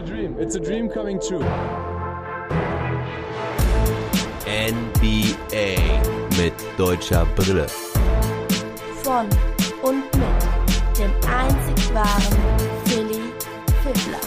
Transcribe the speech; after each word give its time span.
a 0.00 0.02
dream. 0.02 0.36
It's 0.38 0.54
a 0.56 0.60
dream 0.60 0.88
coming 0.88 1.20
true. 1.20 1.44
NBA 4.46 5.76
mit 6.38 6.54
deutscher 6.78 7.26
Brille. 7.36 7.66
Von 9.02 9.26
und 9.82 10.04
mit 10.16 10.98
dem 10.98 11.12
einzig 11.28 11.94
wahren 11.94 12.38
Philly 12.86 13.20
Fiddler. 13.82 14.20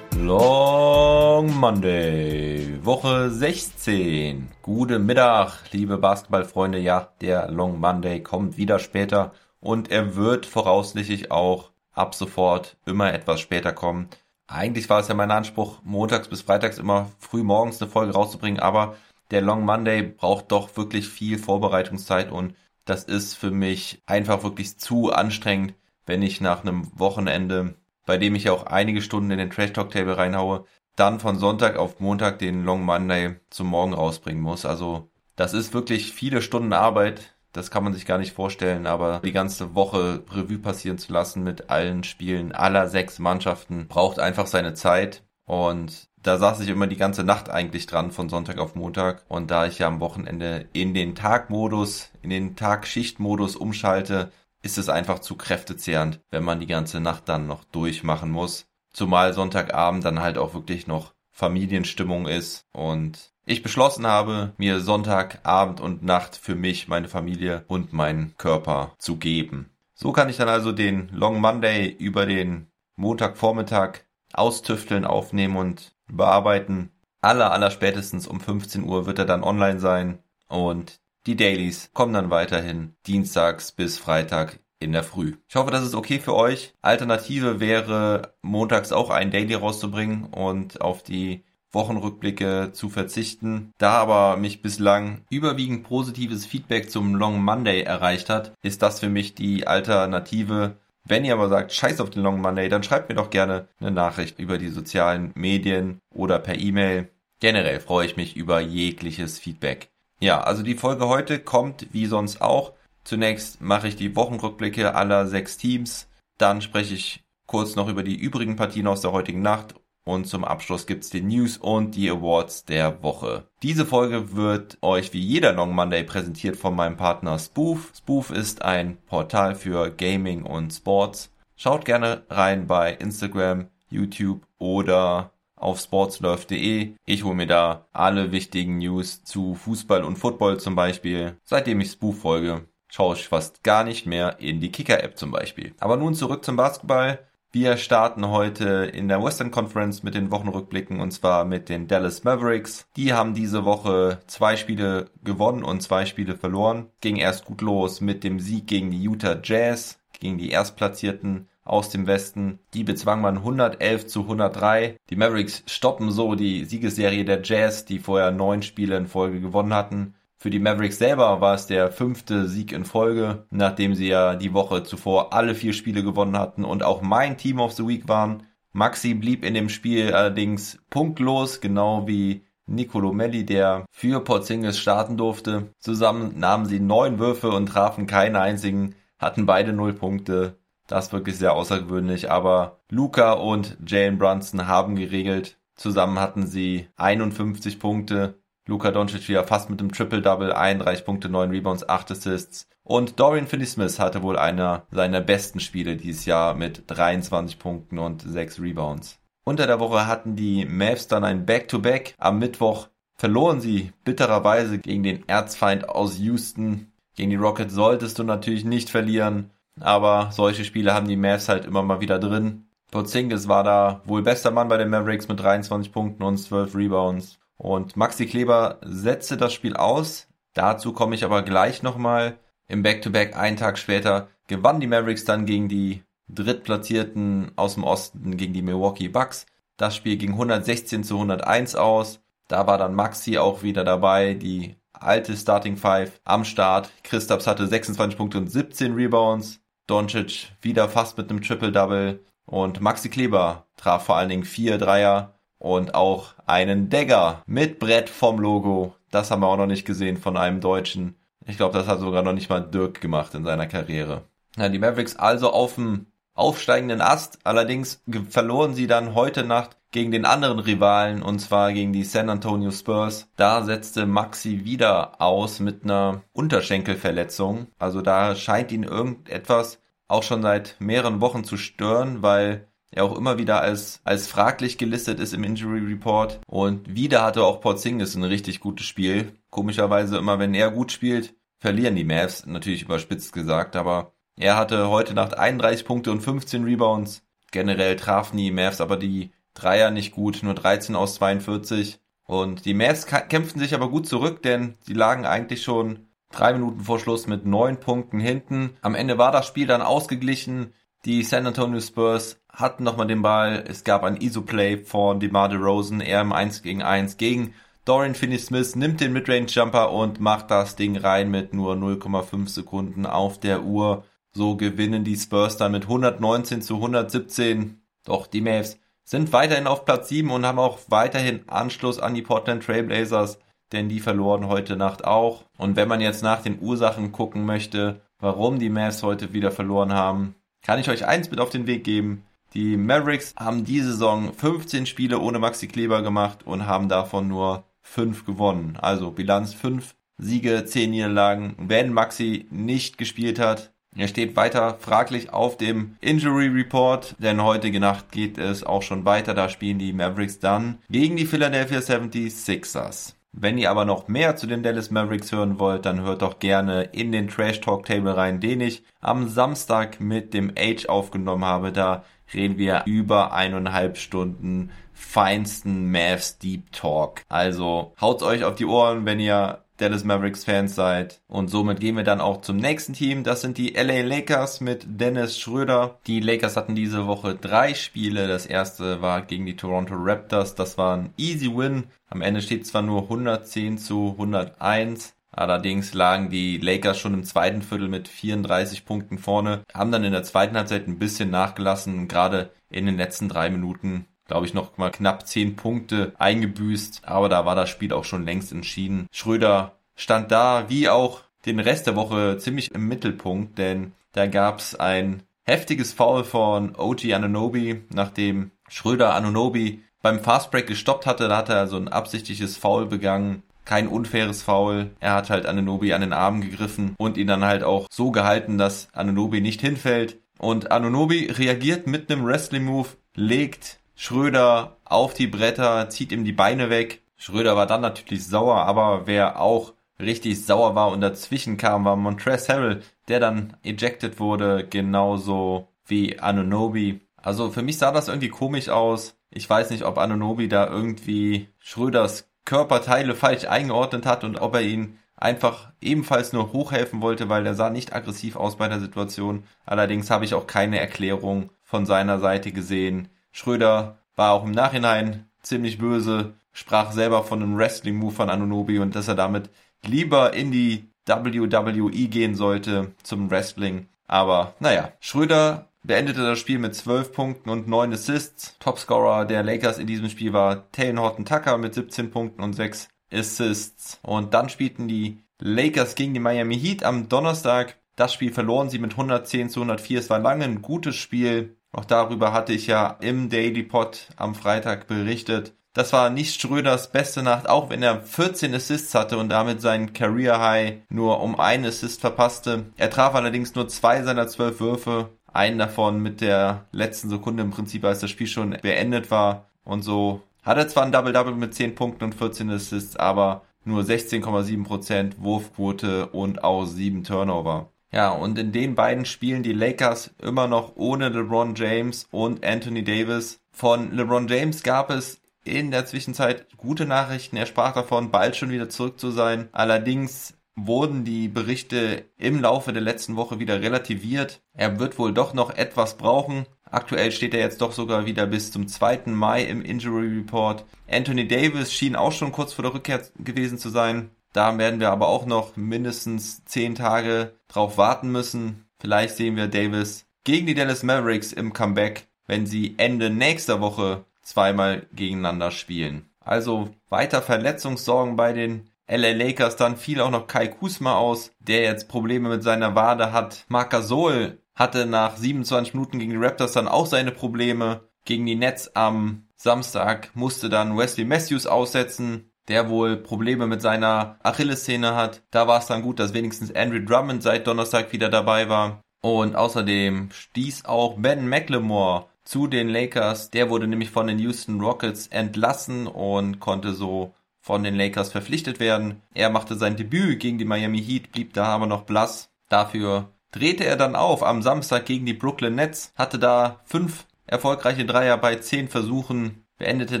Long 0.18 1.54
Monday, 1.54 2.78
Woche 2.82 3.30
16. 3.30 4.48
Guten 4.62 5.06
Mittag, 5.06 5.60
liebe 5.70 5.98
Basketballfreunde. 5.98 6.78
Ja, 6.78 7.12
der 7.20 7.48
Long 7.50 7.78
Monday 7.78 8.22
kommt 8.22 8.56
wieder 8.56 8.80
später 8.80 9.32
und 9.60 9.92
er 9.92 10.16
wird 10.16 10.46
voraussichtlich 10.46 11.30
auch 11.30 11.70
ab 11.96 12.14
sofort 12.14 12.76
immer 12.86 13.12
etwas 13.12 13.40
später 13.40 13.72
kommen. 13.72 14.08
Eigentlich 14.46 14.88
war 14.88 15.00
es 15.00 15.08
ja 15.08 15.14
mein 15.14 15.32
Anspruch, 15.32 15.80
montags 15.82 16.28
bis 16.28 16.42
freitags 16.42 16.78
immer 16.78 17.10
früh 17.18 17.42
morgens 17.42 17.82
eine 17.82 17.90
Folge 17.90 18.12
rauszubringen, 18.12 18.60
aber 18.60 18.96
der 19.32 19.42
Long 19.42 19.64
Monday 19.64 20.02
braucht 20.02 20.52
doch 20.52 20.76
wirklich 20.76 21.08
viel 21.08 21.38
Vorbereitungszeit 21.38 22.30
und 22.30 22.54
das 22.84 23.02
ist 23.02 23.34
für 23.34 23.50
mich 23.50 24.02
einfach 24.06 24.44
wirklich 24.44 24.78
zu 24.78 25.12
anstrengend, 25.12 25.74
wenn 26.04 26.22
ich 26.22 26.40
nach 26.40 26.62
einem 26.62 26.88
Wochenende, 26.96 27.74
bei 28.06 28.16
dem 28.16 28.36
ich 28.36 28.44
ja 28.44 28.52
auch 28.52 28.66
einige 28.66 29.02
Stunden 29.02 29.32
in 29.32 29.38
den 29.38 29.50
Trash 29.50 29.72
Talk 29.72 29.90
Table 29.90 30.16
reinhaue, 30.16 30.64
dann 30.94 31.18
von 31.18 31.38
Sonntag 31.38 31.76
auf 31.76 31.98
Montag 31.98 32.38
den 32.38 32.64
Long 32.64 32.84
Monday 32.84 33.36
zum 33.50 33.66
Morgen 33.66 33.92
rausbringen 33.92 34.42
muss. 34.42 34.64
Also 34.64 35.10
das 35.34 35.52
ist 35.52 35.74
wirklich 35.74 36.12
viele 36.12 36.40
Stunden 36.40 36.72
Arbeit, 36.72 37.35
das 37.56 37.70
kann 37.70 37.84
man 37.84 37.94
sich 37.94 38.04
gar 38.04 38.18
nicht 38.18 38.32
vorstellen, 38.32 38.86
aber 38.86 39.20
die 39.24 39.32
ganze 39.32 39.74
Woche 39.74 40.22
Revue 40.30 40.58
passieren 40.58 40.98
zu 40.98 41.12
lassen 41.12 41.42
mit 41.42 41.70
allen 41.70 42.04
Spielen 42.04 42.52
aller 42.52 42.88
sechs 42.88 43.18
Mannschaften 43.18 43.88
braucht 43.88 44.18
einfach 44.18 44.46
seine 44.46 44.74
Zeit. 44.74 45.22
Und 45.46 46.08
da 46.20 46.38
saß 46.38 46.60
ich 46.60 46.68
immer 46.68 46.86
die 46.86 46.96
ganze 46.96 47.24
Nacht 47.24 47.48
eigentlich 47.48 47.86
dran 47.86 48.10
von 48.10 48.28
Sonntag 48.28 48.58
auf 48.58 48.74
Montag. 48.74 49.24
Und 49.28 49.50
da 49.50 49.66
ich 49.66 49.78
ja 49.78 49.86
am 49.86 50.00
Wochenende 50.00 50.68
in 50.72 50.92
den 50.92 51.14
Tagmodus, 51.14 52.10
in 52.20 52.30
den 52.30 52.56
Tagschichtmodus 52.56 53.56
umschalte, 53.56 54.30
ist 54.62 54.76
es 54.76 54.88
einfach 54.88 55.20
zu 55.20 55.36
kräftezehrend, 55.36 56.20
wenn 56.30 56.44
man 56.44 56.60
die 56.60 56.66
ganze 56.66 57.00
Nacht 57.00 57.28
dann 57.28 57.46
noch 57.46 57.64
durchmachen 57.64 58.30
muss. 58.30 58.66
Zumal 58.92 59.32
Sonntagabend 59.32 60.04
dann 60.04 60.20
halt 60.20 60.36
auch 60.36 60.52
wirklich 60.52 60.86
noch 60.86 61.14
Familienstimmung 61.30 62.26
ist 62.26 62.66
und 62.72 63.32
ich 63.46 63.62
beschlossen 63.62 64.06
habe, 64.06 64.52
mir 64.58 64.80
Sonntag, 64.80 65.38
Abend 65.44 65.80
und 65.80 66.02
Nacht 66.02 66.36
für 66.36 66.56
mich, 66.56 66.88
meine 66.88 67.08
Familie 67.08 67.64
und 67.68 67.92
meinen 67.92 68.36
Körper 68.36 68.94
zu 68.98 69.16
geben. 69.16 69.70
So 69.94 70.12
kann 70.12 70.28
ich 70.28 70.36
dann 70.36 70.48
also 70.48 70.72
den 70.72 71.08
Long 71.12 71.40
Monday 71.40 71.88
über 71.88 72.26
den 72.26 72.66
Montagvormittag 72.96 74.00
austüfteln, 74.32 75.04
aufnehmen 75.04 75.56
und 75.56 75.94
bearbeiten. 76.08 76.90
Aller, 77.20 77.52
aller 77.52 77.70
spätestens 77.70 78.26
um 78.26 78.40
15 78.40 78.84
Uhr 78.84 79.06
wird 79.06 79.20
er 79.20 79.24
dann 79.24 79.44
online 79.44 79.78
sein 79.78 80.18
und 80.48 81.00
die 81.26 81.36
Dailies 81.36 81.90
kommen 81.94 82.12
dann 82.12 82.30
weiterhin 82.30 82.94
dienstags 83.06 83.72
bis 83.72 83.98
Freitag 83.98 84.60
in 84.78 84.92
der 84.92 85.02
Früh. 85.02 85.36
Ich 85.48 85.56
hoffe, 85.56 85.70
das 85.70 85.84
ist 85.84 85.94
okay 85.94 86.18
für 86.18 86.34
euch. 86.34 86.74
Alternative 86.82 87.60
wäre, 87.60 88.34
montags 88.42 88.92
auch 88.92 89.10
ein 89.10 89.30
Daily 89.30 89.54
rauszubringen 89.54 90.24
und 90.24 90.80
auf 90.80 91.02
die 91.02 91.45
Wochenrückblicke 91.76 92.70
zu 92.72 92.88
verzichten. 92.88 93.72
Da 93.78 93.92
aber 93.92 94.36
mich 94.36 94.62
bislang 94.62 95.22
überwiegend 95.30 95.84
positives 95.84 96.44
Feedback 96.44 96.90
zum 96.90 97.14
Long 97.14 97.40
Monday 97.40 97.82
erreicht 97.82 98.28
hat, 98.28 98.52
ist 98.62 98.82
das 98.82 98.98
für 98.98 99.08
mich 99.08 99.36
die 99.36 99.68
Alternative. 99.68 100.78
Wenn 101.04 101.24
ihr 101.24 101.34
aber 101.34 101.48
sagt, 101.48 101.72
scheiß 101.72 102.00
auf 102.00 102.10
den 102.10 102.24
Long 102.24 102.40
Monday, 102.40 102.68
dann 102.68 102.82
schreibt 102.82 103.08
mir 103.08 103.14
doch 103.14 103.30
gerne 103.30 103.68
eine 103.78 103.92
Nachricht 103.92 104.40
über 104.40 104.58
die 104.58 104.70
sozialen 104.70 105.30
Medien 105.36 106.00
oder 106.12 106.40
per 106.40 106.58
E-Mail. 106.58 107.10
Generell 107.38 107.78
freue 107.78 108.06
ich 108.06 108.16
mich 108.16 108.34
über 108.34 108.58
jegliches 108.58 109.38
Feedback. 109.38 109.88
Ja, 110.18 110.40
also 110.40 110.64
die 110.64 110.74
Folge 110.74 111.06
heute 111.06 111.38
kommt 111.38 111.86
wie 111.92 112.06
sonst 112.06 112.40
auch 112.40 112.72
Zunächst 113.06 113.60
mache 113.60 113.86
ich 113.86 113.94
die 113.94 114.16
Wochenrückblicke 114.16 114.96
aller 114.96 115.28
sechs 115.28 115.56
Teams. 115.56 116.08
Dann 116.38 116.60
spreche 116.60 116.94
ich 116.94 117.22
kurz 117.46 117.76
noch 117.76 117.88
über 117.88 118.02
die 118.02 118.16
übrigen 118.16 118.56
Partien 118.56 118.88
aus 118.88 119.00
der 119.00 119.12
heutigen 119.12 119.42
Nacht. 119.42 119.76
Und 120.06 120.28
zum 120.28 120.44
Abschluss 120.44 120.86
gibt's 120.86 121.10
die 121.10 121.20
News 121.20 121.58
und 121.58 121.96
die 121.96 122.08
Awards 122.08 122.64
der 122.64 123.02
Woche. 123.02 123.48
Diese 123.64 123.84
Folge 123.84 124.36
wird 124.36 124.78
euch 124.80 125.12
wie 125.12 125.20
jeder 125.20 125.52
Long 125.52 125.74
Monday 125.74 126.04
präsentiert 126.04 126.56
von 126.56 126.76
meinem 126.76 126.96
Partner 126.96 127.40
Spoof. 127.40 127.92
Spoof 127.98 128.30
ist 128.30 128.62
ein 128.62 128.98
Portal 129.08 129.56
für 129.56 129.90
Gaming 129.90 130.44
und 130.44 130.72
Sports. 130.72 131.32
Schaut 131.56 131.84
gerne 131.84 132.22
rein 132.30 132.68
bei 132.68 132.92
Instagram, 132.92 133.66
YouTube 133.90 134.46
oder 134.58 135.32
auf 135.56 135.80
sportslurf.de. 135.80 136.94
Ich 137.04 137.24
hole 137.24 137.34
mir 137.34 137.48
da 137.48 137.88
alle 137.92 138.30
wichtigen 138.30 138.78
News 138.78 139.24
zu 139.24 139.56
Fußball 139.56 140.04
und 140.04 140.18
Football 140.18 140.60
zum 140.60 140.76
Beispiel, 140.76 141.36
seitdem 141.42 141.80
ich 141.80 141.90
Spoof 141.90 142.20
folge 142.20 142.68
schaue 142.88 143.14
ich 143.16 143.28
fast 143.28 143.62
gar 143.62 143.84
nicht 143.84 144.06
mehr 144.06 144.38
in 144.38 144.60
die 144.60 144.70
Kicker-App 144.70 145.18
zum 145.18 145.30
Beispiel. 145.30 145.74
Aber 145.80 145.96
nun 145.96 146.14
zurück 146.14 146.44
zum 146.44 146.56
Basketball. 146.56 147.25
Wir 147.52 147.76
starten 147.78 148.28
heute 148.28 148.90
in 148.92 149.08
der 149.08 149.22
Western 149.22 149.50
Conference 149.50 150.02
mit 150.02 150.14
den 150.14 150.30
Wochenrückblicken 150.30 151.00
und 151.00 151.12
zwar 151.12 151.44
mit 151.44 151.68
den 151.68 151.86
Dallas 151.86 152.24
Mavericks. 152.24 152.86
Die 152.96 153.14
haben 153.14 153.34
diese 153.34 153.64
Woche 153.64 154.18
zwei 154.26 154.56
Spiele 154.56 155.10
gewonnen 155.22 155.62
und 155.62 155.80
zwei 155.80 156.04
Spiele 156.04 156.36
verloren. 156.36 156.90
Ging 157.00 157.16
erst 157.16 157.46
gut 157.46 157.62
los 157.62 158.00
mit 158.00 158.24
dem 158.24 158.40
Sieg 158.40 158.66
gegen 158.66 158.90
die 158.90 159.02
Utah 159.02 159.40
Jazz, 159.42 159.98
gegen 160.18 160.38
die 160.38 160.50
Erstplatzierten 160.50 161.48
aus 161.64 161.88
dem 161.88 162.06
Westen. 162.06 162.58
Die 162.74 162.84
bezwang 162.84 163.20
man 163.20 163.38
111 163.38 164.06
zu 164.06 164.22
103. 164.22 164.96
Die 165.08 165.16
Mavericks 165.16 165.62
stoppen 165.66 166.10
so 166.10 166.34
die 166.34 166.64
Siegesserie 166.64 167.24
der 167.24 167.42
Jazz, 167.42 167.84
die 167.84 167.98
vorher 167.98 168.32
neun 168.32 168.62
Spiele 168.62 168.96
in 168.96 169.06
Folge 169.06 169.40
gewonnen 169.40 169.74
hatten. 169.74 170.14
Für 170.46 170.50
die 170.50 170.60
Mavericks 170.60 170.98
selber 170.98 171.40
war 171.40 171.54
es 171.54 171.66
der 171.66 171.90
fünfte 171.90 172.46
Sieg 172.46 172.70
in 172.70 172.84
Folge, 172.84 173.48
nachdem 173.50 173.96
sie 173.96 174.06
ja 174.06 174.36
die 174.36 174.54
Woche 174.54 174.84
zuvor 174.84 175.32
alle 175.32 175.56
vier 175.56 175.72
Spiele 175.72 176.04
gewonnen 176.04 176.38
hatten 176.38 176.64
und 176.64 176.84
auch 176.84 177.02
mein 177.02 177.36
Team 177.36 177.58
of 177.58 177.72
the 177.72 177.84
Week 177.84 178.06
waren. 178.06 178.44
Maxi 178.72 179.14
blieb 179.14 179.44
in 179.44 179.54
dem 179.54 179.68
Spiel 179.68 180.14
allerdings 180.14 180.78
punktlos, 180.88 181.60
genau 181.60 182.06
wie 182.06 182.46
Nicolo 182.64 183.12
Melli, 183.12 183.44
der 183.44 183.86
für 183.90 184.20
Porzingis 184.20 184.78
starten 184.78 185.16
durfte. 185.16 185.72
Zusammen 185.80 186.38
nahmen 186.38 186.66
sie 186.66 186.78
neun 186.78 187.18
Würfe 187.18 187.50
und 187.50 187.66
trafen 187.66 188.06
keinen 188.06 188.36
einzigen, 188.36 188.94
hatten 189.18 189.46
beide 189.46 189.72
null 189.72 189.94
Punkte. 189.94 190.60
Das 190.86 191.06
ist 191.06 191.12
wirklich 191.12 191.38
sehr 191.38 191.54
außergewöhnlich, 191.54 192.30
aber 192.30 192.78
Luca 192.88 193.32
und 193.32 193.78
Jalen 193.84 194.16
Brunson 194.16 194.68
haben 194.68 194.94
geregelt. 194.94 195.58
Zusammen 195.74 196.20
hatten 196.20 196.46
sie 196.46 196.86
51 196.94 197.80
Punkte 197.80 198.38
Luka 198.68 198.90
Doncic 198.90 199.28
wieder 199.28 199.44
fast 199.44 199.70
mit 199.70 199.78
dem 199.78 199.92
Triple-Double, 199.92 200.52
31 200.52 201.04
Punkte, 201.04 201.28
9 201.28 201.50
Rebounds, 201.50 201.88
8 201.88 202.10
Assists. 202.10 202.68
Und 202.82 203.20
Dorian 203.20 203.46
Finney-Smith 203.46 204.00
hatte 204.00 204.22
wohl 204.22 204.36
einer 204.36 204.86
seiner 204.90 205.20
besten 205.20 205.60
Spiele 205.60 205.96
dieses 205.96 206.24
Jahr 206.24 206.54
mit 206.54 206.82
23 206.88 207.60
Punkten 207.60 207.98
und 207.98 208.22
6 208.22 208.60
Rebounds. 208.60 209.20
Unter 209.44 209.68
der 209.68 209.78
Woche 209.78 210.08
hatten 210.08 210.34
die 210.34 210.64
Mavs 210.64 211.06
dann 211.06 211.22
ein 211.22 211.46
Back-to-Back. 211.46 212.08
-Back. 212.08 212.14
Am 212.18 212.40
Mittwoch 212.40 212.88
verloren 213.16 213.60
sie 213.60 213.92
bittererweise 214.04 214.78
gegen 214.78 215.04
den 215.04 215.28
Erzfeind 215.28 215.88
aus 215.88 216.18
Houston. 216.18 216.92
Gegen 217.14 217.30
die 217.30 217.36
Rockets 217.36 217.72
solltest 217.72 218.18
du 218.18 218.24
natürlich 218.24 218.64
nicht 218.64 218.90
verlieren, 218.90 219.52
aber 219.80 220.30
solche 220.32 220.64
Spiele 220.64 220.92
haben 220.92 221.06
die 221.06 221.16
Mavs 221.16 221.48
halt 221.48 221.64
immer 221.64 221.82
mal 221.82 222.00
wieder 222.00 222.18
drin. 222.18 222.66
Porzingis 222.90 223.46
war 223.46 223.62
da 223.62 224.02
wohl 224.04 224.22
bester 224.22 224.50
Mann 224.50 224.68
bei 224.68 224.76
den 224.76 224.90
Mavericks 224.90 225.28
mit 225.28 225.40
23 225.40 225.92
Punkten 225.92 226.22
und 226.24 226.38
12 226.38 226.74
Rebounds. 226.74 227.38
Und 227.56 227.96
Maxi 227.96 228.26
Kleber 228.26 228.78
setzte 228.82 229.36
das 229.36 229.52
Spiel 229.52 229.76
aus. 229.76 230.28
Dazu 230.54 230.92
komme 230.92 231.14
ich 231.14 231.24
aber 231.24 231.42
gleich 231.42 231.82
nochmal. 231.82 232.38
Im 232.68 232.82
Back-to-Back 232.82 233.34
-Back 233.34 233.38
einen 233.38 233.56
Tag 233.56 233.78
später 233.78 234.28
gewannen 234.46 234.80
die 234.80 234.86
Mavericks 234.86 235.24
dann 235.24 235.46
gegen 235.46 235.68
die 235.68 236.02
Drittplatzierten 236.28 237.52
aus 237.56 237.74
dem 237.74 237.84
Osten, 237.84 238.36
gegen 238.36 238.52
die 238.52 238.62
Milwaukee 238.62 239.08
Bucks. 239.08 239.46
Das 239.76 239.94
Spiel 239.94 240.16
ging 240.16 240.32
116 240.32 241.04
zu 241.04 241.14
101 241.14 241.76
aus. 241.76 242.20
Da 242.48 242.66
war 242.66 242.78
dann 242.78 242.94
Maxi 242.94 243.38
auch 243.38 243.62
wieder 243.62 243.84
dabei, 243.84 244.34
die 244.34 244.76
alte 244.92 245.36
Starting 245.36 245.76
Five 245.76 246.20
am 246.24 246.44
Start. 246.44 246.90
Christaps 247.02 247.46
hatte 247.46 247.66
26 247.66 248.16
Punkte 248.16 248.38
und 248.38 248.50
17 248.50 248.94
Rebounds. 248.94 249.60
Doncic 249.86 250.52
wieder 250.62 250.88
fast 250.88 251.18
mit 251.18 251.30
einem 251.30 251.42
Triple-Double. 251.42 252.24
Und 252.44 252.80
Maxi 252.80 253.08
Kleber 253.08 253.66
traf 253.76 254.06
vor 254.06 254.16
allen 254.16 254.28
Dingen 254.28 254.44
vier 254.44 254.78
Dreier 254.78 255.35
und 255.58 255.94
auch 255.94 256.34
einen 256.46 256.88
Dagger 256.90 257.42
mit 257.46 257.78
Brett 257.78 258.08
vom 258.08 258.38
Logo. 258.38 258.94
Das 259.10 259.30
haben 259.30 259.40
wir 259.40 259.48
auch 259.48 259.56
noch 259.56 259.66
nicht 259.66 259.86
gesehen 259.86 260.16
von 260.16 260.36
einem 260.36 260.60
Deutschen. 260.60 261.16
Ich 261.46 261.56
glaube, 261.56 261.78
das 261.78 261.86
hat 261.86 262.00
sogar 262.00 262.22
noch 262.22 262.32
nicht 262.32 262.50
mal 262.50 262.60
Dirk 262.60 263.00
gemacht 263.00 263.34
in 263.34 263.44
seiner 263.44 263.66
Karriere. 263.66 264.22
Ja, 264.56 264.68
die 264.68 264.78
Mavericks 264.78 265.16
also 265.16 265.52
auf 265.52 265.76
dem 265.76 266.06
aufsteigenden 266.34 267.00
Ast. 267.00 267.38
Allerdings 267.44 268.02
verloren 268.28 268.74
sie 268.74 268.86
dann 268.86 269.14
heute 269.14 269.44
Nacht 269.44 269.76
gegen 269.90 270.10
den 270.10 270.26
anderen 270.26 270.58
Rivalen 270.58 271.22
und 271.22 271.38
zwar 271.38 271.72
gegen 271.72 271.92
die 271.92 272.04
San 272.04 272.28
Antonio 272.28 272.70
Spurs. 272.70 273.28
Da 273.36 273.62
setzte 273.62 274.06
Maxi 274.06 274.64
wieder 274.64 275.20
aus 275.20 275.60
mit 275.60 275.84
einer 275.84 276.22
Unterschenkelverletzung. 276.32 277.68
Also 277.78 278.02
da 278.02 278.36
scheint 278.36 278.72
ihn 278.72 278.82
irgendetwas 278.82 279.80
auch 280.08 280.22
schon 280.22 280.42
seit 280.42 280.76
mehreren 280.78 281.20
Wochen 281.20 281.44
zu 281.44 281.56
stören, 281.56 282.22
weil 282.22 282.68
er 282.90 283.04
auch 283.04 283.16
immer 283.16 283.38
wieder 283.38 283.60
als, 283.60 284.00
als 284.04 284.26
fraglich 284.26 284.78
gelistet 284.78 285.20
ist 285.20 285.34
im 285.34 285.44
Injury 285.44 285.80
Report. 285.80 286.40
Und 286.46 286.94
wieder 286.94 287.22
hatte 287.22 287.44
auch 287.44 287.60
Porzingis 287.60 288.14
ein 288.14 288.24
richtig 288.24 288.60
gutes 288.60 288.86
Spiel. 288.86 289.32
Komischerweise 289.50 290.18
immer, 290.18 290.38
wenn 290.38 290.54
er 290.54 290.70
gut 290.70 290.92
spielt, 290.92 291.34
verlieren 291.58 291.96
die 291.96 292.04
Mavs, 292.04 292.46
natürlich 292.46 292.82
überspitzt 292.82 293.32
gesagt, 293.32 293.76
aber 293.76 294.12
er 294.36 294.56
hatte 294.56 294.88
heute 294.88 295.14
Nacht 295.14 295.36
31 295.36 295.86
Punkte 295.86 296.12
und 296.12 296.20
15 296.20 296.64
Rebounds. 296.64 297.22
Generell 297.50 297.96
trafen 297.96 298.36
die 298.36 298.50
Mavs 298.50 298.80
aber 298.80 298.96
die 298.96 299.30
Dreier 299.54 299.90
nicht 299.90 300.12
gut, 300.12 300.42
nur 300.42 300.54
13 300.54 300.94
aus 300.94 301.14
42. 301.14 301.98
Und 302.26 302.64
die 302.64 302.74
Mavs 302.74 303.06
kämpften 303.06 303.60
sich 303.60 303.74
aber 303.74 303.88
gut 303.88 304.06
zurück, 304.06 304.42
denn 304.42 304.74
sie 304.80 304.92
lagen 304.92 305.24
eigentlich 305.24 305.62
schon 305.62 306.08
drei 306.30 306.52
Minuten 306.52 306.80
vor 306.80 306.98
Schluss 306.98 307.26
mit 307.26 307.46
neun 307.46 307.80
Punkten 307.80 308.20
hinten. 308.20 308.76
Am 308.82 308.94
Ende 308.94 309.16
war 309.16 309.32
das 309.32 309.46
Spiel 309.46 309.66
dann 309.66 309.82
ausgeglichen. 309.82 310.72
Die 311.06 311.22
San 311.22 311.46
Antonio 311.46 311.78
Spurs 311.78 312.40
hatten 312.52 312.82
nochmal 312.82 313.06
den 313.06 313.22
Ball. 313.22 313.62
Es 313.68 313.84
gab 313.84 314.02
ein 314.02 314.16
ISO-Play 314.16 314.78
von 314.78 315.20
DeMar 315.20 315.48
DeRozan, 315.48 316.00
er 316.00 316.20
im 316.20 316.32
1 316.32 316.62
gegen 316.62 316.82
1 316.82 317.16
gegen 317.16 317.54
Dorian 317.84 318.16
Finney-Smith, 318.16 318.74
nimmt 318.74 319.00
den 319.00 319.12
Midrange-Jumper 319.12 319.92
und 319.92 320.18
macht 320.18 320.50
das 320.50 320.74
Ding 320.74 320.96
rein 320.96 321.30
mit 321.30 321.54
nur 321.54 321.74
0,5 321.74 322.48
Sekunden 322.48 323.06
auf 323.06 323.38
der 323.38 323.62
Uhr. 323.62 324.02
So 324.32 324.56
gewinnen 324.56 325.04
die 325.04 325.14
Spurs 325.14 325.56
dann 325.56 325.70
mit 325.70 325.84
119 325.84 326.60
zu 326.60 326.74
117. 326.74 327.80
Doch 328.04 328.26
die 328.26 328.40
Mavs 328.40 328.80
sind 329.04 329.32
weiterhin 329.32 329.68
auf 329.68 329.84
Platz 329.84 330.08
7 330.08 330.28
und 330.32 330.44
haben 330.44 330.58
auch 330.58 330.80
weiterhin 330.88 331.48
Anschluss 331.48 332.00
an 332.00 332.14
die 332.14 332.22
Portland 332.22 332.64
Trailblazers, 332.64 333.38
denn 333.70 333.88
die 333.88 334.00
verloren 334.00 334.48
heute 334.48 334.74
Nacht 334.74 335.04
auch. 335.04 335.44
Und 335.56 335.76
wenn 335.76 335.86
man 335.86 336.00
jetzt 336.00 336.24
nach 336.24 336.42
den 336.42 336.60
Ursachen 336.60 337.12
gucken 337.12 337.46
möchte, 337.46 338.00
warum 338.18 338.58
die 338.58 338.70
Mavs 338.70 339.04
heute 339.04 339.32
wieder 339.32 339.52
verloren 339.52 339.92
haben, 339.92 340.34
kann 340.66 340.80
ich 340.80 340.90
euch 340.90 341.06
eins 341.06 341.30
mit 341.30 341.38
auf 341.38 341.50
den 341.50 341.68
Weg 341.68 341.84
geben. 341.84 342.24
Die 342.52 342.76
Mavericks 342.76 343.34
haben 343.38 343.64
diese 343.64 343.92
Saison 343.92 344.32
15 344.34 344.86
Spiele 344.86 345.20
ohne 345.20 345.38
Maxi 345.38 345.68
Kleber 345.68 346.02
gemacht 346.02 346.40
und 346.44 346.66
haben 346.66 346.88
davon 346.88 347.28
nur 347.28 347.64
5 347.82 348.24
gewonnen. 348.24 348.76
Also 348.80 349.12
Bilanz 349.12 349.54
5 349.54 349.94
Siege, 350.18 350.64
10 350.64 350.90
Niederlagen. 350.90 351.54
Wenn 351.58 351.92
Maxi 351.92 352.46
nicht 352.50 352.98
gespielt 352.98 353.38
hat, 353.38 353.72
er 353.94 354.08
steht 354.08 354.36
weiter 354.36 354.76
fraglich 354.80 355.32
auf 355.32 355.56
dem 355.56 355.96
Injury 356.00 356.48
Report, 356.48 357.14
denn 357.18 357.42
heute 357.42 357.70
Nacht 357.78 358.10
geht 358.10 358.36
es 358.36 358.64
auch 358.64 358.82
schon 358.82 359.04
weiter. 359.04 359.34
Da 359.34 359.48
spielen 359.48 359.78
die 359.78 359.92
Mavericks 359.92 360.38
dann 360.38 360.78
gegen 360.90 361.16
die 361.16 361.26
Philadelphia 361.26 361.78
76ers. 361.78 363.15
Wenn 363.38 363.58
ihr 363.58 363.70
aber 363.70 363.84
noch 363.84 364.08
mehr 364.08 364.36
zu 364.36 364.46
den 364.46 364.62
Dallas 364.62 364.90
Mavericks 364.90 365.30
hören 365.30 365.58
wollt, 365.58 365.84
dann 365.84 366.00
hört 366.00 366.22
doch 366.22 366.38
gerne 366.38 366.84
in 366.84 367.12
den 367.12 367.28
Trash 367.28 367.60
Talk 367.60 367.84
Table 367.84 368.16
rein, 368.16 368.40
den 368.40 368.62
ich 368.62 368.82
am 369.02 369.28
Samstag 369.28 370.00
mit 370.00 370.32
dem 370.32 370.52
Age 370.58 370.86
aufgenommen 370.86 371.44
habe. 371.44 371.70
Da 371.70 372.02
reden 372.32 372.56
wir 372.56 372.84
über 372.86 373.34
eineinhalb 373.34 373.98
Stunden 373.98 374.70
feinsten 374.94 375.90
Mavs 375.92 376.38
Deep 376.38 376.72
Talk. 376.72 377.20
Also 377.28 377.92
haut's 378.00 378.22
euch 378.22 378.42
auf 378.42 378.54
die 378.54 378.64
Ohren, 378.64 379.04
wenn 379.04 379.20
ihr 379.20 379.58
Dallas 379.76 380.04
Mavericks 380.04 380.44
Fans 380.44 380.74
seid. 380.74 381.20
Und 381.28 381.48
somit 381.48 381.80
gehen 381.80 381.96
wir 381.96 382.04
dann 382.04 382.20
auch 382.20 382.40
zum 382.40 382.56
nächsten 382.56 382.94
Team. 382.94 383.24
Das 383.24 383.42
sind 383.42 383.58
die 383.58 383.74
LA 383.74 384.02
Lakers 384.02 384.60
mit 384.60 384.86
Dennis 384.86 385.38
Schröder. 385.38 385.98
Die 386.06 386.20
Lakers 386.20 386.56
hatten 386.56 386.74
diese 386.74 387.06
Woche 387.06 387.34
drei 387.34 387.74
Spiele. 387.74 388.26
Das 388.26 388.46
erste 388.46 389.02
war 389.02 389.22
gegen 389.22 389.44
die 389.44 389.56
Toronto 389.56 389.94
Raptors. 389.94 390.54
Das 390.54 390.78
war 390.78 390.96
ein 390.96 391.12
easy 391.16 391.54
Win. 391.54 391.84
Am 392.16 392.22
Ende 392.22 392.40
steht 392.40 392.66
zwar 392.66 392.80
nur 392.80 393.02
110 393.02 393.76
zu 393.76 394.12
101. 394.12 395.14
Allerdings 395.32 395.92
lagen 395.92 396.30
die 396.30 396.56
Lakers 396.56 396.98
schon 396.98 397.12
im 397.12 397.24
zweiten 397.24 397.60
Viertel 397.60 397.88
mit 397.88 398.08
34 398.08 398.86
Punkten 398.86 399.18
vorne, 399.18 399.64
haben 399.74 399.92
dann 399.92 400.02
in 400.02 400.12
der 400.12 400.22
zweiten 400.22 400.56
Halbzeit 400.56 400.88
ein 400.88 400.98
bisschen 400.98 401.28
nachgelassen, 401.28 402.08
gerade 402.08 402.52
in 402.70 402.86
den 402.86 402.96
letzten 402.96 403.28
drei 403.28 403.50
Minuten 403.50 404.06
glaube 404.26 404.46
ich, 404.46 404.54
noch 404.54 404.78
mal 404.78 404.90
knapp 404.90 405.28
zehn 405.28 405.56
Punkte 405.56 406.14
eingebüßt. 406.18 407.02
Aber 407.04 407.28
da 407.28 407.44
war 407.44 407.54
das 407.54 407.68
Spiel 407.68 407.92
auch 407.92 408.04
schon 408.04 408.24
längst 408.24 408.50
entschieden. 408.50 409.06
Schröder 409.12 409.76
stand 409.94 410.32
da, 410.32 410.68
wie 410.68 410.88
auch 410.88 411.20
den 411.44 411.60
Rest 411.60 411.86
der 411.86 411.96
Woche, 411.96 412.38
ziemlich 412.38 412.74
im 412.74 412.88
Mittelpunkt, 412.88 413.58
denn 413.58 413.92
da 414.12 414.26
gab 414.26 414.58
es 414.58 414.74
ein 414.74 415.22
heftiges 415.44 415.92
Foul 415.92 416.24
von 416.24 416.74
OG 416.74 417.12
Anunobi, 417.12 417.84
nachdem 417.90 418.50
Schröder 418.68 419.14
Anunobi 419.14 419.84
beim 420.06 420.20
Fastbreak 420.20 420.68
gestoppt 420.68 421.04
hatte. 421.04 421.26
Da 421.26 421.38
hat 421.38 421.48
er 421.48 421.66
so 421.66 421.76
ein 421.76 421.88
absichtliches 421.88 422.56
Foul 422.56 422.86
begangen. 422.86 423.42
Kein 423.64 423.88
unfaires 423.88 424.40
Foul. 424.40 424.92
Er 425.00 425.14
hat 425.14 425.30
halt 425.30 425.46
Anunobi 425.46 425.92
an 425.94 426.00
den 426.00 426.12
Arm 426.12 426.42
gegriffen 426.42 426.94
und 426.96 427.16
ihn 427.16 427.26
dann 427.26 427.44
halt 427.44 427.64
auch 427.64 427.88
so 427.90 428.12
gehalten, 428.12 428.56
dass 428.56 428.86
Anunobi 428.92 429.40
nicht 429.40 429.60
hinfällt. 429.60 430.20
Und 430.38 430.70
Anunobi 430.70 431.32
reagiert 431.32 431.88
mit 431.88 432.08
einem 432.08 432.24
Wrestling-Move, 432.24 432.90
legt 433.16 433.80
Schröder 433.96 434.76
auf 434.84 435.12
die 435.12 435.26
Bretter, 435.26 435.88
zieht 435.88 436.12
ihm 436.12 436.24
die 436.24 436.30
Beine 436.30 436.70
weg. 436.70 437.02
Schröder 437.16 437.56
war 437.56 437.66
dann 437.66 437.80
natürlich 437.80 438.28
sauer, 438.28 438.58
aber 438.58 439.08
wer 439.08 439.40
auch 439.40 439.72
richtig 439.98 440.44
sauer 440.46 440.76
war 440.76 440.92
und 440.92 441.00
dazwischen 441.00 441.56
kam, 441.56 441.84
war 441.84 441.96
Montrezl 441.96 442.52
Harrell, 442.52 442.82
der 443.08 443.18
dann 443.18 443.56
ejected 443.64 444.20
wurde, 444.20 444.68
genauso 444.70 445.66
wie 445.84 446.20
Anunobi. 446.20 447.00
Also 447.16 447.50
für 447.50 447.62
mich 447.62 447.78
sah 447.78 447.90
das 447.90 448.06
irgendwie 448.06 448.28
komisch 448.28 448.68
aus. 448.68 449.15
Ich 449.36 449.50
weiß 449.50 449.68
nicht, 449.68 449.84
ob 449.84 449.98
Anunobi 449.98 450.48
da 450.48 450.66
irgendwie 450.66 451.48
Schröders 451.58 452.26
Körperteile 452.46 453.14
falsch 453.14 453.44
eingeordnet 453.44 454.06
hat 454.06 454.24
und 454.24 454.40
ob 454.40 454.54
er 454.54 454.62
ihn 454.62 454.96
einfach 455.14 455.72
ebenfalls 455.82 456.32
nur 456.32 456.54
hochhelfen 456.54 457.02
wollte, 457.02 457.28
weil 457.28 457.44
er 457.44 457.54
sah 457.54 457.68
nicht 457.68 457.94
aggressiv 457.94 458.36
aus 458.36 458.56
bei 458.56 458.66
der 458.68 458.80
Situation. 458.80 459.44
Allerdings 459.66 460.10
habe 460.10 460.24
ich 460.24 460.32
auch 460.32 460.46
keine 460.46 460.80
Erklärung 460.80 461.50
von 461.62 461.84
seiner 461.84 462.18
Seite 462.18 462.50
gesehen. 462.50 463.08
Schröder 463.30 463.98
war 464.14 464.32
auch 464.32 464.44
im 464.46 464.52
Nachhinein 464.52 465.26
ziemlich 465.42 465.76
böse, 465.76 466.32
sprach 466.54 466.92
selber 466.92 467.22
von 467.22 467.42
einem 467.42 467.58
Wrestling-Move 467.58 468.14
von 468.14 468.30
Anunobi 468.30 468.78
und 468.78 468.96
dass 468.96 469.06
er 469.06 469.16
damit 469.16 469.50
lieber 469.84 470.32
in 470.32 470.50
die 470.50 470.88
WWE 471.06 471.90
gehen 472.08 472.36
sollte 472.36 472.92
zum 473.02 473.30
Wrestling. 473.30 473.86
Aber 474.08 474.54
naja, 474.60 474.92
Schröder 475.00 475.68
beendete 475.86 476.22
das 476.22 476.38
Spiel 476.38 476.58
mit 476.58 476.74
12 476.74 477.12
Punkten 477.12 477.50
und 477.50 477.68
9 477.68 477.92
Assists. 477.92 478.56
Topscorer 478.58 479.24
der 479.24 479.42
Lakers 479.42 479.78
in 479.78 479.86
diesem 479.86 480.08
Spiel 480.08 480.32
war 480.32 480.70
Taylor 480.72 481.02
Horton 481.02 481.24
Tucker 481.24 481.58
mit 481.58 481.74
17 481.74 482.10
Punkten 482.10 482.42
und 482.42 482.54
6 482.54 482.88
Assists. 483.12 483.98
Und 484.02 484.34
dann 484.34 484.48
spielten 484.48 484.88
die 484.88 485.22
Lakers 485.40 485.94
gegen 485.94 486.14
die 486.14 486.20
Miami 486.20 486.58
Heat 486.58 486.82
am 486.82 487.08
Donnerstag. 487.08 487.76
Das 487.94 488.12
Spiel 488.12 488.32
verloren 488.32 488.68
sie 488.68 488.78
mit 488.78 488.92
110 488.92 489.48
zu 489.48 489.60
104. 489.60 490.00
Es 490.00 490.10
war 490.10 490.18
lange 490.18 490.44
ein 490.44 490.62
gutes 490.62 490.96
Spiel. 490.96 491.56
Auch 491.72 491.84
darüber 491.84 492.32
hatte 492.32 492.52
ich 492.52 492.66
ja 492.66 492.96
im 493.00 493.28
Daily 493.28 493.62
Pod 493.62 494.08
am 494.16 494.34
Freitag 494.34 494.86
berichtet. 494.86 495.54
Das 495.76 495.92
war 495.92 496.08
nicht 496.08 496.40
Schröders 496.40 496.90
beste 496.90 497.22
Nacht, 497.22 497.50
auch 497.50 497.68
wenn 497.68 497.82
er 497.82 498.00
14 498.00 498.54
Assists 498.54 498.94
hatte 498.94 499.18
und 499.18 499.28
damit 499.28 499.60
seinen 499.60 499.92
Career 499.92 500.40
High 500.40 500.78
nur 500.88 501.20
um 501.20 501.38
einen 501.38 501.66
Assist 501.66 502.00
verpasste. 502.00 502.64
Er 502.78 502.88
traf 502.88 503.14
allerdings 503.14 503.54
nur 503.54 503.68
zwei 503.68 504.02
seiner 504.02 504.26
zwölf 504.26 504.58
Würfe, 504.60 505.10
einen 505.36 505.58
davon 505.58 506.02
mit 506.02 506.20
der 506.20 506.66
letzten 506.72 507.08
Sekunde 507.08 507.42
im 507.42 507.50
Prinzip, 507.50 507.84
als 507.84 508.00
das 508.00 508.10
Spiel 508.10 508.26
schon 508.26 508.56
beendet 508.62 509.10
war. 509.10 509.46
Und 509.64 509.82
so 509.82 510.22
hat 510.42 510.58
er 510.58 510.68
zwar 510.68 510.84
ein 510.84 510.92
Double-Double 510.92 511.34
mit 511.34 511.54
10 511.54 511.74
Punkten 511.74 512.04
und 512.04 512.14
14 512.14 512.50
Assists, 512.50 512.96
aber 512.96 513.42
nur 513.64 513.82
16,7% 513.82 515.14
Wurfquote 515.18 516.06
und 516.06 516.44
auch 516.44 516.64
7 516.64 517.04
Turnover. 517.04 517.70
Ja, 517.92 518.10
und 518.10 518.38
in 518.38 518.52
den 518.52 518.74
beiden 518.74 519.04
Spielen 519.04 519.42
die 519.42 519.52
Lakers 519.52 520.14
immer 520.22 520.48
noch 520.48 520.76
ohne 520.76 521.08
LeBron 521.08 521.54
James 521.54 522.06
und 522.10 522.44
Anthony 522.44 522.84
Davis. 522.84 523.40
Von 523.52 523.92
LeBron 523.92 524.28
James 524.28 524.62
gab 524.62 524.90
es 524.90 525.20
in 525.44 525.70
der 525.70 525.86
Zwischenzeit 525.86 526.46
gute 526.56 526.86
Nachrichten. 526.86 527.36
Er 527.36 527.46
sprach 527.46 527.72
davon, 527.74 528.10
bald 528.10 528.36
schon 528.36 528.50
wieder 528.50 528.68
zurück 528.68 528.98
zu 528.98 529.10
sein. 529.10 529.48
Allerdings 529.52 530.35
wurden 530.56 531.04
die 531.04 531.28
Berichte 531.28 532.06
im 532.16 532.40
Laufe 532.40 532.72
der 532.72 532.82
letzten 532.82 533.16
Woche 533.16 533.38
wieder 533.38 533.60
relativiert. 533.60 534.40
Er 534.54 534.78
wird 534.80 534.98
wohl 534.98 535.12
doch 535.12 535.34
noch 535.34 535.50
etwas 535.50 535.96
brauchen. 535.98 536.46
Aktuell 536.64 537.12
steht 537.12 537.34
er 537.34 537.40
jetzt 537.40 537.60
doch 537.60 537.72
sogar 537.72 538.06
wieder 538.06 538.26
bis 538.26 538.50
zum 538.50 538.66
2. 538.66 539.02
Mai 539.06 539.44
im 539.44 539.62
Injury 539.62 540.08
Report. 540.18 540.64
Anthony 540.90 541.28
Davis 541.28 541.72
schien 541.72 541.94
auch 541.94 542.12
schon 542.12 542.32
kurz 542.32 542.54
vor 542.54 542.62
der 542.64 542.74
Rückkehr 542.74 543.02
gewesen 543.18 543.58
zu 543.58 543.68
sein. 543.68 544.10
Da 544.32 544.58
werden 544.58 544.80
wir 544.80 544.90
aber 544.90 545.08
auch 545.08 545.26
noch 545.26 545.56
mindestens 545.56 546.44
zehn 546.44 546.74
Tage 546.74 547.34
drauf 547.48 547.78
warten 547.78 548.10
müssen. 548.10 548.66
Vielleicht 548.78 549.16
sehen 549.16 549.36
wir 549.36 549.46
Davis 549.46 550.06
gegen 550.24 550.46
die 550.46 550.54
Dallas 550.54 550.82
Mavericks 550.82 551.32
im 551.32 551.52
Comeback, 551.52 552.08
wenn 552.26 552.46
sie 552.46 552.74
Ende 552.78 553.10
nächster 553.10 553.60
Woche 553.60 554.04
zweimal 554.22 554.86
gegeneinander 554.92 555.50
spielen. 555.50 556.10
Also 556.20 556.70
weiter 556.88 557.22
Verletzungssorgen 557.22 558.16
bei 558.16 558.32
den 558.32 558.68
LA 558.88 559.12
Lakers, 559.12 559.56
dann 559.56 559.76
fiel 559.76 560.00
auch 560.00 560.10
noch 560.10 560.26
Kai 560.26 560.48
Kusma 560.48 560.96
aus, 560.96 561.32
der 561.38 561.62
jetzt 561.62 561.88
Probleme 561.88 562.28
mit 562.28 562.42
seiner 562.42 562.74
Wade 562.74 563.12
hat. 563.12 563.44
Marc 563.48 563.70
Gasol 563.70 564.42
hatte 564.54 564.86
nach 564.86 565.16
27 565.16 565.74
Minuten 565.74 565.98
gegen 565.98 566.12
die 566.12 566.24
Raptors 566.24 566.52
dann 566.52 566.68
auch 566.68 566.86
seine 566.86 567.12
Probleme. 567.12 567.88
Gegen 568.04 568.26
die 568.26 568.36
Nets 568.36 568.74
am 568.76 569.26
Samstag 569.36 570.10
musste 570.14 570.48
dann 570.48 570.78
Wesley 570.78 571.04
Matthews 571.04 571.46
aussetzen 571.46 572.30
der 572.48 572.68
wohl 572.68 572.96
Probleme 572.96 573.46
mit 573.46 573.60
seiner 573.60 574.18
Achillessehne 574.22 574.94
hat. 574.94 575.22
Da 575.30 575.48
war 575.48 575.58
es 575.58 575.66
dann 575.66 575.82
gut, 575.82 575.98
dass 575.98 576.14
wenigstens 576.14 576.54
Andrew 576.54 576.80
Drummond 576.84 577.22
seit 577.22 577.46
Donnerstag 577.46 577.92
wieder 577.92 578.08
dabei 578.08 578.48
war. 578.48 578.82
Und 579.02 579.36
außerdem 579.36 580.10
stieß 580.10 580.64
auch 580.64 580.96
Ben 580.98 581.28
McLemore 581.28 582.06
zu 582.24 582.46
den 582.46 582.68
Lakers. 582.68 583.30
Der 583.30 583.50
wurde 583.50 583.66
nämlich 583.66 583.90
von 583.90 584.06
den 584.06 584.18
Houston 584.18 584.60
Rockets 584.60 585.08
entlassen 585.08 585.86
und 585.86 586.40
konnte 586.40 586.72
so 586.72 587.14
von 587.46 587.62
den 587.62 587.76
Lakers 587.76 588.10
verpflichtet 588.10 588.58
werden. 588.58 589.02
Er 589.14 589.30
machte 589.30 589.54
sein 589.54 589.76
Debüt 589.76 590.18
gegen 590.18 590.36
die 590.36 590.44
Miami 590.44 590.82
Heat, 590.82 591.12
blieb 591.12 591.32
da 591.32 591.44
aber 591.44 591.68
noch 591.68 591.82
blass. 591.82 592.28
Dafür 592.48 593.12
drehte 593.30 593.64
er 593.64 593.76
dann 593.76 593.94
auf 593.94 594.24
am 594.24 594.42
Samstag 594.42 594.84
gegen 594.84 595.06
die 595.06 595.12
Brooklyn 595.12 595.54
Nets, 595.54 595.92
hatte 595.94 596.18
da 596.18 596.60
fünf 596.64 597.06
erfolgreiche 597.24 597.84
Dreier 597.84 598.18
bei 598.18 598.34
zehn 598.34 598.66
Versuchen, 598.66 599.44
beendete 599.58 600.00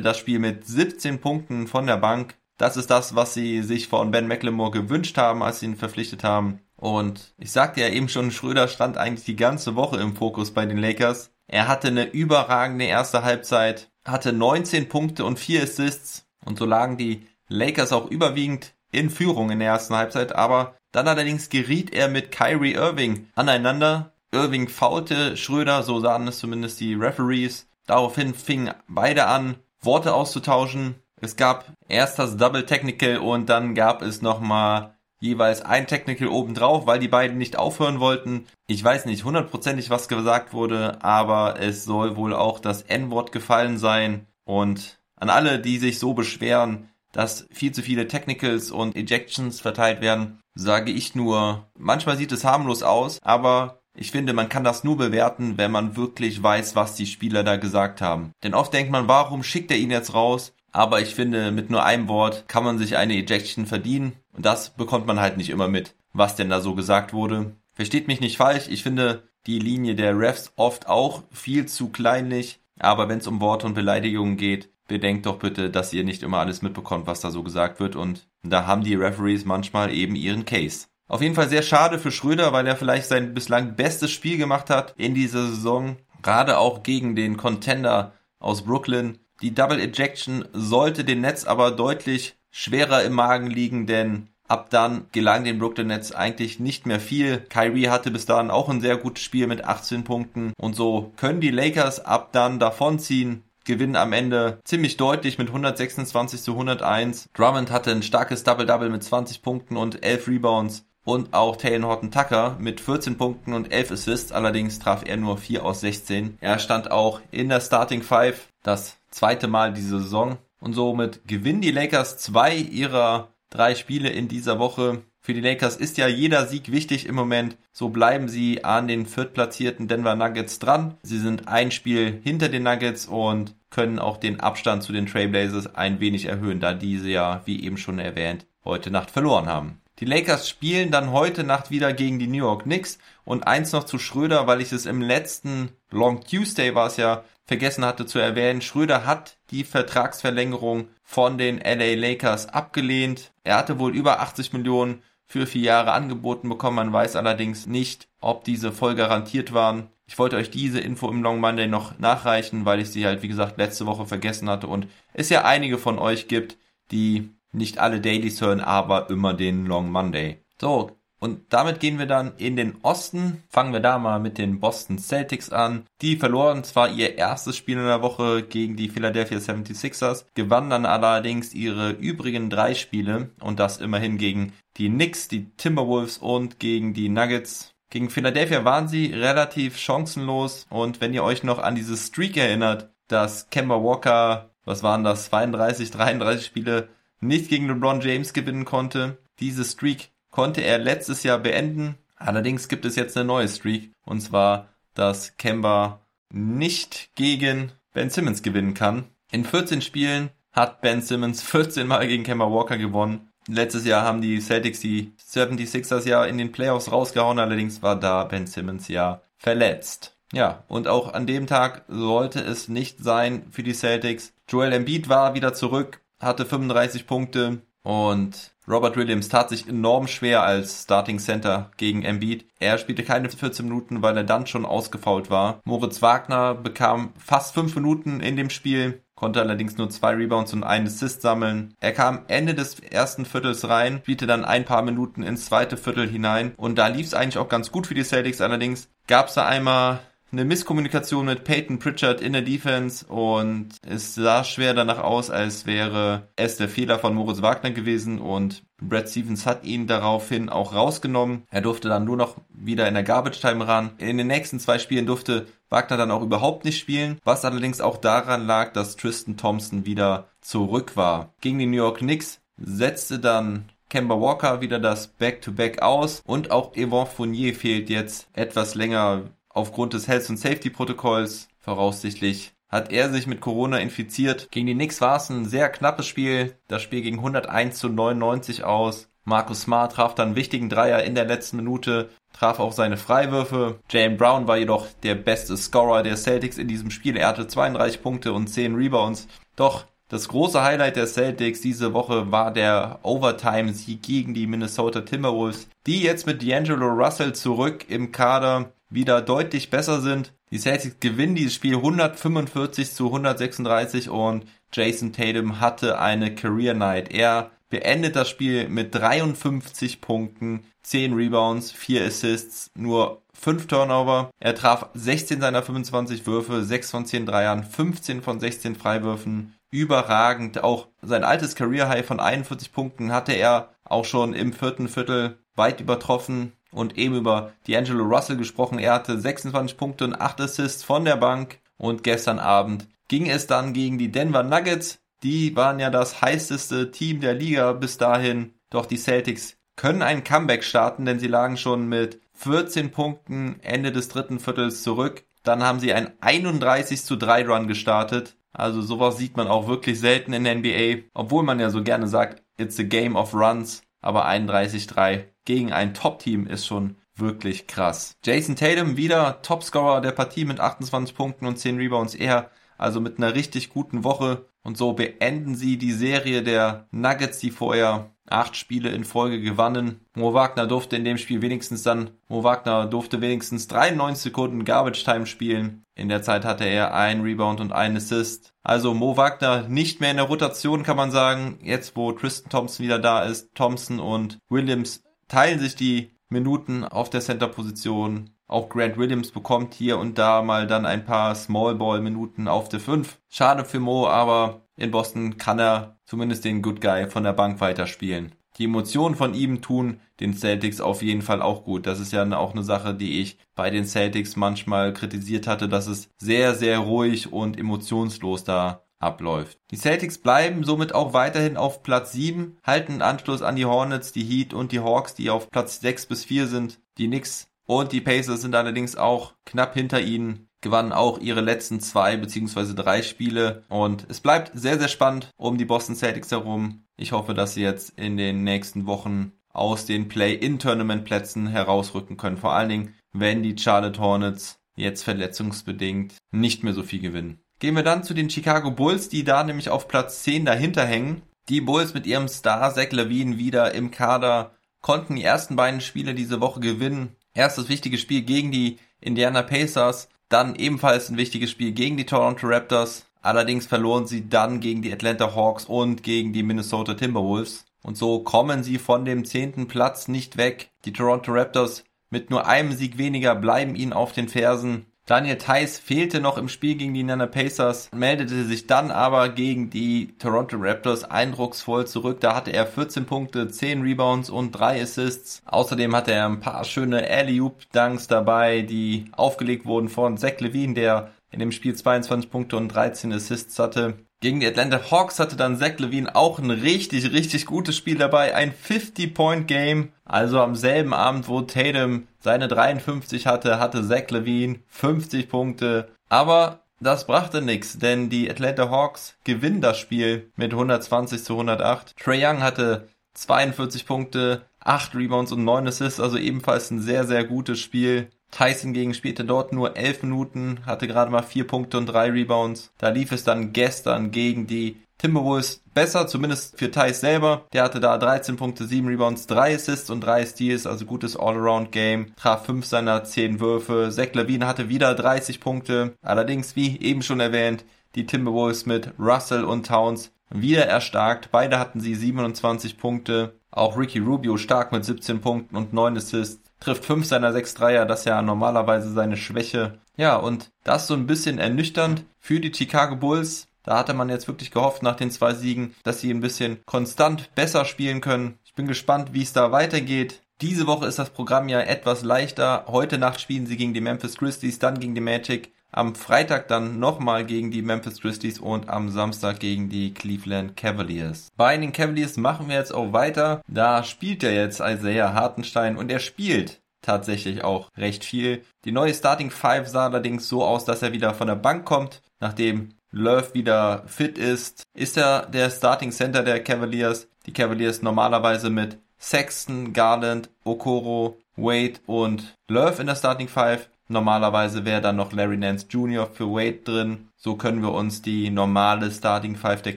das 0.00 0.18
Spiel 0.18 0.40
mit 0.40 0.66
17 0.66 1.20
Punkten 1.20 1.68
von 1.68 1.86
der 1.86 1.98
Bank. 1.98 2.34
Das 2.58 2.76
ist 2.76 2.90
das, 2.90 3.14
was 3.14 3.34
sie 3.34 3.62
sich 3.62 3.86
von 3.86 4.10
Ben 4.10 4.26
McLemore 4.26 4.72
gewünscht 4.72 5.16
haben, 5.16 5.44
als 5.44 5.60
sie 5.60 5.66
ihn 5.66 5.76
verpflichtet 5.76 6.24
haben. 6.24 6.62
Und 6.74 7.32
ich 7.38 7.52
sagte 7.52 7.80
ja 7.80 7.88
eben 7.90 8.08
schon, 8.08 8.32
Schröder 8.32 8.66
stand 8.66 8.98
eigentlich 8.98 9.24
die 9.24 9.36
ganze 9.36 9.76
Woche 9.76 9.98
im 9.98 10.16
Fokus 10.16 10.50
bei 10.50 10.66
den 10.66 10.78
Lakers. 10.78 11.30
Er 11.46 11.68
hatte 11.68 11.88
eine 11.88 12.10
überragende 12.10 12.86
erste 12.86 13.22
Halbzeit, 13.22 13.88
hatte 14.04 14.32
19 14.32 14.88
Punkte 14.88 15.24
und 15.24 15.38
4 15.38 15.62
Assists 15.62 16.26
und 16.44 16.58
so 16.58 16.64
lagen 16.64 16.96
die 16.96 17.26
Lakers 17.48 17.92
auch 17.92 18.10
überwiegend 18.10 18.74
in 18.92 19.10
Führung 19.10 19.50
in 19.50 19.58
der 19.58 19.68
ersten 19.68 19.94
Halbzeit, 19.94 20.34
aber 20.34 20.76
dann 20.92 21.08
allerdings 21.08 21.48
geriet 21.48 21.92
er 21.92 22.08
mit 22.08 22.32
Kyrie 22.32 22.74
Irving 22.74 23.26
aneinander. 23.34 24.12
Irving 24.32 24.68
faulte 24.68 25.36
Schröder, 25.36 25.82
so 25.82 26.00
sahen 26.00 26.28
es 26.28 26.38
zumindest 26.38 26.80
die 26.80 26.94
Referees. 26.94 27.68
Daraufhin 27.86 28.34
fingen 28.34 28.72
beide 28.88 29.26
an, 29.26 29.56
Worte 29.80 30.14
auszutauschen. 30.14 30.96
Es 31.20 31.36
gab 31.36 31.66
erst 31.88 32.18
das 32.18 32.36
Double 32.36 32.66
Technical 32.66 33.18
und 33.18 33.48
dann 33.48 33.74
gab 33.74 34.02
es 34.02 34.22
nochmal 34.22 34.94
jeweils 35.20 35.62
ein 35.62 35.86
Technical 35.86 36.28
obendrauf, 36.28 36.86
weil 36.86 36.98
die 36.98 37.08
beiden 37.08 37.38
nicht 37.38 37.56
aufhören 37.56 38.00
wollten. 38.00 38.46
Ich 38.66 38.82
weiß 38.82 39.06
nicht 39.06 39.24
hundertprozentig, 39.24 39.90
was 39.90 40.08
gesagt 40.08 40.52
wurde, 40.52 41.02
aber 41.02 41.60
es 41.60 41.84
soll 41.84 42.16
wohl 42.16 42.34
auch 42.34 42.58
das 42.58 42.82
N-Wort 42.82 43.32
gefallen 43.32 43.78
sein. 43.78 44.26
Und 44.44 44.98
an 45.16 45.30
alle, 45.30 45.58
die 45.58 45.78
sich 45.78 45.98
so 45.98 46.12
beschweren, 46.12 46.90
dass 47.16 47.46
viel 47.50 47.72
zu 47.72 47.80
viele 47.80 48.08
Technicals 48.08 48.70
und 48.70 48.94
Ejections 48.94 49.60
verteilt 49.60 50.02
werden, 50.02 50.38
sage 50.54 50.92
ich 50.92 51.14
nur, 51.14 51.66
manchmal 51.78 52.18
sieht 52.18 52.30
es 52.30 52.44
harmlos 52.44 52.82
aus, 52.82 53.18
aber 53.22 53.80
ich 53.96 54.10
finde, 54.10 54.34
man 54.34 54.50
kann 54.50 54.64
das 54.64 54.84
nur 54.84 54.98
bewerten, 54.98 55.56
wenn 55.56 55.70
man 55.70 55.96
wirklich 55.96 56.42
weiß, 56.42 56.76
was 56.76 56.94
die 56.94 57.06
Spieler 57.06 57.42
da 57.42 57.56
gesagt 57.56 58.02
haben. 58.02 58.32
Denn 58.42 58.52
oft 58.52 58.70
denkt 58.74 58.92
man, 58.92 59.08
warum 59.08 59.42
schickt 59.42 59.70
er 59.70 59.78
ihn 59.78 59.90
jetzt 59.90 60.12
raus? 60.12 60.52
Aber 60.72 61.00
ich 61.00 61.14
finde, 61.14 61.52
mit 61.52 61.70
nur 61.70 61.84
einem 61.84 62.06
Wort 62.08 62.48
kann 62.48 62.64
man 62.64 62.76
sich 62.76 62.98
eine 62.98 63.14
Ejection 63.14 63.64
verdienen. 63.64 64.12
Und 64.34 64.44
das 64.44 64.76
bekommt 64.76 65.06
man 65.06 65.18
halt 65.18 65.38
nicht 65.38 65.48
immer 65.48 65.68
mit, 65.68 65.94
was 66.12 66.36
denn 66.36 66.50
da 66.50 66.60
so 66.60 66.74
gesagt 66.74 67.14
wurde. 67.14 67.56
Versteht 67.72 68.08
mich 68.08 68.20
nicht 68.20 68.36
falsch, 68.36 68.68
ich 68.68 68.82
finde 68.82 69.22
die 69.46 69.58
Linie 69.58 69.94
der 69.94 70.18
Refs 70.18 70.52
oft 70.56 70.86
auch 70.86 71.22
viel 71.32 71.64
zu 71.64 71.88
kleinlich. 71.88 72.60
Aber 72.78 73.08
wenn 73.08 73.20
es 73.20 73.26
um 73.26 73.40
Worte 73.40 73.66
und 73.66 73.72
Beleidigungen 73.72 74.36
geht, 74.36 74.68
bedenkt 74.86 75.26
doch 75.26 75.38
bitte, 75.38 75.70
dass 75.70 75.92
ihr 75.92 76.04
nicht 76.04 76.22
immer 76.22 76.38
alles 76.38 76.62
mitbekommt, 76.62 77.06
was 77.06 77.20
da 77.20 77.30
so 77.30 77.42
gesagt 77.42 77.80
wird. 77.80 77.96
Und 77.96 78.26
da 78.42 78.66
haben 78.66 78.84
die 78.84 78.94
Referees 78.94 79.44
manchmal 79.44 79.92
eben 79.92 80.16
ihren 80.16 80.44
Case. 80.44 80.86
Auf 81.08 81.22
jeden 81.22 81.34
Fall 81.34 81.48
sehr 81.48 81.62
schade 81.62 81.98
für 81.98 82.10
Schröder, 82.10 82.52
weil 82.52 82.66
er 82.66 82.76
vielleicht 82.76 83.06
sein 83.06 83.34
bislang 83.34 83.76
bestes 83.76 84.10
Spiel 84.10 84.38
gemacht 84.38 84.70
hat 84.70 84.94
in 84.96 85.14
dieser 85.14 85.46
Saison. 85.46 85.96
Gerade 86.22 86.58
auch 86.58 86.82
gegen 86.82 87.14
den 87.14 87.36
Contender 87.36 88.12
aus 88.40 88.62
Brooklyn. 88.62 89.18
Die 89.42 89.54
Double 89.54 89.78
Ejection 89.78 90.46
sollte 90.52 91.04
den 91.04 91.20
Nets 91.20 91.46
aber 91.46 91.70
deutlich 91.70 92.36
schwerer 92.50 93.04
im 93.04 93.12
Magen 93.12 93.48
liegen, 93.48 93.86
denn 93.86 94.28
ab 94.48 94.70
dann 94.70 95.06
gelang 95.12 95.44
den 95.44 95.58
Brooklyn 95.58 95.88
Nets 95.88 96.12
eigentlich 96.12 96.58
nicht 96.58 96.86
mehr 96.86 97.00
viel. 97.00 97.38
Kyrie 97.48 97.88
hatte 97.88 98.10
bis 98.10 98.26
dahin 98.26 98.50
auch 98.50 98.68
ein 98.68 98.80
sehr 98.80 98.96
gutes 98.96 99.22
Spiel 99.22 99.46
mit 99.46 99.64
18 99.64 100.04
Punkten 100.04 100.52
und 100.56 100.74
so 100.74 101.12
können 101.16 101.40
die 101.40 101.50
Lakers 101.50 102.04
ab 102.04 102.30
dann 102.32 102.58
davonziehen 102.58 103.42
gewinnen 103.66 103.96
am 103.96 104.14
Ende 104.14 104.60
ziemlich 104.64 104.96
deutlich 104.96 105.36
mit 105.36 105.48
126 105.48 106.42
zu 106.42 106.52
101. 106.52 107.28
Drummond 107.34 107.70
hatte 107.70 107.90
ein 107.90 108.02
starkes 108.02 108.44
Double-Double 108.44 108.88
mit 108.88 109.04
20 109.04 109.42
Punkten 109.42 109.76
und 109.76 110.02
11 110.02 110.28
Rebounds 110.28 110.86
und 111.04 111.34
auch 111.34 111.56
Taylor 111.56 111.88
Horton 111.88 112.10
Tucker 112.10 112.56
mit 112.58 112.80
14 112.80 113.16
Punkten 113.16 113.52
und 113.52 113.72
11 113.72 113.92
Assists. 113.92 114.32
Allerdings 114.32 114.78
traf 114.78 115.02
er 115.06 115.16
nur 115.16 115.38
4 115.38 115.64
aus 115.64 115.80
16. 115.80 116.38
Er 116.40 116.58
stand 116.58 116.90
auch 116.90 117.20
in 117.30 117.48
der 117.48 117.60
Starting 117.60 118.02
Five 118.02 118.48
das 118.62 118.96
zweite 119.10 119.46
Mal 119.46 119.72
diese 119.72 120.00
Saison. 120.00 120.38
Und 120.60 120.72
somit 120.72 121.26
gewinnen 121.28 121.60
die 121.60 121.70
Lakers 121.70 122.18
zwei 122.18 122.56
ihrer 122.56 123.28
drei 123.50 123.74
Spiele 123.74 124.08
in 124.08 124.28
dieser 124.28 124.58
Woche. 124.58 125.02
Für 125.26 125.34
die 125.34 125.40
Lakers 125.40 125.74
ist 125.74 125.98
ja 125.98 126.06
jeder 126.06 126.46
Sieg 126.46 126.70
wichtig 126.70 127.06
im 127.06 127.16
Moment. 127.16 127.56
So 127.72 127.88
bleiben 127.88 128.28
sie 128.28 128.62
an 128.62 128.86
den 128.86 129.06
viertplatzierten 129.06 129.88
Denver 129.88 130.14
Nuggets 130.14 130.60
dran. 130.60 130.98
Sie 131.02 131.18
sind 131.18 131.48
ein 131.48 131.72
Spiel 131.72 132.20
hinter 132.22 132.48
den 132.48 132.62
Nuggets 132.62 133.06
und 133.06 133.56
können 133.68 133.98
auch 133.98 134.18
den 134.18 134.38
Abstand 134.38 134.84
zu 134.84 134.92
den 134.92 135.06
Trailblazers 135.06 135.74
ein 135.74 135.98
wenig 135.98 136.26
erhöhen, 136.26 136.60
da 136.60 136.74
diese 136.74 137.08
ja, 137.08 137.42
wie 137.44 137.64
eben 137.64 137.76
schon 137.76 137.98
erwähnt, 137.98 138.46
heute 138.64 138.92
Nacht 138.92 139.10
verloren 139.10 139.46
haben. 139.46 139.80
Die 139.98 140.04
Lakers 140.04 140.48
spielen 140.48 140.92
dann 140.92 141.10
heute 141.10 141.42
Nacht 141.42 141.72
wieder 141.72 141.92
gegen 141.92 142.20
die 142.20 142.28
New 142.28 142.44
York 142.44 142.62
Knicks 142.62 142.98
und 143.24 143.48
eins 143.48 143.72
noch 143.72 143.82
zu 143.82 143.98
Schröder, 143.98 144.46
weil 144.46 144.60
ich 144.60 144.70
es 144.70 144.86
im 144.86 145.02
letzten 145.02 145.70
Long 145.90 146.20
Tuesday 146.20 146.76
war 146.76 146.86
es 146.86 146.98
ja 146.98 147.24
vergessen 147.46 147.84
hatte 147.84 148.06
zu 148.06 148.20
erwähnen. 148.20 148.62
Schröder 148.62 149.04
hat 149.04 149.38
die 149.50 149.64
Vertragsverlängerung 149.64 150.86
von 151.02 151.36
den 151.36 151.58
LA 151.58 151.94
Lakers 151.96 152.48
abgelehnt. 152.48 153.32
Er 153.42 153.56
hatte 153.56 153.80
wohl 153.80 153.96
über 153.96 154.20
80 154.20 154.52
Millionen 154.52 155.02
für 155.26 155.46
vier 155.46 155.62
Jahre 155.62 155.92
angeboten 155.92 156.48
bekommen. 156.48 156.76
Man 156.76 156.92
weiß 156.92 157.16
allerdings 157.16 157.66
nicht, 157.66 158.08
ob 158.20 158.44
diese 158.44 158.72
voll 158.72 158.94
garantiert 158.94 159.52
waren. 159.52 159.88
Ich 160.06 160.18
wollte 160.18 160.36
euch 160.36 160.50
diese 160.50 160.78
Info 160.78 161.10
im 161.10 161.22
Long 161.22 161.40
Monday 161.40 161.66
noch 161.66 161.98
nachreichen, 161.98 162.64
weil 162.64 162.80
ich 162.80 162.90
sie 162.90 163.04
halt, 163.04 163.22
wie 163.22 163.28
gesagt, 163.28 163.58
letzte 163.58 163.86
Woche 163.86 164.06
vergessen 164.06 164.48
hatte 164.48 164.68
und 164.68 164.86
es 165.12 165.28
ja 165.28 165.44
einige 165.44 165.78
von 165.78 165.98
euch 165.98 166.28
gibt, 166.28 166.56
die 166.92 167.30
nicht 167.52 167.78
alle 167.78 168.00
Dailies 168.00 168.40
hören, 168.40 168.60
aber 168.60 169.10
immer 169.10 169.34
den 169.34 169.66
Long 169.66 169.90
Monday. 169.90 170.44
So, 170.60 170.96
und 171.18 171.52
damit 171.52 171.80
gehen 171.80 171.98
wir 171.98 172.06
dann 172.06 172.34
in 172.36 172.56
den 172.56 172.76
Osten. 172.82 173.42
Fangen 173.48 173.72
wir 173.72 173.80
da 173.80 173.98
mal 173.98 174.20
mit 174.20 174.36
den 174.38 174.60
Boston 174.60 174.98
Celtics 174.98 175.50
an. 175.50 175.84
Die 176.02 176.16
verloren 176.16 176.62
zwar 176.62 176.90
ihr 176.90 177.16
erstes 177.16 177.56
Spiel 177.56 177.78
in 177.78 177.86
der 177.86 178.02
Woche 178.02 178.42
gegen 178.42 178.76
die 178.76 178.90
Philadelphia 178.90 179.38
76ers, 179.38 180.26
gewannen 180.34 180.70
dann 180.70 180.86
allerdings 180.86 181.54
ihre 181.54 181.90
übrigen 181.90 182.50
drei 182.50 182.74
Spiele 182.74 183.30
und 183.40 183.58
das 183.58 183.78
immerhin 183.78 184.18
gegen 184.18 184.52
die 184.76 184.88
Knicks, 184.88 185.28
die 185.28 185.50
Timberwolves 185.56 186.18
und 186.18 186.58
gegen 186.58 186.94
die 186.94 187.08
Nuggets. 187.08 187.74
Gegen 187.90 188.10
Philadelphia 188.10 188.64
waren 188.64 188.88
sie 188.88 189.06
relativ 189.06 189.78
chancenlos 189.78 190.66
und 190.70 191.00
wenn 191.00 191.14
ihr 191.14 191.22
euch 191.22 191.42
noch 191.42 191.58
an 191.58 191.76
dieses 191.76 192.08
Streak 192.08 192.36
erinnert, 192.36 192.90
dass 193.08 193.48
Kemba 193.50 193.82
Walker, 193.82 194.50
was 194.64 194.82
waren 194.82 195.04
das, 195.04 195.26
32, 195.26 195.90
33 195.92 196.46
Spiele 196.46 196.88
nicht 197.20 197.48
gegen 197.48 197.68
LeBron 197.68 198.00
James 198.00 198.32
gewinnen 198.32 198.64
konnte. 198.64 199.18
Diese 199.38 199.64
Streak 199.64 200.10
konnte 200.30 200.62
er 200.62 200.78
letztes 200.78 201.22
Jahr 201.22 201.38
beenden. 201.38 201.96
Allerdings 202.16 202.68
gibt 202.68 202.84
es 202.84 202.96
jetzt 202.96 203.16
eine 203.16 203.26
neue 203.26 203.48
Streak. 203.48 203.92
Und 204.04 204.20
zwar, 204.20 204.68
dass 204.94 205.36
Kemba 205.36 206.00
nicht 206.30 207.10
gegen 207.14 207.72
Ben 207.92 208.10
Simmons 208.10 208.42
gewinnen 208.42 208.74
kann. 208.74 209.04
In 209.30 209.44
14 209.44 209.80
Spielen 209.80 210.30
hat 210.52 210.80
Ben 210.80 211.02
Simmons 211.02 211.42
14 211.42 211.86
Mal 211.86 212.06
gegen 212.08 212.24
Kemba 212.24 212.50
Walker 212.50 212.78
gewonnen. 212.78 213.28
Letztes 213.48 213.84
Jahr 213.84 214.02
haben 214.02 214.20
die 214.20 214.40
Celtics 214.40 214.80
die 214.80 215.12
76ers 215.20 216.06
ja 216.08 216.24
in 216.24 216.38
den 216.38 216.52
Playoffs 216.52 216.90
rausgehauen. 216.90 217.38
Allerdings 217.38 217.82
war 217.82 217.98
da 217.98 218.24
Ben 218.24 218.46
Simmons 218.46 218.88
ja 218.88 219.22
verletzt. 219.36 220.16
Ja, 220.32 220.64
und 220.66 220.88
auch 220.88 221.14
an 221.14 221.26
dem 221.26 221.46
Tag 221.46 221.84
sollte 221.88 222.40
es 222.40 222.68
nicht 222.68 222.98
sein 223.02 223.46
für 223.50 223.62
die 223.62 223.74
Celtics. 223.74 224.32
Joel 224.48 224.72
Embiid 224.72 225.08
war 225.08 225.34
wieder 225.34 225.54
zurück, 225.54 226.00
hatte 226.20 226.44
35 226.44 227.06
Punkte 227.06 227.62
und 227.82 228.52
Robert 228.68 228.96
Williams 228.96 229.28
tat 229.28 229.48
sich 229.48 229.68
enorm 229.68 230.08
schwer 230.08 230.42
als 230.42 230.82
Starting 230.82 231.20
Center 231.20 231.70
gegen 231.76 232.02
Embiid. 232.02 232.46
Er 232.58 232.78
spielte 232.78 233.04
keine 233.04 233.28
14 233.28 233.64
Minuten, 233.64 234.02
weil 234.02 234.16
er 234.16 234.24
dann 234.24 234.48
schon 234.48 234.66
ausgefault 234.66 235.30
war. 235.30 235.60
Moritz 235.64 236.02
Wagner 236.02 236.54
bekam 236.54 237.12
fast 237.16 237.54
5 237.54 237.76
Minuten 237.76 238.18
in 238.18 238.36
dem 238.36 238.50
Spiel, 238.50 239.04
konnte 239.16 239.40
allerdings 239.40 239.76
nur 239.76 239.90
zwei 239.90 240.14
Rebounds 240.14 240.52
und 240.52 240.62
einen 240.62 240.86
Assist 240.86 241.22
sammeln. 241.22 241.74
Er 241.80 241.92
kam 241.92 242.20
Ende 242.28 242.54
des 242.54 242.78
ersten 242.80 243.24
Viertels 243.24 243.68
rein, 243.68 243.98
spielte 244.02 244.26
dann 244.26 244.44
ein 244.44 244.64
paar 244.64 244.82
Minuten 244.82 245.22
ins 245.22 245.46
zweite 245.46 245.76
Viertel 245.76 246.08
hinein 246.08 246.52
und 246.56 246.76
da 246.76 246.86
lief 246.86 247.06
es 247.06 247.14
eigentlich 247.14 247.38
auch 247.38 247.48
ganz 247.48 247.72
gut 247.72 247.86
für 247.86 247.94
die 247.94 248.04
Celtics. 248.04 248.40
Allerdings 248.40 248.88
gab 249.06 249.28
es 249.28 249.34
da 249.34 249.46
einmal 249.46 250.00
eine 250.32 250.44
Misskommunikation 250.44 251.24
mit 251.24 251.44
Peyton 251.44 251.78
Pritchard 251.78 252.20
in 252.20 252.32
der 252.32 252.42
Defense 252.42 253.06
und 253.06 253.68
es 253.86 254.14
sah 254.14 254.44
schwer 254.44 254.74
danach 254.74 254.98
aus, 254.98 255.30
als 255.30 255.66
wäre 255.66 256.28
es 256.36 256.56
der 256.56 256.68
Fehler 256.68 256.98
von 256.98 257.14
Moritz 257.14 257.42
Wagner 257.42 257.70
gewesen 257.70 258.18
und 258.18 258.62
Brad 258.80 259.08
Stevens 259.08 259.46
hat 259.46 259.64
ihn 259.64 259.86
daraufhin 259.86 260.48
auch 260.48 260.74
rausgenommen. 260.74 261.44
Er 261.50 261.62
durfte 261.62 261.88
dann 261.88 262.04
nur 262.04 262.16
noch 262.16 262.36
wieder 262.50 262.86
in 262.86 262.94
der 262.94 263.02
Garbage 263.02 263.40
Time 263.40 263.66
ran. 263.66 263.92
In 263.98 264.18
den 264.18 264.26
nächsten 264.26 264.60
zwei 264.60 264.78
Spielen 264.78 265.06
durfte 265.06 265.46
Wagner 265.70 265.96
dann 265.96 266.10
auch 266.10 266.22
überhaupt 266.22 266.64
nicht 266.64 266.78
spielen, 266.78 267.18
was 267.24 267.44
allerdings 267.44 267.80
auch 267.80 267.96
daran 267.96 268.46
lag, 268.46 268.72
dass 268.72 268.96
Tristan 268.96 269.36
Thompson 269.36 269.86
wieder 269.86 270.28
zurück 270.40 270.96
war. 270.96 271.34
Gegen 271.40 271.58
die 271.58 271.66
New 271.66 271.76
York 271.76 271.98
Knicks 271.98 272.40
setzte 272.58 273.18
dann 273.18 273.70
Kemba 273.88 274.20
Walker 274.20 274.60
wieder 274.60 274.78
das 274.78 275.08
Back-to-Back 275.08 275.78
-Back 275.78 275.82
aus 275.82 276.22
und 276.26 276.50
auch 276.50 276.72
Yvonne 276.76 277.06
Fournier 277.06 277.54
fehlt 277.54 277.88
jetzt 277.88 278.28
etwas 278.32 278.74
länger 278.74 279.22
aufgrund 279.48 279.94
des 279.94 280.08
Health 280.08 280.28
and 280.28 280.38
Safety 280.38 280.70
Protokolls 280.70 281.48
voraussichtlich 281.60 282.52
hat 282.68 282.90
er 282.92 283.10
sich 283.10 283.26
mit 283.26 283.40
Corona 283.40 283.78
infiziert. 283.78 284.48
Gegen 284.50 284.66
die 284.66 284.74
Knicks 284.74 285.00
war 285.00 285.16
es 285.16 285.30
ein 285.30 285.44
sehr 285.44 285.68
knappes 285.68 286.06
Spiel. 286.06 286.56
Das 286.68 286.82
Spiel 286.82 287.02
ging 287.02 287.16
101 287.16 287.78
zu 287.78 287.88
99 287.88 288.64
aus. 288.64 289.08
Marcus 289.24 289.62
Smart 289.62 289.92
traf 289.92 290.14
dann 290.14 290.28
einen 290.28 290.36
wichtigen 290.36 290.68
Dreier 290.68 291.02
in 291.02 291.16
der 291.16 291.24
letzten 291.24 291.56
Minute, 291.56 292.10
traf 292.32 292.60
auch 292.60 292.72
seine 292.72 292.96
Freiwürfe. 292.96 293.80
Jalen 293.90 294.16
Brown 294.16 294.46
war 294.46 294.56
jedoch 294.56 294.86
der 295.02 295.16
beste 295.16 295.56
Scorer 295.56 296.04
der 296.04 296.16
Celtics 296.16 296.58
in 296.58 296.68
diesem 296.68 296.90
Spiel. 296.90 297.16
Er 297.16 297.28
hatte 297.28 297.48
32 297.48 298.02
Punkte 298.02 298.32
und 298.32 298.46
10 298.46 298.76
Rebounds. 298.76 299.26
Doch 299.56 299.86
das 300.08 300.28
große 300.28 300.62
Highlight 300.62 300.94
der 300.94 301.08
Celtics 301.08 301.60
diese 301.60 301.92
Woche 301.92 302.30
war 302.30 302.52
der 302.52 303.00
Overtime-Sieg 303.02 304.02
gegen 304.02 304.34
die 304.34 304.46
Minnesota 304.46 305.00
Timberwolves, 305.00 305.68
die 305.88 306.02
jetzt 306.02 306.26
mit 306.26 306.42
D'Angelo 306.42 306.86
Russell 306.86 307.32
zurück 307.32 307.86
im 307.88 308.12
Kader 308.12 308.70
wieder 308.88 309.20
deutlich 309.22 309.70
besser 309.70 310.00
sind. 310.00 310.32
Die 310.50 310.58
Celtics 310.58 311.00
gewinnen 311.00 311.34
dieses 311.34 311.54
Spiel 311.54 311.76
145 311.76 312.92
zu 312.92 313.06
136 313.06 314.10
und 314.10 314.46
Jason 314.72 315.12
Tatum 315.12 315.60
hatte 315.60 315.98
eine 315.98 316.34
Career 316.34 316.74
Night. 316.74 317.10
Er 317.12 317.50
beendet 317.68 318.14
das 318.16 318.28
Spiel 318.28 318.68
mit 318.68 318.94
53 318.94 320.00
Punkten, 320.00 320.64
10 320.82 321.14
Rebounds, 321.14 321.72
4 321.72 322.04
Assists, 322.06 322.70
nur 322.74 323.22
5 323.32 323.66
Turnover. 323.66 324.30
Er 324.38 324.54
traf 324.54 324.88
16 324.94 325.40
seiner 325.40 325.62
25 325.62 326.26
Würfe, 326.26 326.62
6 326.62 326.90
von 326.90 327.06
10 327.06 327.26
Dreiern, 327.26 327.64
15 327.64 328.22
von 328.22 328.40
16 328.40 328.76
Freiwürfen. 328.76 329.54
Überragend. 329.70 330.62
Auch 330.62 330.88
sein 331.02 331.24
altes 331.24 331.56
Career 331.56 331.88
High 331.88 332.06
von 332.06 332.20
41 332.20 332.72
Punkten 332.72 333.12
hatte 333.12 333.32
er 333.32 333.74
auch 333.84 334.04
schon 334.04 334.32
im 334.32 334.52
vierten 334.52 334.88
Viertel 334.88 335.38
weit 335.56 335.80
übertroffen 335.80 336.52
und 336.76 336.98
eben 336.98 337.16
über 337.16 337.52
D'Angelo 337.66 338.02
Russell 338.02 338.36
gesprochen. 338.36 338.78
Er 338.78 338.92
hatte 338.92 339.18
26 339.18 339.78
Punkte 339.78 340.04
und 340.04 340.20
8 340.20 340.42
Assists 340.42 340.84
von 340.84 341.06
der 341.06 341.16
Bank 341.16 341.58
und 341.78 342.02
gestern 342.02 342.38
Abend 342.38 342.86
ging 343.08 343.28
es 343.28 343.46
dann 343.46 343.72
gegen 343.72 343.96
die 343.96 344.12
Denver 344.12 344.42
Nuggets. 344.42 344.98
Die 345.22 345.56
waren 345.56 345.80
ja 345.80 345.88
das 345.88 346.20
heißeste 346.20 346.90
Team 346.90 347.20
der 347.20 347.32
Liga 347.32 347.72
bis 347.72 347.96
dahin. 347.96 348.52
Doch 348.68 348.84
die 348.84 348.98
Celtics 348.98 349.56
können 349.74 350.02
ein 350.02 350.22
Comeback 350.22 350.64
starten, 350.64 351.06
denn 351.06 351.18
sie 351.18 351.28
lagen 351.28 351.56
schon 351.56 351.88
mit 351.88 352.20
14 352.34 352.90
Punkten 352.90 353.58
Ende 353.62 353.90
des 353.90 354.08
dritten 354.08 354.38
Viertels 354.38 354.82
zurück. 354.82 355.24
Dann 355.44 355.62
haben 355.62 355.80
sie 355.80 355.94
ein 355.94 356.12
31 356.20 357.02
zu 357.02 357.16
3 357.16 357.46
Run 357.46 357.68
gestartet. 357.68 358.36
Also 358.52 358.82
sowas 358.82 359.16
sieht 359.16 359.36
man 359.38 359.48
auch 359.48 359.66
wirklich 359.66 359.98
selten 359.98 360.34
in 360.34 360.44
der 360.44 360.56
NBA, 360.56 361.04
obwohl 361.14 361.42
man 361.42 361.58
ja 361.58 361.70
so 361.70 361.82
gerne 361.82 362.06
sagt, 362.06 362.42
it's 362.58 362.78
a 362.78 362.82
game 362.82 363.16
of 363.16 363.32
runs, 363.32 363.82
aber 364.02 364.26
31-3 364.26 365.24
gegen 365.46 365.72
ein 365.72 365.94
Top-Team 365.94 366.46
ist 366.46 366.66
schon 366.66 366.96
wirklich 367.16 367.66
krass. 367.66 368.16
Jason 368.22 368.56
Tatum 368.56 368.98
wieder 368.98 369.40
Topscorer 369.40 370.02
der 370.02 370.12
Partie 370.12 370.44
mit 370.44 370.60
28 370.60 371.16
Punkten 371.16 371.46
und 371.46 371.58
10 371.58 371.78
Rebounds. 371.78 372.14
Er 372.14 372.50
also 372.78 373.00
mit 373.00 373.18
einer 373.18 373.34
richtig 373.34 373.70
guten 373.70 374.04
Woche. 374.04 374.46
Und 374.62 374.76
so 374.76 374.94
beenden 374.94 375.54
sie 375.54 375.78
die 375.78 375.92
Serie 375.92 376.42
der 376.42 376.86
Nuggets, 376.90 377.38
die 377.38 377.50
vorher 377.50 378.10
acht 378.28 378.56
Spiele 378.56 378.90
in 378.90 379.04
Folge 379.04 379.40
gewannen. 379.40 380.00
Mo 380.16 380.34
Wagner 380.34 380.66
durfte 380.66 380.96
in 380.96 381.04
dem 381.04 381.18
Spiel 381.18 381.40
wenigstens 381.40 381.84
dann, 381.84 382.10
Mo 382.28 382.42
Wagner 382.42 382.86
durfte 382.86 383.20
wenigstens 383.20 383.68
93 383.68 384.24
Sekunden 384.24 384.64
Garbage 384.64 385.04
Time 385.04 385.26
spielen. 385.26 385.84
In 385.94 386.08
der 386.08 386.22
Zeit 386.22 386.44
hatte 386.44 386.64
er 386.64 386.94
ein 386.94 387.20
Rebound 387.20 387.60
und 387.60 387.72
ein 387.72 387.96
Assist. 387.96 388.52
Also 388.64 388.92
Mo 388.92 389.16
Wagner 389.16 389.68
nicht 389.68 390.00
mehr 390.00 390.10
in 390.10 390.16
der 390.16 390.26
Rotation, 390.26 390.82
kann 390.82 390.96
man 390.96 391.12
sagen. 391.12 391.60
Jetzt, 391.62 391.94
wo 391.94 392.10
Tristan 392.10 392.50
Thompson 392.50 392.84
wieder 392.84 392.98
da 392.98 393.22
ist, 393.22 393.54
Thompson 393.54 394.00
und 394.00 394.38
Williams 394.48 395.04
teilen 395.28 395.58
sich 395.58 395.76
die 395.76 396.10
Minuten 396.28 396.84
auf 396.84 397.10
der 397.10 397.20
Center-Position. 397.20 398.30
Auch 398.48 398.68
Grant 398.68 398.96
Williams 398.96 399.30
bekommt 399.30 399.74
hier 399.74 399.98
und 399.98 400.18
da 400.18 400.42
mal 400.42 400.66
dann 400.66 400.86
ein 400.86 401.04
paar 401.04 401.34
Small-Ball-Minuten 401.34 402.48
auf 402.48 402.68
der 402.68 402.80
5. 402.80 403.18
Schade 403.28 403.64
für 403.64 403.80
Mo, 403.80 404.06
aber 404.06 404.68
in 404.76 404.90
Boston 404.90 405.36
kann 405.36 405.58
er 405.58 405.98
zumindest 406.04 406.44
den 406.44 406.62
Good 406.62 406.80
Guy 406.80 407.08
von 407.08 407.24
der 407.24 407.32
Bank 407.32 407.60
weiterspielen. 407.60 408.32
Die 408.58 408.64
Emotionen 408.64 409.16
von 409.16 409.34
ihm 409.34 409.60
tun 409.60 410.00
den 410.20 410.32
Celtics 410.32 410.80
auf 410.80 411.02
jeden 411.02 411.22
Fall 411.22 411.42
auch 411.42 411.64
gut. 411.64 411.86
Das 411.86 412.00
ist 412.00 412.12
ja 412.12 412.24
auch 412.36 412.52
eine 412.52 412.62
Sache, 412.62 412.94
die 412.94 413.20
ich 413.20 413.38
bei 413.54 413.70
den 413.70 413.84
Celtics 413.84 414.36
manchmal 414.36 414.92
kritisiert 414.94 415.46
hatte, 415.46 415.68
dass 415.68 415.86
es 415.86 416.08
sehr, 416.16 416.54
sehr 416.54 416.78
ruhig 416.78 417.32
und 417.32 417.58
emotionslos 417.58 418.44
da 418.44 418.85
abläuft. 418.98 419.58
Die 419.70 419.76
Celtics 419.76 420.18
bleiben 420.18 420.64
somit 420.64 420.94
auch 420.94 421.12
weiterhin 421.12 421.56
auf 421.56 421.82
Platz 421.82 422.12
7, 422.12 422.56
halten 422.64 423.02
Anschluss 423.02 423.42
an 423.42 423.56
die 423.56 423.66
Hornets, 423.66 424.12
die 424.12 424.24
Heat 424.24 424.54
und 424.54 424.72
die 424.72 424.80
Hawks, 424.80 425.14
die 425.14 425.30
auf 425.30 425.50
Platz 425.50 425.80
6 425.80 426.06
bis 426.06 426.24
4 426.24 426.46
sind. 426.46 426.80
Die 426.98 427.06
Knicks 427.06 427.48
und 427.66 427.92
die 427.92 428.00
Pacers 428.00 428.40
sind 428.40 428.54
allerdings 428.54 428.96
auch 428.96 429.34
knapp 429.44 429.74
hinter 429.74 430.00
ihnen, 430.00 430.48
gewannen 430.60 430.92
auch 430.92 431.18
ihre 431.18 431.40
letzten 431.40 431.80
zwei 431.80 432.16
beziehungsweise 432.16 432.74
drei 432.74 433.02
Spiele 433.02 433.64
und 433.68 434.06
es 434.08 434.20
bleibt 434.20 434.52
sehr, 434.54 434.78
sehr 434.78 434.88
spannend 434.88 435.30
um 435.36 435.58
die 435.58 435.64
Boston 435.64 435.96
Celtics 435.96 436.30
herum. 436.30 436.84
Ich 436.96 437.12
hoffe, 437.12 437.34
dass 437.34 437.54
sie 437.54 437.62
jetzt 437.62 437.90
in 437.98 438.16
den 438.16 438.44
nächsten 438.44 438.86
Wochen 438.86 439.32
aus 439.52 439.86
den 439.86 440.08
Play-in-Tournament-Plätzen 440.08 441.48
herausrücken 441.48 442.16
können. 442.16 442.36
Vor 442.36 442.52
allen 442.52 442.68
Dingen, 442.68 442.94
wenn 443.12 443.42
die 443.42 443.56
Charlotte 443.58 444.00
Hornets 444.00 444.60
jetzt 444.76 445.02
verletzungsbedingt 445.02 446.14
nicht 446.30 446.62
mehr 446.62 446.74
so 446.74 446.82
viel 446.82 447.00
gewinnen. 447.00 447.40
Gehen 447.58 447.74
wir 447.74 447.82
dann 447.82 448.04
zu 448.04 448.12
den 448.12 448.28
Chicago 448.28 448.70
Bulls, 448.70 449.08
die 449.08 449.24
da 449.24 449.42
nämlich 449.42 449.70
auf 449.70 449.88
Platz 449.88 450.22
10 450.22 450.44
dahinter 450.44 450.84
hängen. 450.84 451.22
Die 451.48 451.60
Bulls 451.60 451.94
mit 451.94 452.06
ihrem 452.06 452.28
Star 452.28 452.74
Zach 452.74 452.90
Levine 452.90 453.38
wieder 453.38 453.74
im 453.74 453.90
Kader 453.90 454.52
konnten 454.82 455.16
die 455.16 455.24
ersten 455.24 455.56
beiden 455.56 455.80
Spiele 455.80 456.14
diese 456.14 456.40
Woche 456.40 456.60
gewinnen. 456.60 457.16
Erstes 457.34 457.68
wichtiges 457.68 458.00
Spiel 458.00 458.22
gegen 458.22 458.52
die 458.52 458.78
Indiana 459.00 459.42
Pacers, 459.42 460.08
dann 460.28 460.54
ebenfalls 460.54 461.08
ein 461.08 461.16
wichtiges 461.16 461.50
Spiel 461.50 461.72
gegen 461.72 461.96
die 461.96 462.06
Toronto 462.06 462.46
Raptors. 462.46 463.06
Allerdings 463.22 463.66
verloren 463.66 464.06
sie 464.06 464.28
dann 464.28 464.60
gegen 464.60 464.82
die 464.82 464.92
Atlanta 464.92 465.34
Hawks 465.34 465.64
und 465.64 466.02
gegen 466.02 466.32
die 466.32 466.42
Minnesota 466.42 466.94
Timberwolves. 466.94 467.64
Und 467.82 467.96
so 467.96 468.20
kommen 468.20 468.62
sie 468.62 468.78
von 468.78 469.04
dem 469.04 469.24
zehnten 469.24 469.66
Platz 469.66 470.08
nicht 470.08 470.36
weg. 470.36 470.70
Die 470.84 470.92
Toronto 470.92 471.32
Raptors 471.32 471.84
mit 472.10 472.30
nur 472.30 472.46
einem 472.46 472.72
Sieg 472.72 472.98
weniger 472.98 473.34
bleiben 473.34 473.74
ihnen 473.74 473.92
auf 473.92 474.12
den 474.12 474.28
Fersen. 474.28 474.86
Daniel 475.06 475.38
Theiss 475.38 475.78
fehlte 475.78 476.20
noch 476.20 476.36
im 476.36 476.48
Spiel 476.48 476.74
gegen 476.74 476.92
die 476.92 477.04
Nana 477.04 477.26
Pacers, 477.26 477.90
meldete 477.94 478.44
sich 478.44 478.66
dann 478.66 478.90
aber 478.90 479.28
gegen 479.28 479.70
die 479.70 480.18
Toronto 480.18 480.56
Raptors 480.58 481.04
eindrucksvoll 481.04 481.86
zurück. 481.86 482.18
Da 482.20 482.34
hatte 482.34 482.52
er 482.52 482.66
14 482.66 483.06
Punkte, 483.06 483.46
10 483.46 483.82
Rebounds 483.82 484.30
und 484.30 484.50
3 484.50 484.82
Assists. 484.82 485.42
Außerdem 485.44 485.94
hatte 485.94 486.10
er 486.10 486.26
ein 486.26 486.40
paar 486.40 486.64
schöne 486.64 487.08
Alley-Oop-Dunks 487.08 488.08
dabei, 488.08 488.62
die 488.62 489.04
aufgelegt 489.12 489.64
wurden 489.64 489.88
von 489.88 490.18
Zach 490.18 490.40
Levine, 490.40 490.74
der 490.74 491.12
in 491.30 491.38
dem 491.38 491.52
Spiel 491.52 491.76
22 491.76 492.28
Punkte 492.28 492.56
und 492.56 492.66
13 492.66 493.12
Assists 493.12 493.60
hatte. 493.60 493.94
Gegen 494.20 494.40
die 494.40 494.46
Atlanta 494.46 494.90
Hawks 494.90 495.18
hatte 495.18 495.36
dann 495.36 495.58
Zach 495.58 495.78
Levine 495.78 496.14
auch 496.16 496.38
ein 496.38 496.50
richtig, 496.50 497.12
richtig 497.12 497.44
gutes 497.44 497.76
Spiel 497.76 497.98
dabei. 497.98 498.34
Ein 498.34 498.52
50-Point-Game. 498.52 499.92
Also 500.04 500.40
am 500.40 500.56
selben 500.56 500.94
Abend, 500.94 501.28
wo 501.28 501.42
Tatum 501.42 502.08
seine 502.18 502.48
53 502.48 503.26
hatte, 503.26 503.58
hatte 503.58 503.86
Zach 503.86 504.10
Levine 504.10 504.60
50 504.68 505.28
Punkte. 505.28 505.88
Aber 506.08 506.60
das 506.80 507.06
brachte 507.06 507.42
nichts, 507.42 507.78
denn 507.78 508.10
die 508.10 508.30
Atlanta 508.30 508.70
Hawks 508.70 509.16
gewinnen 509.24 509.60
das 509.60 509.78
Spiel 509.78 510.30
mit 510.36 510.52
120 510.52 511.22
zu 511.22 511.34
108. 511.34 511.96
Trey 511.98 512.24
Young 512.24 512.42
hatte 512.42 512.88
42 513.14 513.86
Punkte, 513.86 514.42
8 514.60 514.94
Rebounds 514.94 515.32
und 515.32 515.44
9 515.44 515.68
Assists, 515.68 516.00
also 516.00 516.18
ebenfalls 516.18 516.70
ein 516.70 516.80
sehr, 516.80 517.04
sehr 517.04 517.24
gutes 517.24 517.60
Spiel. 517.60 518.10
Tyson 518.30 518.72
gegen 518.72 518.94
spielte 518.94 519.24
dort 519.24 519.52
nur 519.52 519.76
11 519.76 520.02
Minuten, 520.02 520.60
hatte 520.66 520.86
gerade 520.86 521.10
mal 521.10 521.22
4 521.22 521.46
Punkte 521.46 521.78
und 521.78 521.86
3 521.86 522.10
Rebounds. 522.10 522.72
Da 522.78 522.88
lief 522.88 523.12
es 523.12 523.24
dann 523.24 523.52
gestern 523.52 524.10
gegen 524.10 524.46
die 524.46 524.76
Timberwolves 524.98 525.62
besser, 525.74 526.06
zumindest 526.06 526.58
für 526.58 526.70
Thais 526.70 527.00
selber. 527.00 527.46
Der 527.52 527.64
hatte 527.64 527.80
da 527.80 527.98
13 527.98 528.36
Punkte, 528.36 528.64
7 528.66 528.88
Rebounds, 528.88 529.26
3 529.26 529.54
Assists 529.54 529.90
und 529.90 530.00
3 530.00 530.24
Steals, 530.24 530.66
also 530.66 530.86
gutes 530.86 531.16
All-Around-Game. 531.16 532.14
Traf 532.16 532.46
5 532.46 532.64
seiner 532.64 533.04
10 533.04 533.40
Würfe. 533.40 533.90
Zach 533.90 534.14
Levine 534.14 534.46
hatte 534.46 534.68
wieder 534.68 534.94
30 534.94 535.40
Punkte. 535.40 535.94
Allerdings, 536.02 536.56
wie 536.56 536.80
eben 536.80 537.02
schon 537.02 537.20
erwähnt, 537.20 537.64
die 537.94 538.06
Timberwolves 538.06 538.66
mit 538.66 538.92
Russell 538.98 539.44
und 539.44 539.66
Towns 539.66 540.12
wieder 540.30 540.66
erstarkt. 540.66 541.30
Beide 541.30 541.58
hatten 541.58 541.80
sie 541.80 541.94
27 541.94 542.78
Punkte. 542.78 543.38
Auch 543.50 543.78
Ricky 543.78 543.98
Rubio 543.98 544.36
stark 544.36 544.72
mit 544.72 544.84
17 544.84 545.20
Punkten 545.20 545.56
und 545.56 545.72
9 545.72 545.96
Assists 545.96 546.45
trifft 546.60 546.84
fünf 546.84 547.06
seiner 547.06 547.32
sechs 547.32 547.54
Dreier, 547.54 547.86
das 547.86 548.04
ja 548.04 548.20
normalerweise 548.22 548.92
seine 548.92 549.16
Schwäche. 549.16 549.78
Ja, 549.96 550.16
und 550.16 550.50
das 550.64 550.86
so 550.86 550.94
ein 550.94 551.06
bisschen 551.06 551.38
ernüchternd 551.38 552.04
für 552.18 552.40
die 552.40 552.52
Chicago 552.52 552.96
Bulls. 552.96 553.48
Da 553.62 553.78
hatte 553.78 553.94
man 553.94 554.08
jetzt 554.08 554.28
wirklich 554.28 554.52
gehofft 554.52 554.82
nach 554.82 554.96
den 554.96 555.10
zwei 555.10 555.34
Siegen, 555.34 555.74
dass 555.82 556.00
sie 556.00 556.12
ein 556.12 556.20
bisschen 556.20 556.58
konstant 556.66 557.34
besser 557.34 557.64
spielen 557.64 558.00
können. 558.00 558.38
Ich 558.44 558.54
bin 558.54 558.68
gespannt, 558.68 559.12
wie 559.12 559.22
es 559.22 559.32
da 559.32 559.50
weitergeht. 559.50 560.22
Diese 560.40 560.66
Woche 560.66 560.86
ist 560.86 560.98
das 560.98 561.10
Programm 561.10 561.48
ja 561.48 561.60
etwas 561.60 562.04
leichter. 562.04 562.66
Heute 562.68 562.98
Nacht 562.98 563.20
spielen 563.20 563.46
sie 563.46 563.56
gegen 563.56 563.74
die 563.74 563.80
Memphis 563.80 564.18
Grizzlies, 564.18 564.58
dann 564.58 564.78
gegen 564.78 564.94
die 564.94 565.00
Magic. 565.00 565.52
Am 565.76 565.94
Freitag 565.94 566.48
dann 566.48 566.78
nochmal 566.78 567.26
gegen 567.26 567.50
die 567.50 567.60
Memphis 567.60 568.00
Grizzlies 568.00 568.38
und 568.38 568.70
am 568.70 568.88
Samstag 568.88 569.40
gegen 569.40 569.68
die 569.68 569.92
Cleveland 569.92 570.56
Cavaliers. 570.56 571.28
Bei 571.36 571.54
den 571.54 571.70
Cavaliers 571.70 572.16
machen 572.16 572.48
wir 572.48 572.56
jetzt 572.56 572.74
auch 572.74 572.94
weiter. 572.94 573.42
Da 573.46 573.84
spielt 573.84 574.24
er 574.24 574.32
jetzt 574.32 574.60
Isaiah 574.60 575.12
Hartenstein 575.12 575.76
und 575.76 575.92
er 575.92 575.98
spielt 575.98 576.62
tatsächlich 576.80 577.44
auch 577.44 577.68
recht 577.76 578.06
viel. 578.06 578.42
Die 578.64 578.72
neue 578.72 578.94
Starting 578.94 579.30
Five 579.30 579.68
sah 579.68 579.84
allerdings 579.84 580.30
so 580.30 580.42
aus, 580.42 580.64
dass 580.64 580.80
er 580.80 580.94
wieder 580.94 581.12
von 581.12 581.26
der 581.26 581.34
Bank 581.34 581.66
kommt, 581.66 582.00
nachdem 582.20 582.70
Love 582.90 583.34
wieder 583.34 583.82
fit 583.86 584.16
ist. 584.16 584.62
Ist 584.72 584.96
er 584.96 585.26
der 585.26 585.50
Starting 585.50 585.92
Center 585.92 586.22
der 586.22 586.42
Cavaliers? 586.42 587.06
Die 587.26 587.34
Cavaliers 587.34 587.82
normalerweise 587.82 588.48
mit 588.48 588.78
Sexton, 588.98 589.74
Garland, 589.74 590.30
Okoro, 590.42 591.18
Wade 591.36 591.80
und 591.84 592.34
Love 592.48 592.80
in 592.80 592.86
der 592.86 592.96
Starting 592.96 593.28
Five. 593.28 593.68
Normalerweise 593.88 594.64
wäre 594.64 594.80
dann 594.80 594.96
noch 594.96 595.12
Larry 595.12 595.36
Nance 595.36 595.66
Jr. 595.70 596.06
für 596.06 596.26
Wade 596.26 596.62
drin. 596.64 597.08
So 597.16 597.36
können 597.36 597.62
wir 597.62 597.72
uns 597.72 598.02
die 598.02 598.30
normale 598.30 598.90
Starting 598.90 599.36
Five 599.36 599.62
der 599.62 599.76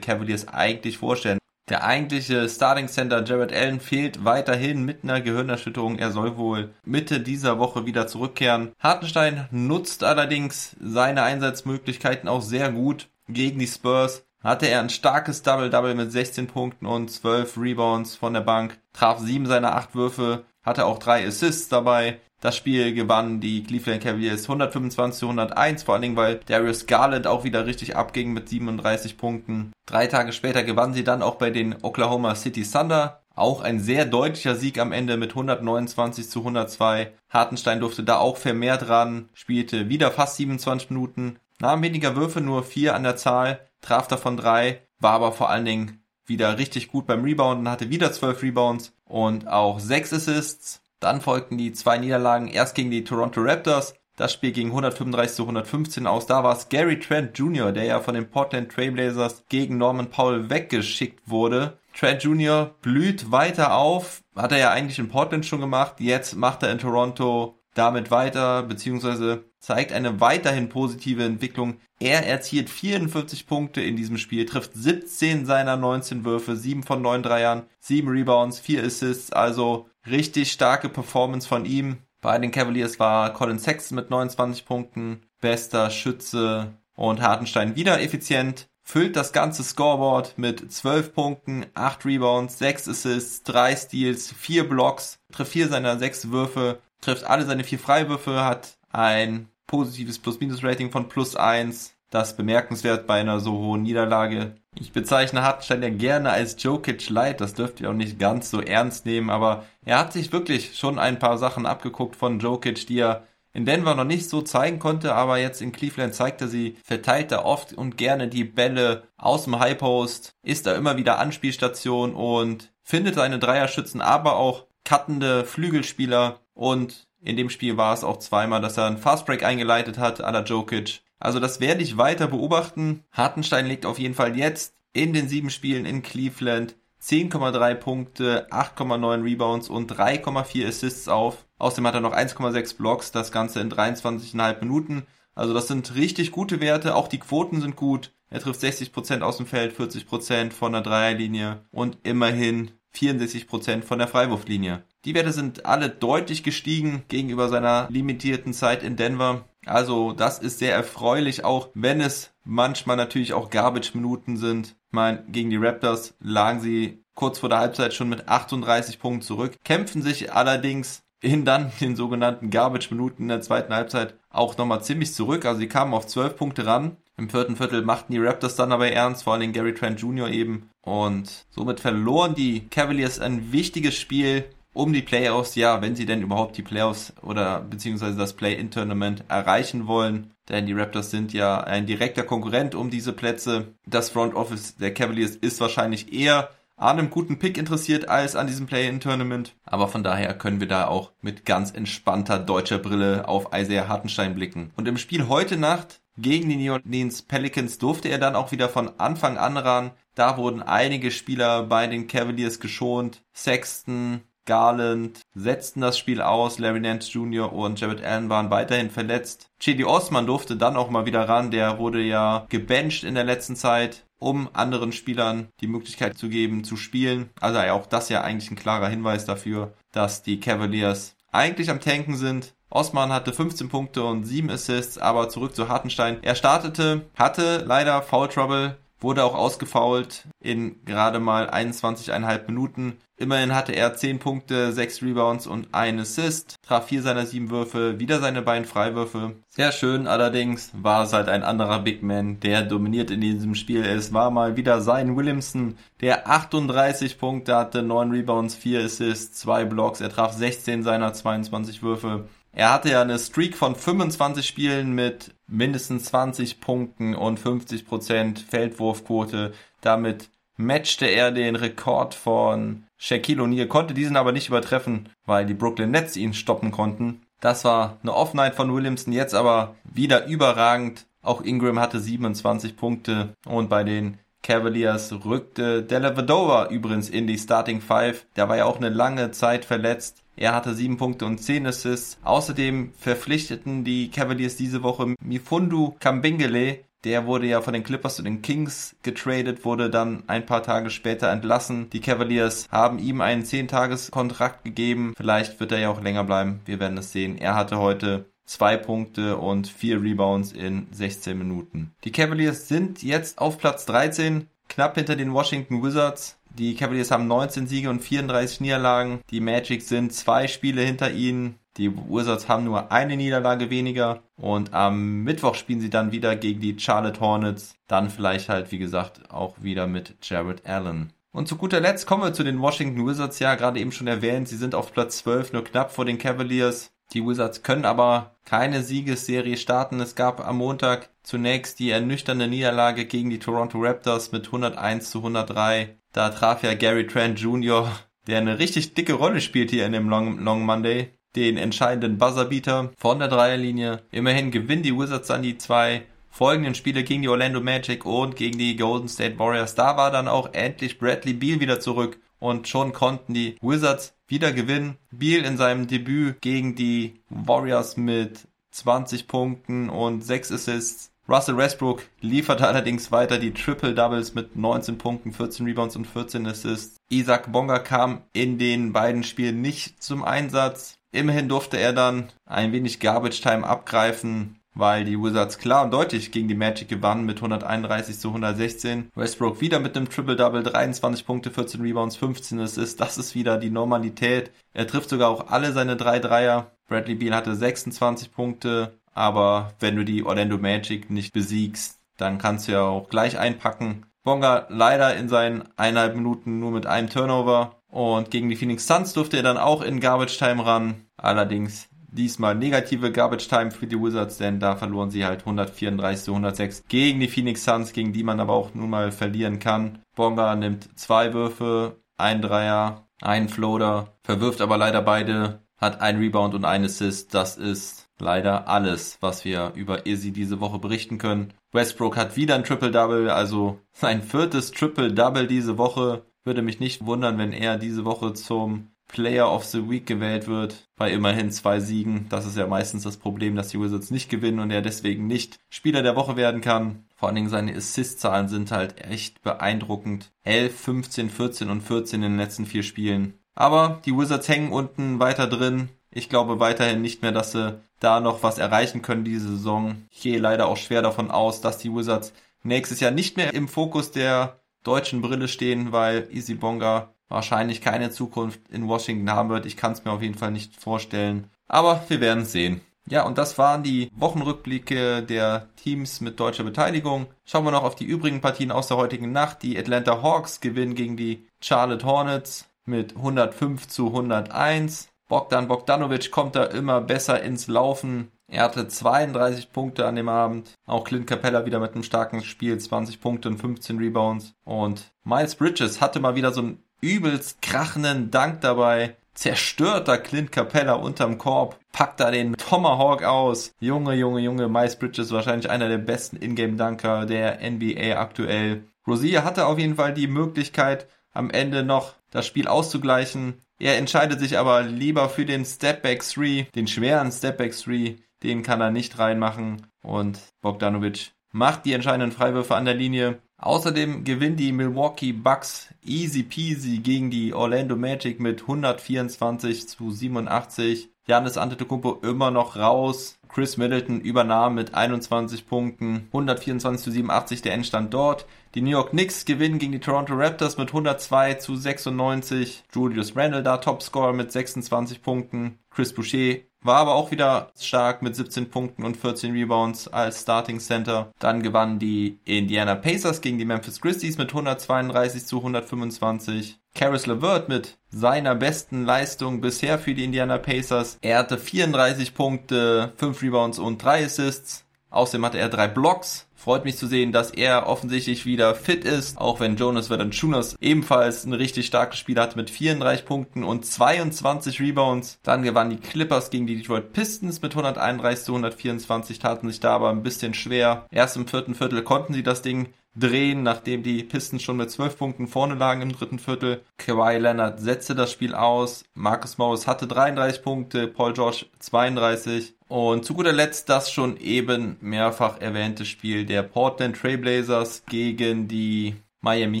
Cavaliers 0.00 0.48
eigentlich 0.48 0.98
vorstellen. 0.98 1.38
Der 1.70 1.84
eigentliche 1.84 2.48
Starting 2.48 2.88
Center 2.88 3.24
Jared 3.24 3.52
Allen 3.52 3.78
fehlt 3.78 4.24
weiterhin 4.24 4.84
mit 4.84 5.04
einer 5.04 5.20
Gehirnerschütterung. 5.20 5.98
Er 5.98 6.10
soll 6.10 6.36
wohl 6.36 6.74
Mitte 6.84 7.20
dieser 7.20 7.60
Woche 7.60 7.86
wieder 7.86 8.08
zurückkehren. 8.08 8.72
Hartenstein 8.80 9.46
nutzt 9.52 10.02
allerdings 10.02 10.74
seine 10.80 11.22
Einsatzmöglichkeiten 11.22 12.28
auch 12.28 12.42
sehr 12.42 12.72
gut 12.72 13.08
gegen 13.28 13.60
die 13.60 13.68
Spurs. 13.68 14.26
Hatte 14.42 14.66
er 14.66 14.80
ein 14.80 14.90
starkes 14.90 15.42
Double-Double 15.42 15.94
mit 15.94 16.10
16 16.10 16.48
Punkten 16.48 16.86
und 16.86 17.08
12 17.08 17.56
Rebounds 17.56 18.16
von 18.16 18.32
der 18.32 18.40
Bank, 18.40 18.80
traf 18.92 19.20
sieben 19.20 19.46
seiner 19.46 19.76
acht 19.76 19.94
Würfe, 19.94 20.44
hatte 20.64 20.86
auch 20.86 20.98
drei 20.98 21.24
Assists 21.24 21.68
dabei. 21.68 22.18
Das 22.40 22.56
Spiel 22.56 22.94
gewannen 22.94 23.40
die 23.40 23.62
Cleveland 23.62 24.02
Cavaliers 24.02 24.44
125 24.44 25.18
zu 25.18 25.26
101, 25.26 25.82
vor 25.82 25.94
allen 25.94 26.02
Dingen, 26.02 26.16
weil 26.16 26.40
Darius 26.46 26.86
Garland 26.86 27.26
auch 27.26 27.44
wieder 27.44 27.66
richtig 27.66 27.96
abging 27.96 28.32
mit 28.32 28.48
37 28.48 29.18
Punkten. 29.18 29.72
Drei 29.84 30.06
Tage 30.06 30.32
später 30.32 30.62
gewannen 30.62 30.94
sie 30.94 31.04
dann 31.04 31.22
auch 31.22 31.34
bei 31.34 31.50
den 31.50 31.76
Oklahoma 31.82 32.34
City 32.34 32.62
Thunder. 32.62 33.20
Auch 33.34 33.60
ein 33.60 33.78
sehr 33.78 34.06
deutlicher 34.06 34.54
Sieg 34.54 34.78
am 34.78 34.92
Ende 34.92 35.18
mit 35.18 35.30
129 35.30 36.30
zu 36.30 36.40
102. 36.40 37.12
Hartenstein 37.28 37.80
durfte 37.80 38.04
da 38.04 38.18
auch 38.18 38.38
vermehrt 38.38 38.88
ran, 38.88 39.28
spielte 39.34 39.88
wieder 39.90 40.10
fast 40.10 40.36
27 40.36 40.90
Minuten, 40.90 41.36
nahm 41.58 41.82
weniger 41.82 42.16
Würfe, 42.16 42.40
nur 42.40 42.62
vier 42.62 42.94
an 42.94 43.02
der 43.02 43.16
Zahl, 43.16 43.60
traf 43.82 44.08
davon 44.08 44.36
drei, 44.36 44.80
war 44.98 45.12
aber 45.12 45.32
vor 45.32 45.50
allen 45.50 45.64
Dingen 45.64 46.02
wieder 46.26 46.58
richtig 46.58 46.88
gut 46.88 47.06
beim 47.06 47.24
Rebounden, 47.24 47.68
hatte 47.68 47.90
wieder 47.90 48.12
12 48.12 48.42
Rebounds 48.42 48.92
und 49.04 49.46
auch 49.46 49.80
sechs 49.80 50.12
Assists. 50.12 50.79
Dann 51.00 51.20
folgten 51.20 51.58
die 51.58 51.72
zwei 51.72 51.98
Niederlagen 51.98 52.46
erst 52.46 52.74
gegen 52.74 52.90
die 52.90 53.04
Toronto 53.04 53.40
Raptors. 53.40 53.94
Das 54.16 54.34
Spiel 54.34 54.52
ging 54.52 54.66
135 54.68 55.34
zu 55.34 55.42
115 55.44 56.06
aus. 56.06 56.26
Da 56.26 56.44
war 56.44 56.54
es 56.54 56.68
Gary 56.68 56.98
Trent 56.98 57.38
Jr., 57.38 57.72
der 57.72 57.84
ja 57.84 58.00
von 58.00 58.14
den 58.14 58.30
Portland 58.30 58.70
Trailblazers 58.70 59.44
gegen 59.48 59.78
Norman 59.78 60.10
Powell 60.10 60.50
weggeschickt 60.50 61.22
wurde. 61.24 61.78
Trent 61.98 62.22
Jr. 62.22 62.74
blüht 62.82 63.32
weiter 63.32 63.74
auf. 63.74 64.22
Hat 64.36 64.52
er 64.52 64.58
ja 64.58 64.70
eigentlich 64.70 64.98
in 64.98 65.08
Portland 65.08 65.46
schon 65.46 65.60
gemacht. 65.60 65.94
Jetzt 66.00 66.36
macht 66.36 66.62
er 66.62 66.70
in 66.70 66.78
Toronto 66.78 67.58
damit 67.74 68.10
weiter, 68.10 68.62
beziehungsweise 68.62 69.44
zeigt 69.58 69.92
eine 69.92 70.20
weiterhin 70.20 70.68
positive 70.68 71.22
Entwicklung. 71.24 71.76
Er 71.98 72.26
erzielt 72.26 72.70
44 72.70 73.46
Punkte 73.46 73.82
in 73.82 73.96
diesem 73.96 74.16
Spiel, 74.16 74.46
trifft 74.46 74.72
17 74.74 75.44
seiner 75.44 75.76
19 75.76 76.24
Würfe, 76.24 76.56
7 76.56 76.82
von 76.82 77.02
9 77.02 77.22
Dreiern, 77.22 77.64
7 77.80 78.08
Rebounds, 78.08 78.58
4 78.58 78.84
Assists, 78.84 79.32
also 79.32 79.89
richtig 80.08 80.52
starke 80.52 80.88
Performance 80.88 81.46
von 81.46 81.64
ihm. 81.64 81.98
Bei 82.20 82.38
den 82.38 82.50
Cavaliers 82.50 82.98
war 82.98 83.32
Colin 83.32 83.58
Sexton 83.58 83.96
mit 83.96 84.10
29 84.10 84.66
Punkten, 84.66 85.22
bester 85.40 85.90
Schütze 85.90 86.74
und 86.94 87.22
Hartenstein 87.22 87.76
wieder 87.76 88.00
effizient. 88.00 88.68
Füllt 88.82 89.14
das 89.16 89.32
ganze 89.32 89.62
Scoreboard 89.62 90.36
mit 90.36 90.72
12 90.72 91.14
Punkten, 91.14 91.66
8 91.74 92.04
Rebounds, 92.04 92.58
6 92.58 92.88
Assists, 92.88 93.42
3 93.44 93.76
Steals, 93.76 94.32
4 94.32 94.68
Blocks, 94.68 95.18
trifft 95.32 95.52
4 95.52 95.68
seiner 95.68 95.98
6 95.98 96.30
Würfe, 96.30 96.80
trifft 97.00 97.24
alle 97.24 97.46
seine 97.46 97.64
4 97.64 97.78
Freiwürfe, 97.78 98.44
hat 98.44 98.78
ein 98.90 99.48
positives 99.66 100.18
Plus-Minus-Rating 100.18 100.90
von 100.90 101.08
plus 101.08 101.36
1. 101.36 101.94
Das 102.10 102.36
bemerkenswert 102.36 103.06
bei 103.06 103.20
einer 103.20 103.38
so 103.38 103.52
hohen 103.52 103.82
Niederlage. 103.82 104.56
Ich 104.74 104.92
bezeichne 104.92 105.42
Hartenstein 105.42 105.82
ja 105.82 105.90
gerne 105.90 106.30
als 106.30 106.60
Jokic 106.60 107.08
Light, 107.08 107.40
das 107.40 107.54
dürft 107.54 107.80
ihr 107.80 107.90
auch 107.90 107.94
nicht 107.94 108.18
ganz 108.18 108.50
so 108.50 108.60
ernst 108.60 109.06
nehmen, 109.06 109.30
aber 109.30 109.64
er 109.84 109.98
hat 110.00 110.12
sich 110.12 110.32
wirklich 110.32 110.76
schon 110.76 110.98
ein 110.98 111.20
paar 111.20 111.38
Sachen 111.38 111.66
abgeguckt 111.66 112.16
von 112.16 112.40
Jokic, 112.40 112.86
die 112.88 112.98
er 112.98 113.26
in 113.52 113.64
Denver 113.64 113.94
noch 113.94 114.04
nicht 114.04 114.28
so 114.28 114.42
zeigen 114.42 114.78
konnte, 114.78 115.14
aber 115.14 115.38
jetzt 115.38 115.60
in 115.60 115.72
Cleveland 115.72 116.14
zeigt 116.14 116.40
er 116.40 116.48
sie, 116.48 116.76
verteilt 116.84 117.32
er 117.32 117.44
oft 117.44 117.72
und 117.72 117.96
gerne 117.96 118.28
die 118.28 118.44
Bälle 118.44 119.04
aus 119.16 119.44
dem 119.44 119.58
High 119.58 119.78
Post, 119.78 120.34
ist 120.42 120.66
da 120.66 120.74
immer 120.74 120.96
wieder 120.96 121.18
Anspielstation 121.18 122.14
und 122.14 122.72
findet 122.82 123.16
seine 123.16 123.38
Dreierschützen, 123.38 124.00
aber 124.00 124.36
auch 124.36 124.66
cuttende 124.84 125.44
Flügelspieler 125.44 126.40
und 126.54 127.08
in 127.22 127.36
dem 127.36 127.50
Spiel 127.50 127.76
war 127.76 127.92
es 127.92 128.02
auch 128.02 128.18
zweimal, 128.18 128.60
dass 128.60 128.78
er 128.78 128.86
einen 128.86 128.98
Fastbreak 128.98 129.44
eingeleitet 129.44 129.98
hat, 129.98 130.24
à 130.24 130.30
la 130.30 130.42
Jokic. 130.42 131.02
Also 131.20 131.38
das 131.38 131.60
werde 131.60 131.82
ich 131.82 131.98
weiter 131.98 132.26
beobachten. 132.26 133.04
Hartenstein 133.12 133.66
legt 133.66 133.86
auf 133.86 133.98
jeden 133.98 134.14
Fall 134.14 134.36
jetzt 134.36 134.74
in 134.92 135.12
den 135.12 135.28
sieben 135.28 135.50
Spielen 135.50 135.86
in 135.86 136.02
Cleveland 136.02 136.74
10,3 137.02 137.74
Punkte, 137.74 138.48
8,9 138.50 139.24
Rebounds 139.24 139.68
und 139.68 139.92
3,4 139.92 140.66
Assists 140.66 141.08
auf. 141.08 141.46
Außerdem 141.58 141.86
hat 141.86 141.94
er 141.94 142.00
noch 142.00 142.14
1,6 142.14 142.76
Blocks, 142.76 143.12
das 143.12 143.32
Ganze 143.32 143.60
in 143.60 143.70
23,5 143.70 144.60
Minuten. 144.60 145.06
Also 145.34 145.54
das 145.54 145.68
sind 145.68 145.94
richtig 145.94 146.32
gute 146.32 146.60
Werte, 146.60 146.94
auch 146.94 147.08
die 147.08 147.20
Quoten 147.20 147.60
sind 147.60 147.76
gut. 147.76 148.12
Er 148.28 148.40
trifft 148.40 148.60
60% 148.60 149.22
aus 149.22 149.38
dem 149.38 149.46
Feld, 149.46 149.78
40% 149.78 150.52
von 150.52 150.72
der 150.72 150.82
Dreierlinie 150.82 151.64
und 151.70 151.98
immerhin 152.02 152.72
64% 152.94 153.82
von 153.82 153.98
der 153.98 154.08
Freiwurflinie. 154.08 154.82
Die 155.04 155.14
Werte 155.14 155.32
sind 155.32 155.66
alle 155.66 155.88
deutlich 155.88 156.42
gestiegen 156.42 157.04
gegenüber 157.08 157.48
seiner 157.48 157.88
limitierten 157.90 158.52
Zeit 158.52 158.82
in 158.82 158.96
Denver. 158.96 159.44
Also 159.66 160.12
das 160.12 160.38
ist 160.38 160.58
sehr 160.58 160.74
erfreulich, 160.74 161.44
auch 161.44 161.70
wenn 161.74 162.00
es 162.00 162.32
manchmal 162.44 162.96
natürlich 162.96 163.32
auch 163.32 163.50
Garbage-Minuten 163.50 164.36
sind. 164.36 164.68
Ich 164.68 164.92
meine, 164.92 165.24
gegen 165.28 165.50
die 165.50 165.56
Raptors 165.56 166.14
lagen 166.20 166.60
sie 166.60 167.04
kurz 167.14 167.38
vor 167.38 167.48
der 167.48 167.58
Halbzeit 167.58 167.94
schon 167.94 168.08
mit 168.08 168.28
38 168.28 168.98
Punkten 168.98 169.22
zurück, 169.22 169.56
kämpfen 169.64 170.02
sich 170.02 170.32
allerdings 170.32 171.02
in 171.20 171.44
dann 171.44 171.70
den 171.80 171.96
sogenannten 171.96 172.50
Garbage-Minuten 172.50 173.24
in 173.24 173.28
der 173.28 173.42
zweiten 173.42 173.74
Halbzeit 173.74 174.14
auch 174.30 174.56
nochmal 174.56 174.82
ziemlich 174.82 175.12
zurück. 175.12 175.44
Also 175.44 175.60
sie 175.60 175.68
kamen 175.68 175.94
auf 175.94 176.06
12 176.06 176.36
Punkte 176.36 176.66
ran. 176.66 176.96
Im 177.16 177.28
vierten 177.28 177.56
Viertel 177.56 177.82
machten 177.82 178.12
die 178.12 178.18
Raptors 178.18 178.56
dann 178.56 178.72
aber 178.72 178.90
ernst, 178.90 179.24
vor 179.24 179.34
allem 179.34 179.52
Gary 179.52 179.74
Trent 179.74 180.00
Jr. 180.00 180.28
eben. 180.28 180.70
Und 180.80 181.44
somit 181.50 181.80
verloren 181.80 182.34
die 182.34 182.66
Cavaliers 182.68 183.20
ein 183.20 183.52
wichtiges 183.52 183.96
Spiel 183.96 184.46
um 184.72 184.92
die 184.92 185.02
Playoffs, 185.02 185.56
ja, 185.56 185.82
wenn 185.82 185.96
sie 185.96 186.06
denn 186.06 186.22
überhaupt 186.22 186.56
die 186.56 186.62
Playoffs 186.62 187.12
oder 187.22 187.60
beziehungsweise 187.60 188.16
das 188.16 188.34
Play-In-Tournament 188.34 189.24
erreichen 189.28 189.86
wollen. 189.86 190.32
Denn 190.48 190.66
die 190.66 190.72
Raptors 190.72 191.10
sind 191.10 191.32
ja 191.32 191.60
ein 191.60 191.86
direkter 191.86 192.22
Konkurrent 192.22 192.74
um 192.74 192.88
diese 192.88 193.12
Plätze. 193.12 193.74
Das 193.86 194.10
Front 194.10 194.34
Office 194.34 194.76
der 194.76 194.94
Cavaliers 194.94 195.36
ist 195.36 195.60
wahrscheinlich 195.60 196.12
eher 196.12 196.50
an 196.80 196.98
einem 196.98 197.10
guten 197.10 197.38
Pick 197.38 197.58
interessiert 197.58 198.08
als 198.08 198.36
an 198.36 198.46
diesem 198.46 198.66
Play-In-Tournament. 198.66 199.54
Aber 199.64 199.88
von 199.88 200.02
daher 200.02 200.32
können 200.34 200.60
wir 200.60 200.68
da 200.68 200.86
auch 200.86 201.12
mit 201.20 201.44
ganz 201.44 201.70
entspannter 201.72 202.38
deutscher 202.38 202.78
Brille 202.78 203.28
auf 203.28 203.48
Isaiah 203.54 203.86
Hartenstein 203.86 204.34
blicken. 204.34 204.72
Und 204.76 204.88
im 204.88 204.96
Spiel 204.96 205.28
heute 205.28 205.56
Nacht 205.56 206.00
gegen 206.16 206.48
die 206.48 206.56
New 206.56 206.72
Orleans 206.72 207.22
Pelicans 207.22 207.78
durfte 207.78 208.08
er 208.08 208.18
dann 208.18 208.34
auch 208.34 208.50
wieder 208.50 208.68
von 208.68 208.90
Anfang 208.98 209.36
an 209.36 209.56
ran. 209.56 209.90
Da 210.14 210.36
wurden 210.36 210.62
einige 210.62 211.10
Spieler 211.10 211.64
bei 211.64 211.86
den 211.86 212.06
Cavaliers 212.06 212.60
geschont. 212.60 213.22
Sexton, 213.34 214.22
Garland 214.46 215.20
setzten 215.34 215.80
das 215.80 215.98
Spiel 215.98 216.20
aus, 216.20 216.58
Larry 216.58 216.80
Nance 216.80 217.10
Jr. 217.12 217.52
und 217.52 217.78
Jared 217.78 218.02
Allen 218.02 218.28
waren 218.30 218.50
weiterhin 218.50 218.90
verletzt. 218.90 219.50
Chidi 219.60 219.84
Osman 219.84 220.26
durfte 220.26 220.56
dann 220.56 220.76
auch 220.76 220.90
mal 220.90 221.06
wieder 221.06 221.28
ran, 221.28 221.50
der 221.50 221.78
wurde 221.78 222.00
ja 222.00 222.46
gebencht 222.48 223.04
in 223.04 223.14
der 223.14 223.24
letzten 223.24 223.54
Zeit, 223.54 224.04
um 224.20 224.48
anderen 224.52 224.92
Spielern 224.92 225.48
die 225.60 225.66
Möglichkeit 225.66 226.16
zu 226.16 226.28
geben, 226.28 226.62
zu 226.62 226.76
spielen. 226.76 227.30
Also 227.40 227.58
auch 227.58 227.86
das 227.86 228.08
ja 228.08 228.20
eigentlich 228.20 228.50
ein 228.52 228.56
klarer 228.56 228.88
Hinweis 228.88 229.24
dafür, 229.24 229.72
dass 229.90 230.22
die 230.22 230.38
Cavaliers 230.38 231.16
eigentlich 231.32 231.70
am 231.70 231.80
Tanken 231.80 232.16
sind. 232.16 232.54
Osman 232.70 233.12
hatte 233.12 233.32
15 233.32 233.68
Punkte 233.68 234.04
und 234.04 234.24
7 234.24 234.48
Assists, 234.48 234.96
aber 234.98 235.28
zurück 235.28 235.56
zu 235.56 235.68
Hartenstein. 235.68 236.18
Er 236.22 236.36
startete, 236.36 237.06
hatte 237.16 237.64
leider 237.66 238.00
Foul 238.02 238.28
Trouble, 238.28 238.76
wurde 239.00 239.24
auch 239.24 239.34
ausgefault 239.34 240.24
in 240.40 240.84
gerade 240.84 241.20
mal 241.20 241.50
21,5 241.50 242.46
Minuten. 242.46 242.98
Immerhin 243.16 243.54
hatte 243.54 243.72
er 243.72 243.94
10 243.94 244.18
Punkte, 244.18 244.72
6 244.72 245.02
Rebounds 245.02 245.46
und 245.46 245.68
ein 245.72 246.00
Assist, 246.00 246.56
traf 246.62 246.86
vier 246.86 247.02
seiner 247.02 247.26
sieben 247.26 247.50
Würfe, 247.50 248.00
wieder 248.00 248.18
seine 248.18 248.40
beiden 248.40 248.64
Freiwürfe. 248.64 249.34
Sehr 249.48 249.72
schön, 249.72 250.06
allerdings 250.06 250.70
war 250.72 251.04
es 251.04 251.12
halt 251.12 251.28
ein 251.28 251.42
anderer 251.42 251.80
Big 251.80 252.02
Man, 252.02 252.40
der 252.40 252.62
dominiert 252.62 253.10
in 253.10 253.20
diesem 253.20 253.54
Spiel. 253.54 253.84
Es 253.84 254.14
war 254.14 254.30
mal 254.30 254.56
wieder 254.56 254.80
sein 254.80 255.16
Williamson, 255.16 255.76
der 256.00 256.30
38 256.30 257.18
Punkte 257.18 257.56
hatte, 257.56 257.82
9 257.82 258.10
Rebounds, 258.10 258.54
4 258.54 258.84
Assists, 258.84 259.40
2 259.40 259.66
Blocks. 259.66 260.00
Er 260.00 260.08
traf 260.08 260.32
16 260.32 260.82
seiner 260.82 261.12
22 261.12 261.82
Würfe. 261.82 262.26
Er 262.52 262.72
hatte 262.72 262.90
ja 262.90 263.02
eine 263.02 263.18
Streak 263.18 263.56
von 263.56 263.76
25 263.76 264.46
Spielen 264.46 264.92
mit 264.94 265.34
mindestens 265.46 266.04
20 266.04 266.60
Punkten 266.60 267.14
und 267.14 267.38
50% 267.38 268.44
Feldwurfquote. 268.44 269.52
Damit 269.80 270.30
matchte 270.56 271.06
er 271.06 271.30
den 271.30 271.56
Rekord 271.56 272.14
von 272.14 272.84
Shaquille 272.96 273.42
O'Neal, 273.42 273.66
konnte 273.66 273.94
diesen 273.94 274.16
aber 274.16 274.32
nicht 274.32 274.48
übertreffen, 274.48 275.08
weil 275.24 275.46
die 275.46 275.54
Brooklyn 275.54 275.90
Nets 275.90 276.16
ihn 276.16 276.34
stoppen 276.34 276.70
konnten. 276.70 277.22
Das 277.40 277.64
war 277.64 277.98
eine 278.02 278.14
Offenheit 278.14 278.54
von 278.54 278.74
Williamson, 278.74 279.12
jetzt 279.12 279.34
aber 279.34 279.76
wieder 279.84 280.26
überragend. 280.26 281.06
Auch 281.22 281.42
Ingram 281.42 281.78
hatte 281.78 282.00
27 282.00 282.76
Punkte 282.76 283.34
und 283.46 283.68
bei 283.70 283.84
den 283.84 284.18
Cavaliers 284.42 285.12
rückte 285.24 285.82
Della 285.82 286.16
Vedova 286.16 286.68
übrigens 286.68 287.10
in 287.10 287.26
die 287.26 287.38
Starting 287.38 287.80
Five. 287.80 288.26
Der 288.36 288.48
war 288.48 288.56
ja 288.56 288.64
auch 288.64 288.76
eine 288.76 288.88
lange 288.88 289.30
Zeit 289.32 289.64
verletzt. 289.64 290.22
Er 290.40 290.54
hatte 290.54 290.74
sieben 290.74 290.96
Punkte 290.96 291.26
und 291.26 291.36
zehn 291.36 291.66
Assists. 291.66 292.18
Außerdem 292.24 292.94
verpflichteten 292.98 293.84
die 293.84 294.10
Cavaliers 294.10 294.56
diese 294.56 294.82
Woche 294.82 295.14
Mifundu 295.22 295.96
Kambingele. 296.00 296.78
Der 297.04 297.26
wurde 297.26 297.46
ja 297.46 297.60
von 297.60 297.74
den 297.74 297.82
Clippers 297.82 298.16
zu 298.16 298.22
den 298.22 298.40
Kings 298.40 298.96
getradet, 299.02 299.66
wurde 299.66 299.90
dann 299.90 300.22
ein 300.28 300.46
paar 300.46 300.62
Tage 300.62 300.88
später 300.88 301.30
entlassen. 301.30 301.90
Die 301.90 302.00
Cavaliers 302.00 302.68
haben 302.70 302.98
ihm 302.98 303.20
einen 303.20 303.42
10-Tages-Kontrakt 303.42 304.64
gegeben. 304.64 305.12
Vielleicht 305.14 305.60
wird 305.60 305.72
er 305.72 305.78
ja 305.78 305.90
auch 305.90 306.02
länger 306.02 306.24
bleiben. 306.24 306.60
Wir 306.64 306.80
werden 306.80 306.96
es 306.96 307.12
sehen. 307.12 307.36
Er 307.36 307.54
hatte 307.54 307.78
heute 307.78 308.24
zwei 308.46 308.78
Punkte 308.78 309.36
und 309.36 309.68
vier 309.68 310.02
Rebounds 310.02 310.52
in 310.52 310.86
16 310.90 311.36
Minuten. 311.36 311.92
Die 312.04 312.12
Cavaliers 312.12 312.66
sind 312.66 313.02
jetzt 313.02 313.38
auf 313.38 313.58
Platz 313.58 313.84
13, 313.84 314.46
knapp 314.68 314.94
hinter 314.94 315.16
den 315.16 315.34
Washington 315.34 315.82
Wizards. 315.82 316.39
Die 316.58 316.74
Cavaliers 316.74 317.10
haben 317.10 317.26
19 317.26 317.66
Siege 317.66 317.90
und 317.90 318.00
34 318.02 318.60
Niederlagen. 318.60 319.20
Die 319.30 319.40
Magic 319.40 319.82
sind 319.82 320.12
zwei 320.12 320.48
Spiele 320.48 320.82
hinter 320.82 321.10
ihnen. 321.10 321.56
Die 321.76 321.96
Wizards 321.96 322.48
haben 322.48 322.64
nur 322.64 322.90
eine 322.90 323.16
Niederlage 323.16 323.70
weniger. 323.70 324.22
Und 324.36 324.74
am 324.74 325.22
Mittwoch 325.22 325.54
spielen 325.54 325.80
sie 325.80 325.90
dann 325.90 326.12
wieder 326.12 326.36
gegen 326.36 326.60
die 326.60 326.78
Charlotte 326.78 327.20
Hornets. 327.20 327.76
Dann 327.86 328.10
vielleicht 328.10 328.48
halt, 328.48 328.72
wie 328.72 328.78
gesagt, 328.78 329.30
auch 329.30 329.54
wieder 329.62 329.86
mit 329.86 330.16
Jared 330.22 330.66
Allen. 330.66 331.12
Und 331.32 331.46
zu 331.46 331.56
guter 331.56 331.80
Letzt 331.80 332.06
kommen 332.06 332.24
wir 332.24 332.32
zu 332.32 332.42
den 332.42 332.60
Washington 332.60 333.06
Wizards. 333.06 333.38
Ja, 333.38 333.54
gerade 333.54 333.78
eben 333.78 333.92
schon 333.92 334.08
erwähnt, 334.08 334.48
sie 334.48 334.56
sind 334.56 334.74
auf 334.74 334.92
Platz 334.92 335.18
12, 335.18 335.52
nur 335.52 335.64
knapp 335.64 335.92
vor 335.92 336.04
den 336.04 336.18
Cavaliers. 336.18 336.92
Die 337.12 337.26
Wizards 337.26 337.62
können 337.62 337.84
aber 337.84 338.36
keine 338.44 338.82
Siegesserie 338.82 339.56
starten. 339.56 340.00
Es 340.00 340.14
gab 340.14 340.46
am 340.46 340.58
Montag 340.58 341.10
zunächst 341.22 341.78
die 341.78 341.90
ernüchternde 341.90 342.48
Niederlage 342.48 343.04
gegen 343.04 343.30
die 343.30 343.38
Toronto 343.38 343.78
Raptors 343.80 344.32
mit 344.32 344.46
101 344.46 345.10
zu 345.10 345.18
103. 345.18 345.96
Da 346.12 346.30
traf 346.30 346.62
ja 346.62 346.74
Gary 346.74 347.06
Trent 347.06 347.40
Jr., 347.40 347.90
der 348.26 348.38
eine 348.38 348.58
richtig 348.58 348.94
dicke 348.94 349.14
Rolle 349.14 349.40
spielt 349.40 349.70
hier 349.70 349.86
in 349.86 349.92
dem 349.92 350.08
Long, 350.08 350.38
Long 350.38 350.64
Monday, 350.64 351.14
den 351.36 351.56
entscheidenden 351.56 352.18
Buzzerbeater 352.18 352.92
von 352.96 353.18
der 353.18 353.28
Dreierlinie. 353.28 354.02
Immerhin 354.10 354.50
gewinnen 354.50 354.82
die 354.82 354.96
Wizards 354.96 355.28
dann 355.28 355.42
die 355.42 355.58
zwei 355.58 356.02
folgenden 356.30 356.74
Spiele 356.74 357.02
gegen 357.02 357.22
die 357.22 357.28
Orlando 357.28 357.60
Magic 357.60 358.04
und 358.06 358.36
gegen 358.36 358.58
die 358.58 358.76
Golden 358.76 359.08
State 359.08 359.38
Warriors. 359.38 359.74
Da 359.74 359.96
war 359.96 360.10
dann 360.10 360.28
auch 360.28 360.52
endlich 360.52 360.98
Bradley 360.98 361.34
Beal 361.34 361.60
wieder 361.60 361.80
zurück 361.80 362.18
und 362.38 362.68
schon 362.68 362.92
konnten 362.92 363.34
die 363.34 363.56
Wizards 363.60 364.14
wieder 364.30 364.52
gewinnen. 364.52 364.96
Beal 365.10 365.44
in 365.44 365.56
seinem 365.56 365.86
Debüt 365.86 366.40
gegen 366.40 366.74
die 366.74 367.20
Warriors 367.28 367.96
mit 367.96 368.48
20 368.72 369.26
Punkten 369.26 369.90
und 369.90 370.24
6 370.24 370.52
Assists. 370.52 371.10
Russell 371.28 371.56
Westbrook 371.56 372.02
lieferte 372.20 372.66
allerdings 372.66 373.12
weiter 373.12 373.38
die 373.38 373.52
Triple 373.52 373.94
Doubles 373.94 374.34
mit 374.34 374.56
19 374.56 374.98
Punkten, 374.98 375.32
14 375.32 375.64
Rebounds 375.66 375.94
und 375.94 376.06
14 376.06 376.46
Assists. 376.46 376.96
Isaac 377.08 377.52
Bonga 377.52 377.78
kam 377.78 378.22
in 378.32 378.58
den 378.58 378.92
beiden 378.92 379.22
Spielen 379.22 379.60
nicht 379.60 380.02
zum 380.02 380.24
Einsatz. 380.24 380.94
Immerhin 381.12 381.48
durfte 381.48 381.76
er 381.76 381.92
dann 381.92 382.28
ein 382.46 382.72
wenig 382.72 383.00
Garbage 383.00 383.40
Time 383.40 383.66
abgreifen 383.66 384.59
weil 384.74 385.04
die 385.04 385.20
Wizards 385.20 385.58
klar 385.58 385.84
und 385.84 385.92
deutlich 385.92 386.32
gegen 386.32 386.48
die 386.48 386.54
Magic 386.54 386.88
gewannen 386.88 387.26
mit 387.26 387.36
131 387.36 388.18
zu 388.18 388.28
116. 388.28 389.10
Westbrook 389.14 389.60
wieder 389.60 389.80
mit 389.80 389.96
einem 389.96 390.08
Triple-Double, 390.08 390.62
23 390.62 391.26
Punkte, 391.26 391.50
14 391.50 391.80
Rebounds, 391.80 392.16
15 392.16 392.60
Assists. 392.60 392.96
Das 392.96 393.18
ist 393.18 393.34
wieder 393.34 393.58
die 393.58 393.70
Normalität. 393.70 394.50
Er 394.72 394.86
trifft 394.86 395.10
sogar 395.10 395.30
auch 395.30 395.48
alle 395.48 395.72
seine 395.72 395.96
drei 395.96 396.18
Dreier. 396.18 396.70
Bradley 396.88 397.14
Beal 397.14 397.34
hatte 397.34 397.54
26 397.54 398.32
Punkte, 398.32 398.98
aber 399.12 399.74
wenn 399.80 399.96
du 399.96 400.04
die 400.04 400.24
Orlando 400.24 400.58
Magic 400.58 401.10
nicht 401.10 401.32
besiegst, 401.32 401.98
dann 402.16 402.38
kannst 402.38 402.68
du 402.68 402.72
ja 402.72 402.82
auch 402.82 403.08
gleich 403.08 403.38
einpacken. 403.38 404.06
Bonga 404.22 404.66
leider 404.68 405.16
in 405.16 405.28
seinen 405.28 405.64
eineinhalb 405.76 406.14
Minuten 406.14 406.58
nur 406.60 406.70
mit 406.70 406.86
einem 406.86 407.08
Turnover. 407.08 407.76
Und 407.88 408.30
gegen 408.30 408.48
die 408.48 408.56
Phoenix 408.56 408.86
Suns 408.86 409.12
durfte 409.12 409.38
er 409.38 409.42
dann 409.42 409.56
auch 409.56 409.82
in 409.82 410.00
Garbage 410.00 410.38
Time 410.38 410.64
ran. 410.64 411.06
Allerdings 411.16 411.88
diesmal 412.12 412.54
negative 412.54 413.12
Garbage 413.12 413.48
Time 413.48 413.70
für 413.70 413.86
die 413.86 414.00
Wizards, 414.00 414.38
denn 414.38 414.60
da 414.60 414.76
verloren 414.76 415.10
sie 415.10 415.24
halt 415.24 415.40
134 415.40 416.24
zu 416.24 416.32
106 416.32 416.84
gegen 416.88 417.20
die 417.20 417.28
Phoenix 417.28 417.64
Suns, 417.64 417.92
gegen 417.92 418.12
die 418.12 418.24
man 418.24 418.40
aber 418.40 418.52
auch 418.52 418.74
nun 418.74 418.90
mal 418.90 419.12
verlieren 419.12 419.58
kann. 419.58 420.00
Bonga 420.16 420.54
nimmt 420.56 420.98
zwei 420.98 421.32
Würfe, 421.32 422.00
ein 422.16 422.42
Dreier, 422.42 423.08
ein 423.20 423.48
Floater, 423.48 424.16
verwirft 424.22 424.60
aber 424.60 424.76
leider 424.76 425.02
beide, 425.02 425.62
hat 425.76 426.00
ein 426.00 426.18
Rebound 426.18 426.54
und 426.54 426.64
ein 426.64 426.84
Assist. 426.84 427.34
Das 427.34 427.56
ist 427.56 428.08
leider 428.18 428.68
alles, 428.68 429.18
was 429.20 429.44
wir 429.44 429.72
über 429.74 430.06
Izzy 430.06 430.32
diese 430.32 430.60
Woche 430.60 430.78
berichten 430.78 431.18
können. 431.18 431.54
Westbrook 431.72 432.16
hat 432.16 432.36
wieder 432.36 432.54
ein 432.54 432.64
Triple-Double, 432.64 433.30
also 433.30 433.80
sein 433.92 434.22
viertes 434.22 434.72
Triple-Double 434.72 435.46
diese 435.46 435.78
Woche. 435.78 436.26
Würde 436.44 436.62
mich 436.62 436.80
nicht 436.80 437.04
wundern, 437.04 437.38
wenn 437.38 437.52
er 437.52 437.76
diese 437.76 438.04
Woche 438.04 438.32
zum 438.32 438.88
Player 439.10 439.52
of 439.52 439.64
the 439.64 439.90
Week 439.90 440.06
gewählt 440.06 440.46
wird, 440.46 440.88
bei 440.96 441.10
immerhin 441.10 441.50
zwei 441.50 441.80
Siegen. 441.80 442.26
Das 442.28 442.46
ist 442.46 442.56
ja 442.56 442.66
meistens 442.66 443.02
das 443.02 443.16
Problem, 443.16 443.56
dass 443.56 443.68
die 443.68 443.80
Wizards 443.80 444.10
nicht 444.10 444.30
gewinnen 444.30 444.60
und 444.60 444.70
er 444.70 444.82
deswegen 444.82 445.26
nicht 445.26 445.58
Spieler 445.68 446.02
der 446.02 446.16
Woche 446.16 446.36
werden 446.36 446.60
kann. 446.60 447.04
Vor 447.16 447.28
allen 447.28 447.36
Dingen 447.36 447.48
seine 447.48 447.74
Assist-Zahlen 447.74 448.48
sind 448.48 448.70
halt 448.70 449.00
echt 449.04 449.42
beeindruckend. 449.42 450.30
11, 450.44 450.80
15, 450.80 451.30
14 451.30 451.70
und 451.70 451.80
14 451.82 452.22
in 452.22 452.32
den 452.32 452.38
letzten 452.38 452.66
vier 452.66 452.82
Spielen. 452.82 453.34
Aber 453.54 454.00
die 454.06 454.16
Wizards 454.16 454.48
hängen 454.48 454.72
unten 454.72 455.18
weiter 455.18 455.46
drin. 455.46 455.90
Ich 456.10 456.28
glaube 456.28 456.60
weiterhin 456.60 457.02
nicht 457.02 457.22
mehr, 457.22 457.32
dass 457.32 457.52
sie 457.52 457.80
da 457.98 458.20
noch 458.20 458.42
was 458.42 458.58
erreichen 458.58 459.02
können 459.02 459.24
diese 459.24 459.48
Saison. 459.48 460.06
Ich 460.10 460.22
gehe 460.22 460.38
leider 460.38 460.66
auch 460.68 460.76
schwer 460.76 461.02
davon 461.02 461.30
aus, 461.30 461.60
dass 461.60 461.78
die 461.78 461.92
Wizards 461.94 462.32
nächstes 462.62 463.00
Jahr 463.00 463.10
nicht 463.10 463.36
mehr 463.36 463.52
im 463.54 463.68
Fokus 463.68 464.10
der 464.10 464.60
deutschen 464.82 465.20
Brille 465.20 465.48
stehen, 465.48 465.92
weil 465.92 466.28
Easy 466.32 466.54
Bonga 466.54 467.12
wahrscheinlich 467.30 467.80
keine 467.80 468.10
Zukunft 468.10 468.60
in 468.68 468.88
Washington 468.88 469.30
haben 469.30 469.48
wird. 469.48 469.64
Ich 469.64 469.78
kann 469.78 469.92
es 469.92 470.04
mir 470.04 470.10
auf 470.10 470.22
jeden 470.22 470.34
Fall 470.34 470.50
nicht 470.50 470.76
vorstellen. 470.76 471.48
Aber 471.68 472.04
wir 472.08 472.20
werden 472.20 472.44
sehen. 472.44 472.82
Ja, 473.08 473.24
und 473.24 473.38
das 473.38 473.56
waren 473.56 473.82
die 473.82 474.10
Wochenrückblicke 474.14 475.22
der 475.22 475.68
Teams 475.76 476.20
mit 476.20 476.38
deutscher 476.38 476.64
Beteiligung. 476.64 477.26
Schauen 477.44 477.64
wir 477.64 477.70
noch 477.70 477.82
auf 477.82 477.96
die 477.96 478.04
übrigen 478.04 478.40
Partien 478.40 478.70
aus 478.70 478.88
der 478.88 478.98
heutigen 478.98 479.32
Nacht. 479.32 479.62
Die 479.62 479.78
Atlanta 479.78 480.22
Hawks 480.22 480.60
gewinnen 480.60 480.94
gegen 480.94 481.16
die 481.16 481.46
Charlotte 481.60 482.04
Hornets 482.04 482.68
mit 482.84 483.16
105 483.16 483.88
zu 483.88 484.08
101. 484.08 485.08
Bogdan 485.28 485.68
Bogdanovic 485.68 486.30
kommt 486.30 486.56
da 486.56 486.64
immer 486.64 487.00
besser 487.00 487.42
ins 487.42 487.68
Laufen. 487.68 488.32
Er 488.48 488.64
hatte 488.64 488.88
32 488.88 489.72
Punkte 489.72 490.06
an 490.06 490.16
dem 490.16 490.28
Abend. 490.28 490.74
Auch 490.86 491.04
Clint 491.04 491.28
Capella 491.28 491.66
wieder 491.66 491.78
mit 491.78 491.94
einem 491.94 492.02
starken 492.02 492.42
Spiel, 492.42 492.78
20 492.78 493.20
Punkte 493.20 493.48
und 493.48 493.58
15 493.58 493.98
Rebounds. 493.98 494.54
Und 494.64 495.12
Miles 495.24 495.54
Bridges 495.54 496.00
hatte 496.00 496.18
mal 496.18 496.34
wieder 496.34 496.52
so 496.52 496.62
ein 496.62 496.82
übelst 497.00 497.62
krachenden 497.62 498.30
Dank 498.30 498.60
dabei. 498.60 499.16
Zerstört 499.34 500.08
da 500.08 500.16
Clint 500.16 500.52
Capella 500.52 500.94
unterm 500.94 501.38
Korb, 501.38 501.78
packt 501.92 502.20
da 502.20 502.30
den 502.30 502.56
Tomahawk 502.56 503.22
aus. 503.24 503.72
Junge, 503.80 504.14
Junge, 504.14 504.40
Junge, 504.40 504.68
Miles 504.68 504.96
Bridges 504.96 505.30
wahrscheinlich 505.30 505.70
einer 505.70 505.88
der 505.88 505.98
besten 505.98 506.36
Ingame-Dunker 506.36 507.26
der 507.26 507.58
NBA 507.62 508.18
aktuell. 508.18 508.84
Rosier 509.06 509.44
hatte 509.44 509.66
auf 509.66 509.78
jeden 509.78 509.96
Fall 509.96 510.12
die 510.12 510.26
Möglichkeit, 510.26 511.06
am 511.32 511.50
Ende 511.50 511.82
noch 511.82 512.14
das 512.30 512.46
Spiel 512.46 512.68
auszugleichen. 512.68 513.54
Er 513.78 513.96
entscheidet 513.96 514.40
sich 514.40 514.58
aber 514.58 514.82
lieber 514.82 515.28
für 515.28 515.46
den 515.46 515.64
Stepback 515.64 516.22
3, 516.22 516.68
den 516.74 516.86
schweren 516.86 517.32
Stepback 517.32 517.74
3. 517.74 518.16
Den 518.42 518.62
kann 518.62 518.80
er 518.80 518.90
nicht 518.90 519.18
reinmachen. 519.18 519.86
Und 520.02 520.38
Bogdanovic 520.60 521.32
macht 521.52 521.84
die 521.84 521.92
entscheidenden 521.92 522.32
Freiwürfe 522.32 522.74
an 522.74 522.84
der 522.84 522.94
Linie. 522.94 523.38
Außerdem 523.60 524.24
gewinnen 524.24 524.56
die 524.56 524.72
Milwaukee 524.72 525.32
Bucks 525.32 525.92
easy 526.02 526.42
peasy 526.42 526.98
gegen 526.98 527.30
die 527.30 527.52
Orlando 527.52 527.94
Magic 527.94 528.40
mit 528.40 528.62
124 528.62 529.86
zu 529.86 530.10
87. 530.10 531.10
Janis 531.26 531.58
Antetokounmpo 531.58 532.20
immer 532.22 532.50
noch 532.50 532.76
raus. 532.76 533.38
Chris 533.48 533.76
Middleton 533.76 534.20
übernahm 534.20 534.74
mit 534.74 534.94
21 534.94 535.66
Punkten. 535.66 536.28
124 536.28 537.04
zu 537.04 537.10
87 537.10 537.60
der 537.60 537.74
Endstand 537.74 538.14
dort. 538.14 538.46
Die 538.74 538.80
New 538.80 538.90
York 538.90 539.10
Knicks 539.10 539.44
gewinnen 539.44 539.78
gegen 539.78 539.92
die 539.92 540.00
Toronto 540.00 540.34
Raptors 540.34 540.78
mit 540.78 540.88
102 540.88 541.54
zu 541.54 541.76
96. 541.76 542.84
Julius 542.94 543.36
Randle 543.36 543.62
da 543.62 543.76
Topscorer 543.76 544.32
mit 544.32 544.52
26 544.52 545.22
Punkten. 545.22 545.78
Chris 545.90 546.14
Boucher 546.14 546.60
war 546.82 546.96
aber 546.96 547.14
auch 547.14 547.30
wieder 547.30 547.70
stark 547.78 548.22
mit 548.22 548.36
17 548.36 548.70
Punkten 548.70 549.04
und 549.04 549.16
14 549.16 549.52
Rebounds 549.52 550.08
als 550.08 550.42
Starting 550.42 550.80
Center. 550.80 551.32
Dann 551.38 551.62
gewannen 551.62 551.98
die 551.98 552.38
Indiana 552.44 552.94
Pacers 552.94 553.40
gegen 553.40 553.58
die 553.58 553.64
Memphis 553.64 554.00
Grizzlies 554.00 554.38
mit 554.38 554.50
132 554.50 555.46
zu 555.46 555.58
125. 555.58 556.78
Caris 556.94 557.26
LeVert 557.26 557.68
mit 557.68 557.98
seiner 558.08 558.54
besten 558.54 559.04
Leistung 559.04 559.60
bisher 559.60 559.98
für 559.98 560.14
die 560.14 560.24
Indiana 560.24 560.58
Pacers. 560.58 561.18
Er 561.20 561.38
hatte 561.38 561.58
34 561.58 562.34
Punkte, 562.34 563.12
5 563.16 563.42
Rebounds 563.42 563.78
und 563.78 564.02
3 564.02 564.24
Assists. 564.24 564.84
Außerdem 565.10 565.44
hatte 565.44 565.58
er 565.58 565.68
drei 565.68 565.88
Blocks. 565.88 566.46
Freut 566.62 566.84
mich 566.84 566.98
zu 566.98 567.06
sehen, 567.06 567.32
dass 567.32 567.52
er 567.52 567.86
offensichtlich 567.86 568.44
wieder 568.44 568.74
fit 568.74 569.06
ist, 569.06 569.38
auch 569.38 569.60
wenn 569.60 569.76
Jonas 569.76 570.10
Valanciunas 570.10 570.76
ebenfalls 570.78 571.46
ein 571.46 571.54
richtig 571.54 571.86
starkes 571.86 572.18
Spiel 572.18 572.38
hatte 572.38 572.58
mit 572.58 572.68
34 572.68 573.24
Punkten 573.24 573.64
und 573.64 573.86
22 573.86 574.78
Rebounds. 574.78 575.38
Dann 575.42 575.62
gewannen 575.62 575.88
die 575.88 575.96
Clippers 575.96 576.50
gegen 576.50 576.66
die 576.66 576.76
Detroit 576.76 577.14
Pistons 577.14 577.62
mit 577.62 577.72
131 577.72 578.44
zu 578.44 578.52
124, 578.52 579.38
taten 579.38 579.68
sich 579.68 579.80
da 579.80 579.94
aber 579.94 580.10
ein 580.10 580.22
bisschen 580.22 580.52
schwer. 580.52 581.06
Erst 581.10 581.38
im 581.38 581.48
vierten 581.48 581.74
Viertel 581.74 582.02
konnten 582.02 582.34
sie 582.34 582.42
das 582.42 582.60
Ding 582.60 582.90
drehen, 583.16 583.62
nachdem 583.62 584.02
die 584.02 584.22
Pistons 584.22 584.62
schon 584.62 584.76
mit 584.76 584.90
12 584.90 585.16
Punkten 585.16 585.48
vorne 585.48 585.76
lagen 585.76 586.02
im 586.02 586.12
dritten 586.12 586.38
Viertel. 586.38 586.82
Kawhi 586.98 587.38
Leonard 587.38 587.80
setzte 587.80 588.14
das 588.14 588.32
Spiel 588.32 588.54
aus. 588.54 589.04
Marcus 589.14 589.56
Morris 589.56 589.86
hatte 589.86 590.06
33 590.06 590.62
Punkte, 590.62 591.08
Paul 591.08 591.32
George 591.32 591.64
32. 591.78 592.74
Und 592.90 593.24
zu 593.24 593.34
guter 593.34 593.52
Letzt 593.52 593.88
das 593.88 594.10
schon 594.10 594.36
eben 594.36 594.96
mehrfach 595.00 595.60
erwähnte 595.60 596.04
Spiel 596.04 596.44
der 596.44 596.64
Portland 596.64 597.16
Trailblazers 597.16 598.02
gegen 598.06 598.66
die 598.66 599.14
Miami 599.40 599.80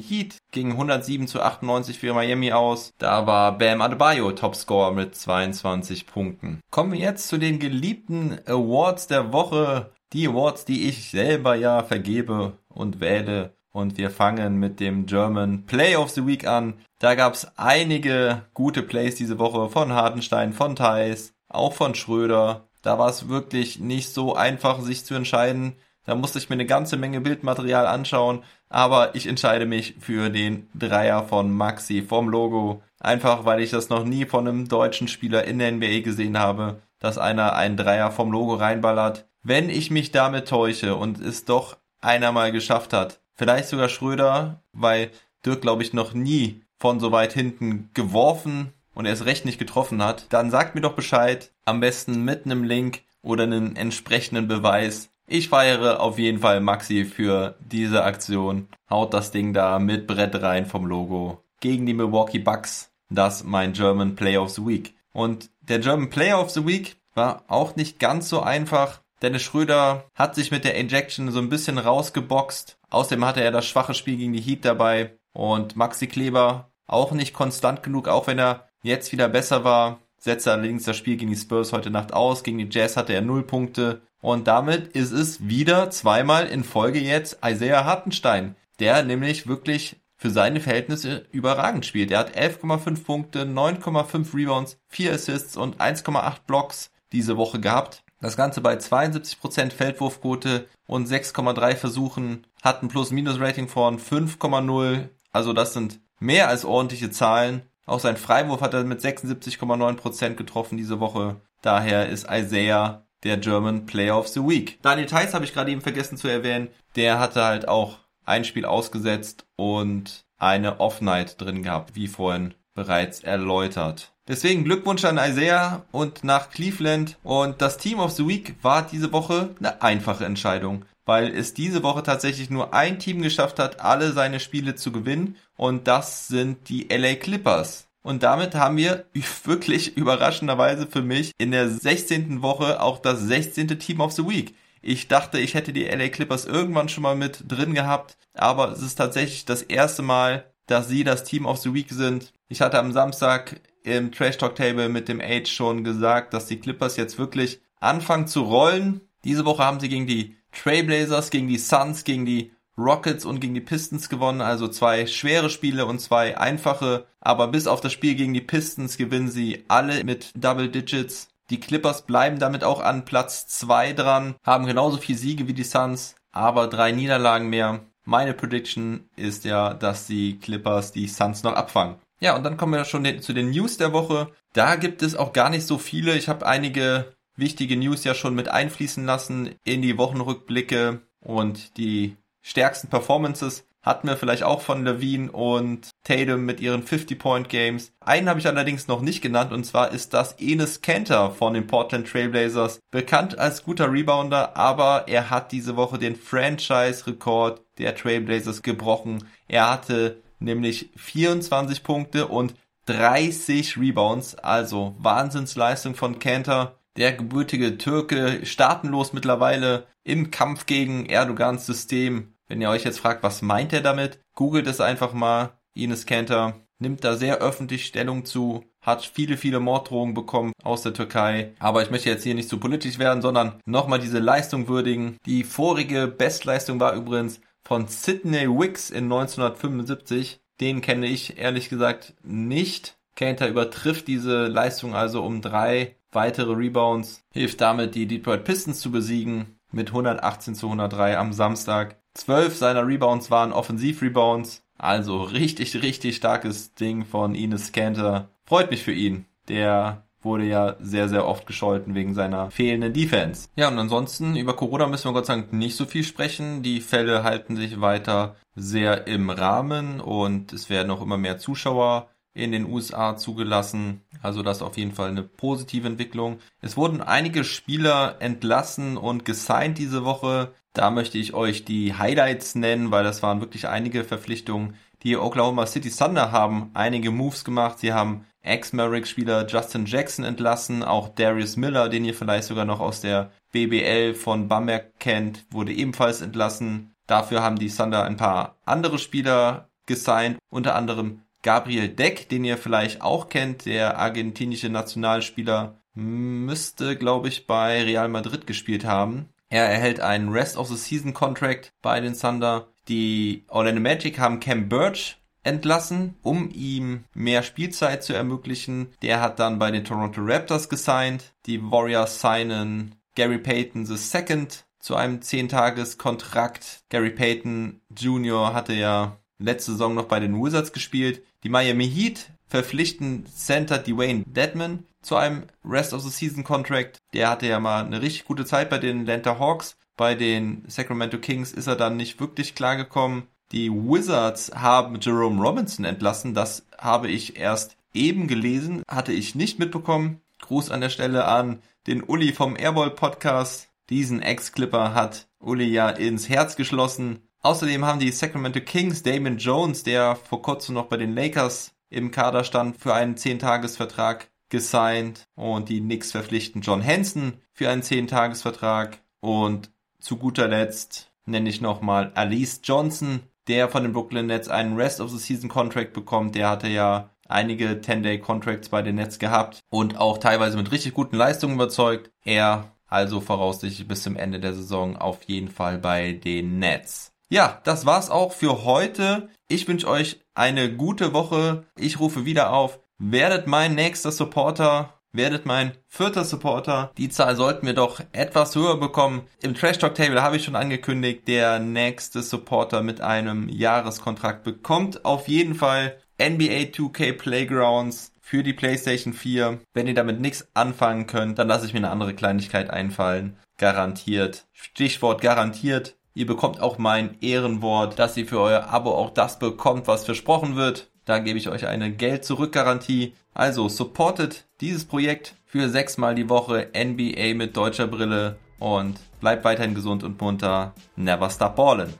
Heat 0.00 0.36
ging 0.52 0.70
107 0.70 1.26
zu 1.26 1.42
98 1.42 1.98
für 1.98 2.14
Miami 2.14 2.52
aus. 2.52 2.92
Da 2.98 3.26
war 3.26 3.58
Bam 3.58 3.82
Adebayo 3.82 4.30
Topscorer 4.30 4.92
mit 4.92 5.16
22 5.16 6.06
Punkten. 6.06 6.60
Kommen 6.70 6.92
wir 6.92 7.00
jetzt 7.00 7.26
zu 7.26 7.36
den 7.36 7.58
geliebten 7.58 8.38
Awards 8.46 9.08
der 9.08 9.32
Woche. 9.32 9.90
Die 10.12 10.28
Awards, 10.28 10.64
die 10.64 10.88
ich 10.88 11.10
selber 11.10 11.56
ja 11.56 11.82
vergebe 11.82 12.52
und 12.68 13.00
wähle. 13.00 13.56
Und 13.72 13.98
wir 13.98 14.10
fangen 14.10 14.60
mit 14.60 14.78
dem 14.78 15.06
German 15.06 15.66
Play 15.66 15.96
of 15.96 16.10
the 16.10 16.26
Week 16.26 16.46
an. 16.46 16.74
Da 17.00 17.16
gab 17.16 17.34
es 17.34 17.50
einige 17.56 18.42
gute 18.54 18.84
Plays 18.84 19.16
diese 19.16 19.40
Woche 19.40 19.68
von 19.68 19.92
Hartenstein, 19.92 20.52
von 20.52 20.76
Thais, 20.76 21.34
auch 21.48 21.72
von 21.72 21.96
Schröder. 21.96 22.69
Da 22.82 22.98
war 22.98 23.08
es 23.08 23.28
wirklich 23.28 23.78
nicht 23.78 24.12
so 24.12 24.34
einfach, 24.34 24.80
sich 24.80 25.04
zu 25.04 25.14
entscheiden. 25.14 25.74
Da 26.06 26.14
musste 26.14 26.38
ich 26.38 26.48
mir 26.48 26.54
eine 26.54 26.66
ganze 26.66 26.96
Menge 26.96 27.20
Bildmaterial 27.20 27.86
anschauen, 27.86 28.42
aber 28.68 29.14
ich 29.14 29.26
entscheide 29.26 29.66
mich 29.66 29.96
für 30.00 30.30
den 30.30 30.68
Dreier 30.74 31.24
von 31.24 31.52
Maxi 31.52 32.02
vom 32.02 32.28
Logo. 32.28 32.82
Einfach 32.98 33.44
weil 33.44 33.60
ich 33.60 33.70
das 33.70 33.90
noch 33.90 34.04
nie 34.04 34.24
von 34.24 34.48
einem 34.48 34.68
deutschen 34.68 35.08
Spieler 35.08 35.44
in 35.44 35.58
der 35.58 35.72
NBA 35.72 36.00
gesehen 36.00 36.38
habe, 36.38 36.80
dass 36.98 37.18
einer 37.18 37.54
einen 37.54 37.76
Dreier 37.76 38.10
vom 38.10 38.32
Logo 38.32 38.54
reinballert. 38.54 39.26
Wenn 39.42 39.70
ich 39.70 39.90
mich 39.90 40.10
damit 40.10 40.48
täusche 40.48 40.96
und 40.96 41.20
es 41.20 41.44
doch 41.44 41.76
einer 42.00 42.32
mal 42.32 42.52
geschafft 42.52 42.92
hat, 42.92 43.20
vielleicht 43.34 43.68
sogar 43.68 43.88
Schröder, 43.88 44.62
weil 44.72 45.10
Dirk 45.44 45.60
glaube 45.62 45.82
ich 45.82 45.92
noch 45.92 46.14
nie 46.14 46.62
von 46.78 47.00
so 47.00 47.12
weit 47.12 47.32
hinten 47.32 47.90
geworfen 47.94 48.72
und 48.94 49.06
er 49.06 49.12
es 49.12 49.24
recht 49.24 49.44
nicht 49.44 49.58
getroffen 49.58 50.02
hat, 50.02 50.26
dann 50.30 50.50
sagt 50.50 50.74
mir 50.74 50.80
doch 50.80 50.94
Bescheid, 50.94 51.52
am 51.64 51.80
besten 51.80 52.24
mit 52.24 52.44
einem 52.44 52.64
Link 52.64 53.02
oder 53.22 53.44
einem 53.44 53.76
entsprechenden 53.76 54.48
Beweis. 54.48 55.10
Ich 55.26 55.48
feiere 55.48 56.00
auf 56.00 56.18
jeden 56.18 56.40
Fall 56.40 56.60
Maxi 56.60 57.04
für 57.04 57.54
diese 57.60 58.02
Aktion. 58.02 58.68
Haut 58.88 59.14
das 59.14 59.30
Ding 59.30 59.52
da 59.52 59.78
mit 59.78 60.06
Brett 60.06 60.42
rein 60.42 60.66
vom 60.66 60.86
Logo. 60.86 61.44
Gegen 61.60 61.86
die 61.86 61.94
Milwaukee 61.94 62.40
Bucks. 62.40 62.90
Das 63.10 63.44
mein 63.44 63.72
German 63.72 64.16
Player 64.16 64.42
of 64.42 64.50
the 64.50 64.66
Week. 64.66 64.94
Und 65.12 65.50
der 65.60 65.78
German 65.78 66.10
Player 66.10 66.40
of 66.40 66.50
the 66.50 66.66
Week 66.66 66.96
war 67.14 67.44
auch 67.48 67.76
nicht 67.76 67.98
ganz 67.98 68.28
so 68.28 68.40
einfach. 68.40 69.02
Dennis 69.22 69.42
Schröder 69.42 70.04
hat 70.14 70.34
sich 70.34 70.50
mit 70.50 70.64
der 70.64 70.74
Injection 70.74 71.30
so 71.30 71.38
ein 71.38 71.48
bisschen 71.48 71.78
rausgeboxt. 71.78 72.78
Außerdem 72.90 73.24
hatte 73.24 73.42
er 73.42 73.52
das 73.52 73.66
schwache 73.66 73.94
Spiel 73.94 74.16
gegen 74.16 74.32
die 74.32 74.40
Heat 74.40 74.64
dabei. 74.64 75.18
Und 75.32 75.76
Maxi 75.76 76.06
Kleber 76.06 76.70
auch 76.86 77.12
nicht 77.12 77.34
konstant 77.34 77.84
genug, 77.84 78.08
auch 78.08 78.26
wenn 78.26 78.38
er 78.40 78.69
jetzt 78.82 79.12
wieder 79.12 79.28
besser 79.28 79.64
war. 79.64 80.00
Setzte 80.18 80.52
allerdings 80.52 80.84
das 80.84 80.96
Spiel 80.96 81.16
gegen 81.16 81.30
die 81.30 81.36
Spurs 81.36 81.72
heute 81.72 81.90
Nacht 81.90 82.12
aus. 82.12 82.42
Gegen 82.42 82.58
die 82.58 82.68
Jazz 82.70 82.96
hatte 82.96 83.14
er 83.14 83.22
null 83.22 83.42
Punkte. 83.42 84.02
Und 84.20 84.46
damit 84.46 84.88
ist 84.88 85.12
es 85.12 85.48
wieder 85.48 85.90
zweimal 85.90 86.46
in 86.46 86.62
Folge 86.62 87.00
jetzt 87.00 87.38
Isaiah 87.44 87.84
Hartenstein, 87.84 88.54
der 88.78 89.02
nämlich 89.02 89.46
wirklich 89.46 89.96
für 90.16 90.30
seine 90.30 90.60
Verhältnisse 90.60 91.26
überragend 91.32 91.86
spielt. 91.86 92.10
Er 92.10 92.18
hat 92.18 92.36
11,5 92.36 93.04
Punkte, 93.04 93.44
9,5 93.44 94.34
Rebounds, 94.34 94.78
4 94.88 95.14
Assists 95.14 95.56
und 95.56 95.80
1,8 95.80 96.40
Blocks 96.46 96.90
diese 97.12 97.38
Woche 97.38 97.58
gehabt. 97.58 98.04
Das 98.20 98.36
Ganze 98.36 98.60
bei 98.60 98.74
72% 98.74 99.72
Feldwurfquote 99.72 100.68
und 100.86 101.08
6,3 101.08 101.74
Versuchen, 101.76 102.46
hat 102.62 102.82
ein 102.82 102.88
Plus-Minus-Rating 102.88 103.68
von 103.68 103.98
5,0. 103.98 105.08
Also 105.32 105.54
das 105.54 105.72
sind 105.72 106.00
mehr 106.18 106.48
als 106.48 106.66
ordentliche 106.66 107.10
Zahlen. 107.10 107.62
Auch 107.86 108.00
sein 108.00 108.16
Freiwurf 108.16 108.60
hat 108.60 108.74
er 108.74 108.84
mit 108.84 109.00
76,9% 109.00 110.34
getroffen 110.34 110.76
diese 110.76 111.00
Woche. 111.00 111.36
Daher 111.62 112.08
ist 112.08 112.26
Isaiah 112.30 113.04
der 113.24 113.36
German 113.36 113.86
Player 113.86 114.18
of 114.18 114.28
the 114.28 114.40
Week. 114.40 114.78
Daniel 114.82 115.06
Theiss 115.06 115.34
habe 115.34 115.44
ich 115.44 115.52
gerade 115.52 115.70
eben 115.70 115.80
vergessen 115.80 116.16
zu 116.16 116.28
erwähnen. 116.28 116.68
Der 116.96 117.18
hatte 117.18 117.44
halt 117.44 117.68
auch 117.68 117.98
ein 118.24 118.44
Spiel 118.44 118.64
ausgesetzt 118.64 119.46
und 119.56 120.24
eine 120.38 120.80
Off-Night 120.80 121.40
drin 121.40 121.62
gehabt, 121.62 121.94
wie 121.96 122.08
vorhin 122.08 122.54
bereits 122.74 123.20
erläutert. 123.20 124.12
Deswegen 124.28 124.64
Glückwunsch 124.64 125.04
an 125.04 125.18
Isaiah 125.18 125.82
und 125.90 126.22
nach 126.22 126.50
Cleveland. 126.50 127.18
Und 127.24 127.60
das 127.60 127.78
Team 127.78 127.98
of 127.98 128.12
the 128.12 128.26
Week 128.26 128.54
war 128.62 128.82
diese 128.86 129.12
Woche 129.12 129.50
eine 129.58 129.82
einfache 129.82 130.24
Entscheidung 130.24 130.84
weil 131.04 131.34
es 131.34 131.54
diese 131.54 131.82
Woche 131.82 132.02
tatsächlich 132.02 132.50
nur 132.50 132.74
ein 132.74 132.98
Team 132.98 133.22
geschafft 133.22 133.58
hat, 133.58 133.80
alle 133.80 134.12
seine 134.12 134.40
Spiele 134.40 134.74
zu 134.74 134.92
gewinnen 134.92 135.36
und 135.56 135.88
das 135.88 136.28
sind 136.28 136.68
die 136.68 136.88
LA 136.90 137.14
Clippers. 137.16 137.88
Und 138.02 138.22
damit 138.22 138.54
haben 138.54 138.76
wir 138.76 139.04
wirklich 139.44 139.96
überraschenderweise 139.96 140.86
für 140.86 141.02
mich 141.02 141.32
in 141.38 141.50
der 141.50 141.68
16. 141.68 142.42
Woche 142.42 142.82
auch 142.82 142.98
das 142.98 143.20
16. 143.20 143.78
Team 143.78 144.00
of 144.00 144.12
the 144.12 144.26
Week. 144.26 144.54
Ich 144.82 145.08
dachte, 145.08 145.38
ich 145.38 145.54
hätte 145.54 145.72
die 145.72 145.84
LA 145.84 146.08
Clippers 146.08 146.46
irgendwann 146.46 146.88
schon 146.88 147.02
mal 147.02 147.14
mit 147.14 147.44
drin 147.46 147.74
gehabt, 147.74 148.16
aber 148.34 148.72
es 148.72 148.80
ist 148.80 148.94
tatsächlich 148.94 149.44
das 149.44 149.62
erste 149.62 150.02
Mal, 150.02 150.50
dass 150.66 150.88
sie 150.88 151.04
das 151.04 151.24
Team 151.24 151.44
of 151.44 151.58
the 151.58 151.74
Week 151.74 151.90
sind. 151.90 152.32
Ich 152.48 152.62
hatte 152.62 152.78
am 152.78 152.92
Samstag 152.92 153.60
im 153.82 154.12
Trash 154.12 154.38
Talk 154.38 154.54
Table 154.54 154.88
mit 154.88 155.08
dem 155.08 155.20
Age 155.20 155.50
schon 155.50 155.84
gesagt, 155.84 156.32
dass 156.32 156.46
die 156.46 156.58
Clippers 156.58 156.96
jetzt 156.96 157.18
wirklich 157.18 157.60
anfangen 157.80 158.26
zu 158.26 158.42
rollen. 158.42 159.00
Diese 159.24 159.44
Woche 159.44 159.64
haben 159.64 159.80
sie 159.80 159.88
gegen 159.88 160.06
die 160.06 160.36
Trailblazers 160.52 161.30
gegen 161.30 161.48
die 161.48 161.58
Suns, 161.58 162.04
gegen 162.04 162.26
die 162.26 162.52
Rockets 162.76 163.24
und 163.24 163.40
gegen 163.40 163.54
die 163.54 163.60
Pistons 163.60 164.08
gewonnen, 164.08 164.40
also 164.40 164.68
zwei 164.68 165.06
schwere 165.06 165.50
Spiele 165.50 165.86
und 165.86 166.00
zwei 166.00 166.38
einfache, 166.38 167.06
aber 167.20 167.48
bis 167.48 167.66
auf 167.66 167.80
das 167.80 167.92
Spiel 167.92 168.14
gegen 168.14 168.34
die 168.34 168.40
Pistons 168.40 168.96
gewinnen 168.96 169.30
sie 169.30 169.64
alle 169.68 170.02
mit 170.04 170.30
Double 170.34 170.68
Digits. 170.68 171.28
Die 171.50 171.60
Clippers 171.60 172.06
bleiben 172.06 172.38
damit 172.38 172.64
auch 172.64 172.80
an 172.80 173.04
Platz 173.04 173.46
zwei 173.48 173.92
dran, 173.92 174.36
haben 174.44 174.66
genauso 174.66 174.98
viel 174.98 175.16
Siege 175.16 175.48
wie 175.48 175.52
die 175.52 175.64
Suns, 175.64 176.14
aber 176.32 176.68
drei 176.68 176.92
Niederlagen 176.92 177.50
mehr. 177.50 177.80
Meine 178.04 178.34
Prediction 178.34 179.08
ist 179.16 179.44
ja, 179.44 179.74
dass 179.74 180.06
die 180.06 180.38
Clippers 180.38 180.92
die 180.92 181.06
Suns 181.06 181.42
noch 181.42 181.54
abfangen. 181.54 181.96
Ja, 182.20 182.36
und 182.36 182.44
dann 182.44 182.56
kommen 182.56 182.74
wir 182.74 182.84
schon 182.84 183.20
zu 183.20 183.32
den 183.32 183.50
News 183.50 183.78
der 183.78 183.92
Woche. 183.92 184.30
Da 184.52 184.76
gibt 184.76 185.02
es 185.02 185.16
auch 185.16 185.32
gar 185.32 185.50
nicht 185.50 185.66
so 185.66 185.78
viele. 185.78 186.16
Ich 186.16 186.28
habe 186.28 186.46
einige 186.46 187.14
wichtige 187.40 187.76
News 187.76 188.04
ja 188.04 188.14
schon 188.14 188.34
mit 188.34 188.48
einfließen 188.48 189.04
lassen 189.04 189.54
in 189.64 189.82
die 189.82 189.98
Wochenrückblicke 189.98 191.00
und 191.20 191.76
die 191.76 192.16
stärksten 192.42 192.88
Performances 192.88 193.64
hatten 193.82 194.08
wir 194.08 194.16
vielleicht 194.16 194.42
auch 194.42 194.60
von 194.60 194.84
Levine 194.84 195.32
und 195.32 195.90
Tatum 196.04 196.44
mit 196.44 196.60
ihren 196.60 196.84
50-Point-Games. 196.84 197.92
Einen 198.00 198.28
habe 198.28 198.38
ich 198.38 198.46
allerdings 198.46 198.88
noch 198.88 199.00
nicht 199.00 199.22
genannt 199.22 199.52
und 199.52 199.64
zwar 199.64 199.90
ist 199.90 200.12
das 200.12 200.34
Enes 200.38 200.82
Kanter 200.82 201.30
von 201.30 201.54
den 201.54 201.66
Portland 201.66 202.06
Trailblazers. 202.06 202.80
Bekannt 202.90 203.38
als 203.38 203.64
guter 203.64 203.90
Rebounder, 203.90 204.56
aber 204.56 205.08
er 205.08 205.30
hat 205.30 205.52
diese 205.52 205.76
Woche 205.76 205.98
den 205.98 206.14
Franchise-Rekord 206.14 207.62
der 207.78 207.94
Trailblazers 207.94 208.62
gebrochen. 208.62 209.26
Er 209.48 209.70
hatte 209.70 210.20
nämlich 210.40 210.90
24 210.96 211.82
Punkte 211.82 212.26
und 212.26 212.54
30 212.86 213.78
Rebounds, 213.78 214.34
also 214.34 214.94
Wahnsinnsleistung 214.98 215.94
von 215.94 216.18
Kanter 216.18 216.79
der 216.96 217.12
gebürtige 217.12 217.78
Türke, 217.78 218.44
staatenlos 218.44 219.12
mittlerweile 219.12 219.86
im 220.04 220.30
Kampf 220.30 220.66
gegen 220.66 221.06
Erdogans 221.06 221.66
System. 221.66 222.34
Wenn 222.48 222.60
ihr 222.60 222.70
euch 222.70 222.84
jetzt 222.84 223.00
fragt, 223.00 223.22
was 223.22 223.42
meint 223.42 223.72
er 223.72 223.80
damit, 223.80 224.20
googelt 224.34 224.66
es 224.66 224.80
einfach 224.80 225.12
mal. 225.12 225.50
Ines 225.74 226.06
Kanter 226.06 226.60
nimmt 226.80 227.04
da 227.04 227.14
sehr 227.14 227.38
öffentlich 227.38 227.86
Stellung 227.86 228.24
zu, 228.24 228.64
hat 228.80 229.04
viele, 229.04 229.36
viele 229.36 229.60
Morddrohungen 229.60 230.14
bekommen 230.14 230.52
aus 230.62 230.82
der 230.82 230.94
Türkei. 230.94 231.52
Aber 231.58 231.82
ich 231.82 231.90
möchte 231.90 232.08
jetzt 232.08 232.24
hier 232.24 232.34
nicht 232.34 232.48
zu 232.48 232.58
politisch 232.58 232.98
werden, 232.98 233.22
sondern 233.22 233.60
nochmal 233.66 234.00
diese 234.00 234.18
Leistung 234.18 234.66
würdigen. 234.66 235.16
Die 235.26 235.44
vorige 235.44 236.08
Bestleistung 236.08 236.80
war 236.80 236.94
übrigens 236.94 237.40
von 237.62 237.86
Sidney 237.86 238.48
Wicks 238.48 238.90
in 238.90 239.04
1975. 239.04 240.40
Den 240.60 240.80
kenne 240.80 241.06
ich 241.06 241.38
ehrlich 241.38 241.68
gesagt 241.68 242.14
nicht. 242.22 242.96
Kanter 243.14 243.48
übertrifft 243.48 244.08
diese 244.08 244.46
Leistung 244.46 244.94
also 244.94 245.22
um 245.22 245.42
drei 245.42 245.96
weitere 246.12 246.52
Rebounds, 246.52 247.22
hilft 247.32 247.60
damit, 247.60 247.94
die 247.94 248.06
Detroit 248.06 248.44
Pistons 248.44 248.80
zu 248.80 248.90
besiegen 248.90 249.58
mit 249.72 249.88
118 249.88 250.54
zu 250.54 250.66
103 250.66 251.18
am 251.18 251.32
Samstag. 251.32 252.00
Zwölf 252.14 252.56
seiner 252.56 252.86
Rebounds 252.86 253.30
waren 253.30 253.52
Offensiv-Rebounds, 253.52 254.62
also 254.78 255.22
richtig, 255.22 255.80
richtig 255.82 256.16
starkes 256.16 256.74
Ding 256.74 257.04
von 257.04 257.34
Ines 257.34 257.72
Kanter. 257.72 258.30
Freut 258.46 258.70
mich 258.70 258.82
für 258.82 258.92
ihn. 258.92 259.26
Der 259.48 260.04
wurde 260.22 260.44
ja 260.44 260.76
sehr, 260.80 261.08
sehr 261.08 261.26
oft 261.26 261.46
gescholten 261.46 261.94
wegen 261.94 262.14
seiner 262.14 262.50
fehlenden 262.50 262.92
Defense. 262.92 263.48
Ja, 263.56 263.68
und 263.68 263.78
ansonsten 263.78 264.36
über 264.36 264.54
Corona 264.54 264.86
müssen 264.86 265.08
wir 265.08 265.14
Gott 265.14 265.26
sei 265.26 265.36
Dank 265.36 265.52
nicht 265.52 265.76
so 265.76 265.86
viel 265.86 266.04
sprechen. 266.04 266.62
Die 266.62 266.80
Fälle 266.80 267.22
halten 267.22 267.56
sich 267.56 267.80
weiter 267.80 268.36
sehr 268.54 269.06
im 269.06 269.30
Rahmen 269.30 270.00
und 270.00 270.52
es 270.52 270.68
werden 270.68 270.90
auch 270.90 271.00
immer 271.00 271.16
mehr 271.16 271.38
Zuschauer 271.38 272.08
in 272.34 272.52
den 272.52 272.66
USA 272.66 273.16
zugelassen. 273.16 274.02
Also 274.22 274.42
das 274.42 274.58
ist 274.58 274.62
auf 274.62 274.76
jeden 274.76 274.92
Fall 274.92 275.08
eine 275.08 275.22
positive 275.22 275.86
Entwicklung. 275.86 276.38
Es 276.60 276.76
wurden 276.76 277.00
einige 277.00 277.44
Spieler 277.44 278.16
entlassen 278.20 278.96
und 278.96 279.24
gesigned 279.24 279.78
diese 279.78 280.04
Woche. 280.04 280.52
Da 280.72 280.90
möchte 280.90 281.18
ich 281.18 281.34
euch 281.34 281.64
die 281.64 281.94
Highlights 281.94 282.54
nennen, 282.54 282.90
weil 282.90 283.02
das 283.02 283.22
waren 283.22 283.40
wirklich 283.40 283.66
einige 283.68 284.04
Verpflichtungen. 284.04 284.74
Die 285.02 285.16
Oklahoma 285.16 285.66
City 285.66 285.90
Thunder 285.90 286.30
haben 286.30 286.70
einige 286.74 287.10
Moves 287.10 287.44
gemacht. 287.44 287.78
Sie 287.78 287.92
haben 287.92 288.26
Ex-Mavericks-Spieler 288.42 289.46
Justin 289.46 289.86
Jackson 289.86 290.24
entlassen. 290.24 290.82
Auch 290.82 291.08
Darius 291.08 291.56
Miller, 291.56 291.88
den 291.88 292.04
ihr 292.04 292.14
vielleicht 292.14 292.44
sogar 292.44 292.64
noch 292.64 292.80
aus 292.80 293.00
der 293.00 293.30
BBL 293.52 294.14
von 294.14 294.48
Bamberg 294.48 294.98
kennt, 294.98 295.44
wurde 295.50 295.72
ebenfalls 295.72 296.20
entlassen. 296.20 296.94
Dafür 297.06 297.42
haben 297.42 297.58
die 297.58 297.68
Thunder 297.70 298.04
ein 298.04 298.16
paar 298.16 298.56
andere 298.64 298.98
Spieler 298.98 299.68
gesigned, 299.86 300.38
unter 300.50 300.76
anderem 300.76 301.22
Gabriel 301.42 301.88
Deck, 301.88 302.28
den 302.28 302.44
ihr 302.44 302.58
vielleicht 302.58 303.02
auch 303.02 303.28
kennt, 303.28 303.66
der 303.66 303.98
argentinische 303.98 304.68
Nationalspieler, 304.68 305.80
müsste, 305.94 306.96
glaube 306.96 307.28
ich, 307.28 307.46
bei 307.46 307.82
Real 307.82 308.08
Madrid 308.08 308.46
gespielt 308.46 308.84
haben. 308.84 309.28
Er 309.48 309.64
erhält 309.64 310.00
einen 310.00 310.28
Rest 310.28 310.56
of 310.56 310.68
the 310.68 310.76
Season 310.76 311.12
Contract 311.12 311.72
bei 311.82 312.00
den 312.00 312.16
Thunder. 312.16 312.68
Die 312.88 313.44
Orlando 313.48 313.80
Magic 313.80 314.18
haben 314.18 314.40
Cam 314.40 314.68
Birch 314.68 315.16
entlassen, 315.42 316.16
um 316.22 316.50
ihm 316.52 317.04
mehr 317.14 317.42
Spielzeit 317.42 318.04
zu 318.04 318.12
ermöglichen. 318.12 318.92
Der 319.02 319.20
hat 319.20 319.38
dann 319.38 319.58
bei 319.58 319.70
den 319.70 319.84
Toronto 319.84 320.20
Raptors 320.22 320.68
gesigned. 320.68 321.32
Die 321.46 321.62
Warriors 321.62 322.20
signen 322.20 322.94
Gary 323.16 323.38
Payton 323.38 323.86
II 323.86 324.46
zu 324.78 324.96
einem 324.96 325.18
10-Tages-Kontrakt. 325.18 326.84
Gary 326.88 327.10
Payton 327.10 327.80
Jr. 327.96 328.54
hatte 328.54 328.72
ja 328.72 329.18
letzte 329.40 329.72
Saison 329.72 329.94
noch 329.94 330.06
bei 330.06 330.20
den 330.20 330.42
Wizards 330.42 330.72
gespielt. 330.72 331.22
Die 331.42 331.48
Miami 331.48 331.88
Heat 331.88 332.30
verpflichten 332.46 333.26
Center 333.26 333.78
Dwayne 333.78 334.24
Deadman 334.26 334.84
zu 335.02 335.16
einem 335.16 335.44
Rest 335.64 335.94
of 335.94 336.02
the 336.02 336.10
Season 336.10 336.44
Contract. 336.44 336.98
Der 337.14 337.30
hatte 337.30 337.46
ja 337.46 337.60
mal 337.60 337.84
eine 337.84 338.02
richtig 338.02 338.24
gute 338.24 338.44
Zeit 338.44 338.70
bei 338.70 338.78
den 338.78 339.02
Atlanta 339.02 339.38
Hawks. 339.38 339.76
Bei 339.96 340.14
den 340.14 340.64
Sacramento 340.66 341.18
Kings 341.18 341.52
ist 341.52 341.66
er 341.66 341.76
dann 341.76 341.96
nicht 341.96 342.20
wirklich 342.20 342.54
klargekommen. 342.54 343.24
Die 343.52 343.70
Wizards 343.70 344.52
haben 344.54 344.98
Jerome 345.00 345.42
Robinson 345.42 345.84
entlassen. 345.84 346.34
Das 346.34 346.64
habe 346.78 347.08
ich 347.08 347.36
erst 347.36 347.76
eben 347.92 348.28
gelesen, 348.28 348.82
hatte 348.88 349.12
ich 349.12 349.34
nicht 349.34 349.58
mitbekommen. 349.58 350.20
Gruß 350.40 350.70
an 350.70 350.80
der 350.80 350.88
Stelle 350.90 351.26
an 351.26 351.60
den 351.86 352.02
Uli 352.02 352.32
vom 352.32 352.56
Airball 352.56 352.90
Podcast. 352.90 353.68
Diesen 353.88 354.22
Ex-Clipper 354.22 354.94
hat 354.94 355.26
Uli 355.40 355.64
ja 355.64 355.90
ins 355.90 356.28
Herz 356.28 356.56
geschlossen. 356.56 357.20
Außerdem 357.42 357.86
haben 357.86 358.00
die 358.00 358.12
Sacramento 358.12 358.60
Kings 358.60 359.02
Damon 359.02 359.38
Jones, 359.38 359.82
der 359.82 360.14
vor 360.16 360.42
kurzem 360.42 360.74
noch 360.74 360.86
bei 360.86 360.98
den 360.98 361.14
Lakers 361.14 361.72
im 361.88 362.10
Kader 362.10 362.44
stand, 362.44 362.76
für 362.76 362.92
einen 362.92 363.16
10-Tages-Vertrag 363.16 364.30
gesigned. 364.50 365.26
Und 365.36 365.70
die 365.70 365.80
Knicks 365.80 366.12
verpflichten 366.12 366.60
John 366.60 366.84
Hansen 366.84 367.40
für 367.52 367.70
einen 367.70 367.82
10-Tages-Vertrag. 367.82 368.98
Und 369.20 369.70
zu 369.98 370.18
guter 370.18 370.48
Letzt 370.48 371.12
nenne 371.24 371.48
ich 371.48 371.62
nochmal 371.62 372.12
Alice 372.14 372.60
Johnson, 372.62 373.20
der 373.48 373.70
von 373.70 373.84
den 373.84 373.94
Brooklyn 373.94 374.26
Nets 374.26 374.48
einen 374.48 374.76
Rest 374.76 375.00
of 375.00 375.10
the 375.10 375.18
Season 375.18 375.48
Contract 375.48 375.94
bekommt. 375.94 376.34
Der 376.34 376.50
hatte 376.50 376.68
ja 376.68 377.08
einige 377.26 377.70
10-Day-Contracts 377.70 378.68
bei 378.68 378.82
den 378.82 378.96
Nets 378.96 379.18
gehabt 379.18 379.60
und 379.70 379.96
auch 379.96 380.18
teilweise 380.18 380.58
mit 380.58 380.72
richtig 380.72 380.92
guten 380.92 381.16
Leistungen 381.16 381.54
überzeugt. 381.54 382.10
Er 382.22 382.72
also 382.86 383.20
voraussichtlich 383.20 383.88
bis 383.88 384.02
zum 384.02 384.16
Ende 384.16 384.40
der 384.40 384.52
Saison 384.52 384.96
auf 384.96 385.22
jeden 385.24 385.48
Fall 385.48 385.78
bei 385.78 386.12
den 386.12 386.58
Nets. 386.58 387.12
Ja, 387.30 387.60
das 387.64 387.86
war's 387.86 388.10
auch 388.10 388.32
für 388.32 388.64
heute. 388.64 389.28
Ich 389.48 389.66
wünsche 389.68 389.88
euch 389.88 390.20
eine 390.34 390.74
gute 390.74 391.12
Woche. 391.12 391.64
Ich 391.78 392.00
rufe 392.00 392.24
wieder 392.24 392.52
auf. 392.52 392.80
Werdet 392.98 393.46
mein 393.46 393.74
nächster 393.74 394.12
Supporter 394.12 395.00
werdet 395.12 395.46
mein 395.46 395.72
vierter 395.88 396.24
Supporter. 396.24 396.92
Die 396.96 397.08
Zahl 397.08 397.36
sollten 397.36 397.66
wir 397.66 397.74
doch 397.74 398.00
etwas 398.12 398.54
höher 398.54 398.78
bekommen. 398.78 399.22
Im 399.42 399.54
Trash 399.54 399.78
Talk 399.78 399.94
Table 399.94 400.22
habe 400.22 400.36
ich 400.36 400.44
schon 400.44 400.56
angekündigt, 400.56 401.26
der 401.28 401.58
nächste 401.58 402.22
Supporter 402.22 402.82
mit 402.82 403.00
einem 403.00 403.48
Jahreskontrakt 403.48 404.44
bekommt 404.44 405.04
auf 405.04 405.28
jeden 405.28 405.54
Fall 405.54 405.98
NBA 406.20 406.70
2K 406.70 407.14
Playgrounds 407.14 408.12
für 408.20 408.42
die 408.42 408.52
PlayStation 408.52 409.12
4. 409.12 409.60
Wenn 409.72 409.86
ihr 409.86 409.94
damit 409.94 410.20
nichts 410.20 410.48
anfangen 410.54 411.06
könnt, 411.06 411.38
dann 411.38 411.48
lasse 411.48 411.66
ich 411.66 411.72
mir 411.72 411.78
eine 411.78 411.90
andere 411.90 412.14
Kleinigkeit 412.14 412.70
einfallen. 412.70 413.36
Garantiert. 413.58 414.46
Stichwort 414.52 415.20
garantiert. 415.20 415.96
Ihr 416.14 416.26
bekommt 416.26 416.60
auch 416.60 416.78
mein 416.78 417.16
Ehrenwort, 417.20 417.98
dass 417.98 418.16
ihr 418.16 418.26
für 418.26 418.40
euer 418.40 418.68
Abo 418.68 418.90
auch 418.90 419.10
das 419.10 419.38
bekommt, 419.38 419.86
was 419.86 420.04
versprochen 420.04 420.56
wird. 420.56 420.90
Da 421.04 421.18
gebe 421.18 421.38
ich 421.38 421.48
euch 421.48 421.66
eine 421.66 421.92
Geld-Zurück-Garantie. 421.92 423.14
Also 423.32 423.68
supportet 423.68 424.46
dieses 424.60 424.84
Projekt 424.84 425.34
für 425.46 425.68
sechsmal 425.68 426.14
die 426.14 426.28
Woche 426.28 426.68
NBA 426.76 427.34
mit 427.34 427.56
deutscher 427.56 427.86
Brille 427.86 428.38
und 428.58 428.98
bleibt 429.20 429.44
weiterhin 429.44 429.74
gesund 429.74 430.02
und 430.02 430.20
munter. 430.20 430.74
Never 430.96 431.30
stop 431.30 431.56
ballin'. 431.56 431.94